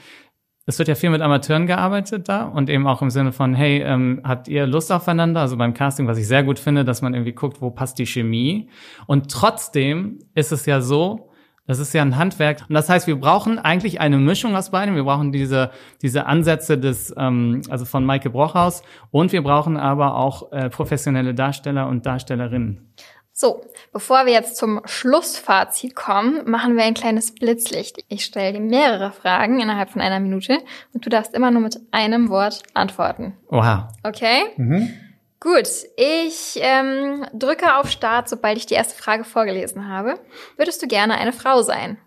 es 0.65 0.79
wird 0.79 0.87
ja 0.87 0.95
viel 0.95 1.09
mit 1.09 1.21
Amateuren 1.21 1.67
gearbeitet 1.67 2.29
da 2.29 2.43
und 2.43 2.69
eben 2.69 2.87
auch 2.87 3.01
im 3.01 3.09
Sinne 3.09 3.33
von, 3.33 3.53
hey, 3.53 3.81
ähm, 3.81 4.21
habt 4.23 4.47
ihr 4.47 4.65
Lust 4.65 4.91
aufeinander? 4.91 5.41
Also 5.41 5.57
beim 5.57 5.73
Casting, 5.73 6.07
was 6.07 6.17
ich 6.17 6.27
sehr 6.27 6.43
gut 6.43 6.57
finde, 6.57 6.85
dass 6.85 7.01
man 7.01 7.13
irgendwie 7.13 7.33
guckt, 7.33 7.61
wo 7.61 7.69
passt 7.69 7.99
die 7.99 8.05
Chemie. 8.05 8.69
Und 9.05 9.29
trotzdem 9.29 10.19
ist 10.33 10.53
es 10.53 10.65
ja 10.65 10.79
so, 10.79 11.33
das 11.65 11.79
ist 11.79 11.93
ja 11.93 12.01
ein 12.01 12.17
Handwerk. 12.17 12.61
Und 12.67 12.75
das 12.75 12.89
heißt, 12.89 13.07
wir 13.07 13.17
brauchen 13.17 13.59
eigentlich 13.59 13.99
eine 13.99 14.17
Mischung 14.17 14.55
aus 14.55 14.71
beidem. 14.71 14.95
Wir 14.95 15.03
brauchen 15.03 15.31
diese, 15.31 15.71
diese 16.01 16.25
Ansätze 16.25 16.77
des, 16.77 17.13
ähm, 17.17 17.61
also 17.69 17.83
von 17.83 18.05
Maike 18.05 18.29
Brochhaus 18.29 18.83
und 19.11 19.33
wir 19.33 19.43
brauchen 19.43 19.75
aber 19.75 20.15
auch 20.15 20.51
äh, 20.51 20.69
professionelle 20.69 21.33
Darsteller 21.33 21.87
und 21.87 22.05
Darstellerinnen. 22.05 22.93
So, 23.35 23.65
bevor 23.91 24.27
wir 24.27 24.33
jetzt 24.33 24.57
zum 24.57 24.81
Schlussfazit 24.85 25.95
kommen, 25.95 26.47
machen 26.47 26.77
wir 26.77 26.83
ein 26.83 26.93
kleines 26.93 27.33
Blitzlicht. 27.33 28.05
Ich 28.07 28.25
stelle 28.25 28.53
dir 28.53 28.59
mehrere 28.59 29.11
Fragen 29.11 29.59
innerhalb 29.59 29.89
von 29.89 30.01
einer 30.01 30.19
Minute 30.19 30.59
und 30.93 31.03
du 31.03 31.09
darfst 31.09 31.33
immer 31.33 31.49
nur 31.49 31.63
mit 31.63 31.79
einem 31.89 32.29
Wort 32.29 32.61
antworten. 32.75 33.35
Oha. 33.49 33.91
Okay? 34.03 34.43
Mhm. 34.57 34.93
Gut, 35.39 35.67
ich 35.97 36.59
ähm, 36.61 37.25
drücke 37.33 37.75
auf 37.75 37.89
Start, 37.89 38.29
sobald 38.29 38.57
ich 38.57 38.67
die 38.67 38.75
erste 38.75 38.95
Frage 38.95 39.23
vorgelesen 39.23 39.89
habe. 39.89 40.19
Würdest 40.55 40.83
du 40.83 40.87
gerne 40.87 41.15
eine 41.15 41.33
Frau 41.33 41.63
sein? 41.63 41.97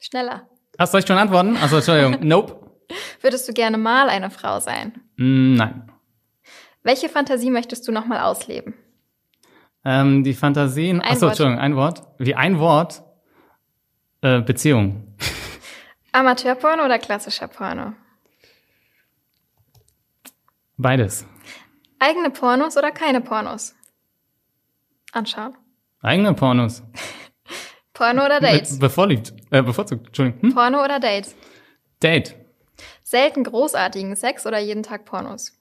Schneller. 0.00 0.46
Hast 0.78 0.92
du 0.92 0.98
euch 0.98 1.06
schon 1.06 1.18
antworten? 1.18 1.56
Also 1.56 1.76
Entschuldigung. 1.76 2.18
nope. 2.28 2.60
Würdest 3.22 3.48
du 3.48 3.54
gerne 3.54 3.78
mal 3.78 4.10
eine 4.10 4.28
Frau 4.30 4.60
sein? 4.60 5.00
Mm, 5.16 5.54
nein. 5.54 5.90
Welche 6.82 7.08
Fantasie 7.08 7.50
möchtest 7.50 7.88
du 7.88 7.92
nochmal 7.92 8.20
ausleben? 8.20 8.74
Ähm, 9.88 10.22
die 10.22 10.34
Fantasien. 10.34 11.00
Ein 11.00 11.12
achso, 11.12 11.22
Wort. 11.22 11.30
Entschuldigung, 11.30 11.60
ein 11.60 11.76
Wort. 11.76 12.02
Wie 12.18 12.34
ein 12.34 12.58
Wort. 12.58 13.02
Äh, 14.20 14.42
Beziehung. 14.42 15.16
Amateurporno 16.12 16.84
oder 16.84 16.98
klassischer 16.98 17.48
Porno? 17.48 17.94
Beides. 20.76 21.26
Eigene 21.98 22.28
Pornos 22.28 22.76
oder 22.76 22.90
keine 22.90 23.22
Pornos? 23.22 23.74
Anschauen. 25.12 25.56
Eigene 26.02 26.34
Pornos. 26.34 26.82
Porno 27.94 28.26
oder 28.26 28.40
Dates? 28.40 28.78
Be 28.78 28.88
bevorliegt. 28.88 29.32
Äh, 29.50 29.62
bevorzugt, 29.62 30.08
Entschuldigung. 30.08 30.42
Hm? 30.42 30.54
Porno 30.54 30.84
oder 30.84 31.00
Date? 31.00 31.34
Date. 32.02 32.34
Selten 33.02 33.42
großartigen 33.42 34.14
Sex 34.16 34.44
oder 34.44 34.58
jeden 34.58 34.82
Tag 34.82 35.06
Pornos? 35.06 35.58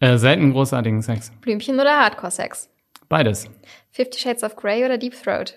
Äh, 0.00 0.18
selten 0.18 0.52
großartigen 0.52 1.02
Sex. 1.02 1.30
Blümchen 1.40 1.78
oder 1.78 2.00
Hardcore-Sex? 2.00 2.68
Beides. 3.08 3.48
Fifty 3.90 4.18
Shades 4.18 4.42
of 4.42 4.56
Grey 4.56 4.84
oder 4.84 4.98
Deep 4.98 5.14
Throat? 5.22 5.54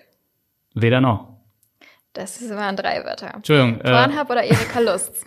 Weder 0.74 1.02
noch. 1.02 1.28
Das 2.14 2.42
waren 2.50 2.76
drei 2.76 3.04
Wörter. 3.04 3.34
Entschuldigung. 3.36 3.80
Äh, 3.82 3.92
Pornhub 3.92 4.30
äh, 4.30 4.32
oder 4.32 4.44
Erika 4.44 4.80
Lust? 4.80 5.26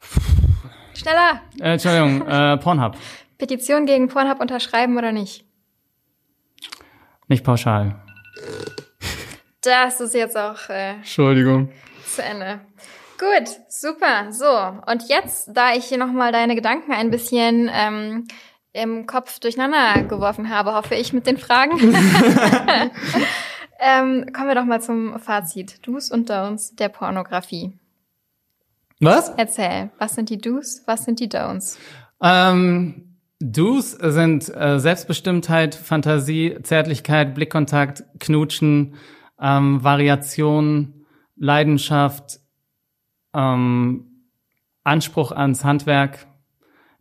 Schneller! 0.94 1.40
Äh, 1.60 1.72
Entschuldigung, 1.72 2.26
äh, 2.28 2.56
Pornhub. 2.58 2.96
Petition 3.38 3.86
gegen 3.86 4.08
Pornhub 4.08 4.40
unterschreiben 4.40 4.96
oder 4.96 5.12
nicht? 5.12 5.44
Nicht 7.26 7.44
pauschal. 7.44 8.00
Das 9.60 10.00
ist 10.00 10.14
jetzt 10.14 10.36
auch. 10.36 10.68
Äh, 10.68 10.90
Entschuldigung. 10.96 11.72
Zu 12.06 12.22
Ende. 12.22 12.60
Gut, 13.18 13.48
super. 13.68 14.30
So, 14.30 14.46
und 14.86 15.08
jetzt, 15.08 15.48
da 15.52 15.72
ich 15.74 15.86
hier 15.86 15.98
nochmal 15.98 16.32
deine 16.32 16.54
Gedanken 16.54 16.92
ein 16.92 17.10
bisschen 17.10 17.70
ähm, 17.72 18.26
im 18.74 19.06
Kopf 19.06 19.38
durcheinander 19.38 20.02
geworfen 20.02 20.50
habe, 20.50 20.74
hoffe 20.74 20.96
ich 20.96 21.12
mit 21.12 21.26
den 21.26 21.38
Fragen. 21.38 21.78
ähm, 23.78 24.26
kommen 24.32 24.48
wir 24.48 24.54
doch 24.54 24.64
mal 24.64 24.82
zum 24.82 25.18
Fazit. 25.18 25.86
Do's 25.86 26.10
und 26.10 26.28
Don'ts 26.28 26.76
der 26.76 26.90
Pornografie. 26.90 27.72
Was? 29.00 29.30
Erzähl, 29.30 29.90
was 29.98 30.14
sind 30.14 30.28
die 30.28 30.38
Do's, 30.38 30.82
was 30.86 31.04
sind 31.04 31.20
die 31.20 31.28
Don'ts? 31.28 31.78
Ähm, 32.20 33.16
Do's 33.40 33.92
sind 33.92 34.54
äh, 34.54 34.78
Selbstbestimmtheit, 34.78 35.74
Fantasie, 35.74 36.58
Zärtlichkeit, 36.62 37.34
Blickkontakt, 37.34 38.04
Knutschen, 38.18 38.96
ähm, 39.40 39.84
Variation, 39.84 41.06
Leidenschaft, 41.36 42.40
ähm, 43.34 44.26
Anspruch 44.82 45.30
ans 45.30 45.64
Handwerk. 45.64 46.26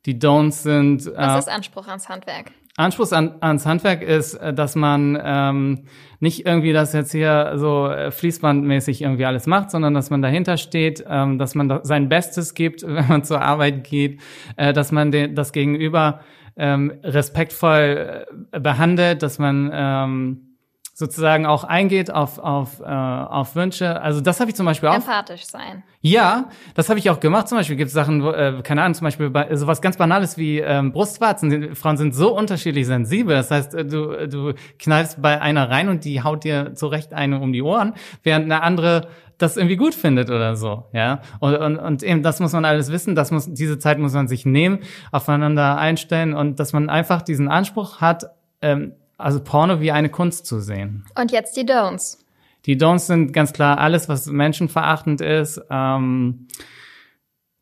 Die 0.05 0.19
Don'ts 0.19 0.63
sind. 0.63 1.07
Äh, 1.07 1.13
Was 1.15 1.45
ist 1.45 1.53
Anspruch 1.53 1.87
ans 1.87 2.09
Handwerk? 2.09 2.51
Anspruch 2.75 3.11
an, 3.11 3.35
ans 3.41 3.65
Handwerk 3.65 4.01
ist, 4.01 4.33
äh, 4.33 4.53
dass 4.53 4.75
man 4.75 5.19
ähm, 5.23 5.85
nicht 6.19 6.45
irgendwie 6.45 6.73
das 6.73 6.93
jetzt 6.93 7.11
hier 7.11 7.53
so 7.55 7.87
äh, 7.87 8.09
fließbandmäßig 8.09 9.03
irgendwie 9.03 9.25
alles 9.25 9.45
macht, 9.45 9.69
sondern 9.69 9.93
dass 9.93 10.09
man 10.09 10.23
dahinter 10.23 10.57
steht, 10.57 11.03
ähm, 11.07 11.37
dass 11.37 11.53
man 11.53 11.81
sein 11.83 12.09
Bestes 12.09 12.55
gibt, 12.55 12.81
wenn 12.87 13.07
man 13.07 13.23
zur 13.23 13.41
Arbeit 13.41 13.83
geht, 13.83 14.21
äh, 14.57 14.73
dass 14.73 14.91
man 14.91 15.11
den, 15.11 15.35
das 15.35 15.51
Gegenüber 15.51 16.21
ähm, 16.55 16.93
respektvoll 17.03 18.25
äh, 18.51 18.59
behandelt, 18.59 19.21
dass 19.21 19.37
man 19.37 19.69
ähm, 19.71 20.52
sozusagen 20.95 21.47
auch 21.47 21.63
eingeht 21.63 22.11
auf, 22.11 22.37
auf, 22.37 22.79
äh, 22.79 22.83
auf 22.83 23.55
Wünsche. 23.55 23.99
Also 24.01 24.21
das 24.21 24.39
habe 24.39 24.51
ich 24.51 24.55
zum 24.55 24.67
Beispiel 24.67 24.89
auch. 24.89 24.95
Empathisch 24.95 25.45
sein. 25.45 25.83
Ja, 26.01 26.49
das 26.75 26.89
habe 26.89 26.99
ich 26.99 27.09
auch 27.09 27.19
gemacht. 27.19 27.47
Zum 27.47 27.57
Beispiel 27.57 27.75
gibt 27.75 27.87
es 27.87 27.93
Sachen, 27.93 28.23
wo, 28.23 28.29
äh, 28.29 28.61
keine 28.61 28.83
Ahnung, 28.83 28.93
zum 28.93 29.05
Beispiel 29.05 29.31
bei 29.31 29.55
sowas 29.55 29.81
ganz 29.81 29.97
Banales 29.97 30.37
wie 30.37 30.59
ähm, 30.59 30.91
Brustwarzen. 30.91 31.49
Die 31.49 31.75
Frauen 31.75 31.97
sind 31.97 32.13
so 32.13 32.37
unterschiedlich 32.37 32.85
sensibel. 32.85 33.35
Das 33.35 33.49
heißt, 33.49 33.73
äh, 33.73 33.85
du, 33.85 34.27
du 34.27 34.53
knallst 34.77 35.19
bei 35.19 35.41
einer 35.41 35.67
rein 35.67 35.89
und 35.89 36.05
die 36.05 36.21
haut 36.21 36.43
dir 36.43 36.75
zurecht 36.75 37.11
eine 37.11 37.39
um 37.39 37.53
die 37.53 37.63
Ohren, 37.63 37.93
während 38.21 38.45
eine 38.45 38.61
andere 38.61 39.07
das 39.39 39.57
irgendwie 39.57 39.77
gut 39.77 39.95
findet 39.95 40.29
oder 40.29 40.55
so, 40.55 40.85
ja. 40.93 41.21
Und, 41.39 41.55
und, 41.55 41.77
und 41.77 42.03
eben 42.03 42.21
das 42.21 42.39
muss 42.39 42.53
man 42.53 42.65
alles 42.65 42.91
wissen, 42.91 43.15
das 43.15 43.31
muss, 43.31 43.51
diese 43.51 43.79
Zeit 43.79 43.97
muss 43.97 44.13
man 44.13 44.27
sich 44.27 44.45
nehmen, 44.45 44.79
aufeinander 45.11 45.77
einstellen 45.77 46.33
und 46.33 46.59
dass 46.59 46.71
man 46.71 46.89
einfach 46.89 47.21
diesen 47.23 47.49
Anspruch 47.49 47.99
hat, 47.99 48.25
ähm, 48.61 48.93
also 49.23 49.39
Porno 49.39 49.79
wie 49.79 49.91
eine 49.91 50.09
Kunst 50.09 50.45
zu 50.45 50.59
sehen. 50.59 51.05
Und 51.19 51.31
jetzt 51.31 51.55
die 51.55 51.65
Don'ts. 51.65 52.19
Die 52.65 52.77
Don'ts 52.77 53.07
sind 53.07 53.33
ganz 53.33 53.53
klar 53.53 53.77
alles, 53.77 54.09
was 54.09 54.27
menschenverachtend 54.27 55.21
ist, 55.21 55.61
ähm, 55.69 56.47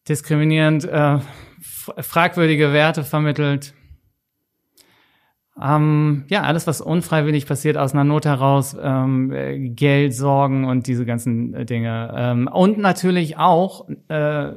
diskriminierend, 0.07 0.85
äh, 0.85 1.19
fragwürdige 1.61 2.73
Werte 2.73 3.03
vermittelt. 3.03 3.73
Ähm, 5.61 6.25
ja, 6.29 6.43
alles, 6.43 6.65
was 6.65 6.81
unfreiwillig 6.81 7.45
passiert, 7.45 7.77
aus 7.77 7.93
einer 7.93 8.03
Not 8.03 8.25
heraus, 8.25 8.75
ähm, 8.81 9.75
Geld, 9.75 10.15
Sorgen 10.15 10.65
und 10.65 10.87
diese 10.87 11.05
ganzen 11.05 11.53
äh, 11.53 11.65
Dinge. 11.65 12.13
Ähm, 12.15 12.47
und 12.47 12.77
natürlich 12.77 13.37
auch, 13.37 13.87
äh, 14.07 14.51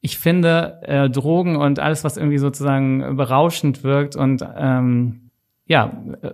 ich 0.00 0.18
finde, 0.18 0.80
äh, 0.82 1.08
Drogen 1.08 1.56
und 1.56 1.78
alles, 1.78 2.04
was 2.04 2.16
irgendwie 2.18 2.38
sozusagen 2.38 3.16
berauschend 3.16 3.82
wirkt 3.82 4.16
und 4.16 4.46
ähm, 4.56 5.23
ja, 5.66 5.92
äh, 6.22 6.30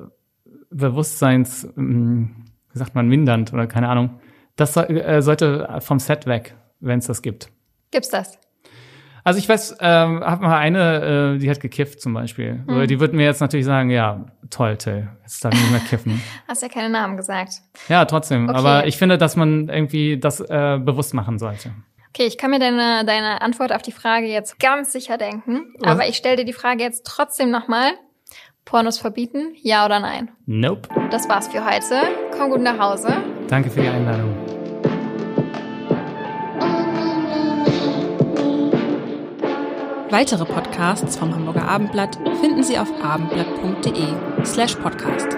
Bewusstseins, 0.71 1.69
ähm, 1.77 2.45
wie 2.73 2.79
sagt 2.79 2.95
man, 2.95 3.09
mindernd 3.09 3.53
oder 3.53 3.67
keine 3.67 3.89
Ahnung. 3.89 4.21
Das 4.57 4.77
äh, 4.77 5.21
sollte 5.21 5.79
vom 5.81 5.99
Set 5.99 6.27
weg, 6.27 6.55
wenn 6.81 6.99
es 6.99 7.07
das 7.07 7.23
gibt. 7.23 7.51
Gibt's 7.91 8.11
das? 8.11 8.39
Also 9.23 9.39
ich 9.39 9.49
weiß, 9.49 9.77
ähm, 9.81 10.21
hab 10.25 10.41
mal 10.41 10.57
eine, 10.57 11.35
äh, 11.35 11.39
die 11.39 11.51
hat 11.51 11.61
gekifft 11.61 12.01
zum 12.01 12.15
Beispiel. 12.15 12.65
Hm. 12.67 12.87
Die 12.87 13.01
würde 13.01 13.15
mir 13.15 13.25
jetzt 13.25 13.41
natürlich 13.41 13.67
sagen, 13.67 13.91
ja, 13.91 14.27
toll, 14.49 14.77
Till, 14.77 15.09
jetzt 15.23 15.45
darf 15.45 15.53
ich 15.53 15.61
nicht 15.61 15.71
mehr 15.71 15.81
kiffen. 15.81 16.23
Hast 16.49 16.63
ja 16.63 16.69
keine 16.69 16.89
Namen 16.89 17.17
gesagt. 17.17 17.55
Ja, 17.89 18.05
trotzdem. 18.07 18.49
Okay. 18.49 18.59
Aber 18.59 18.87
ich 18.87 18.97
finde, 18.97 19.19
dass 19.19 19.37
man 19.37 19.69
irgendwie 19.69 20.19
das 20.19 20.41
äh, 20.41 20.79
bewusst 20.83 21.15
machen 21.15 21.39
sollte. 21.39 21.73
Okay, 22.09 22.27
ich 22.27 22.39
kann 22.39 22.51
mir 22.51 22.59
deine, 22.59 23.05
deine 23.05 23.41
Antwort 23.43 23.73
auf 23.73 23.83
die 23.83 23.93
Frage 23.93 24.27
jetzt 24.27 24.59
ganz 24.59 24.93
sicher 24.93 25.17
denken. 25.17 25.75
Was? 25.79 25.93
Aber 25.93 26.09
ich 26.09 26.17
stelle 26.17 26.37
dir 26.37 26.45
die 26.45 26.53
Frage 26.53 26.83
jetzt 26.83 27.07
trotzdem 27.07 27.51
nochmal. 27.51 27.93
Pornos 28.71 28.99
verbieten? 28.99 29.57
Ja 29.63 29.85
oder 29.85 29.99
nein? 29.99 30.31
Nope. 30.47 30.89
Das 31.11 31.29
war's 31.29 31.49
für 31.49 31.65
heute. 31.65 32.03
Komm 32.39 32.51
gut 32.51 32.61
nach 32.61 32.79
Hause. 32.79 33.09
Danke 33.49 33.69
für 33.69 33.81
die 33.81 33.89
Einladung. 33.89 34.33
Weitere 40.11 40.45
Podcasts 40.45 41.17
vom 41.17 41.35
Hamburger 41.35 41.67
Abendblatt 41.67 42.17
finden 42.41 42.63
Sie 42.63 42.79
auf 42.79 42.89
abendblatt.de 43.03 44.45
slash 44.45 44.77
podcast. 44.77 45.37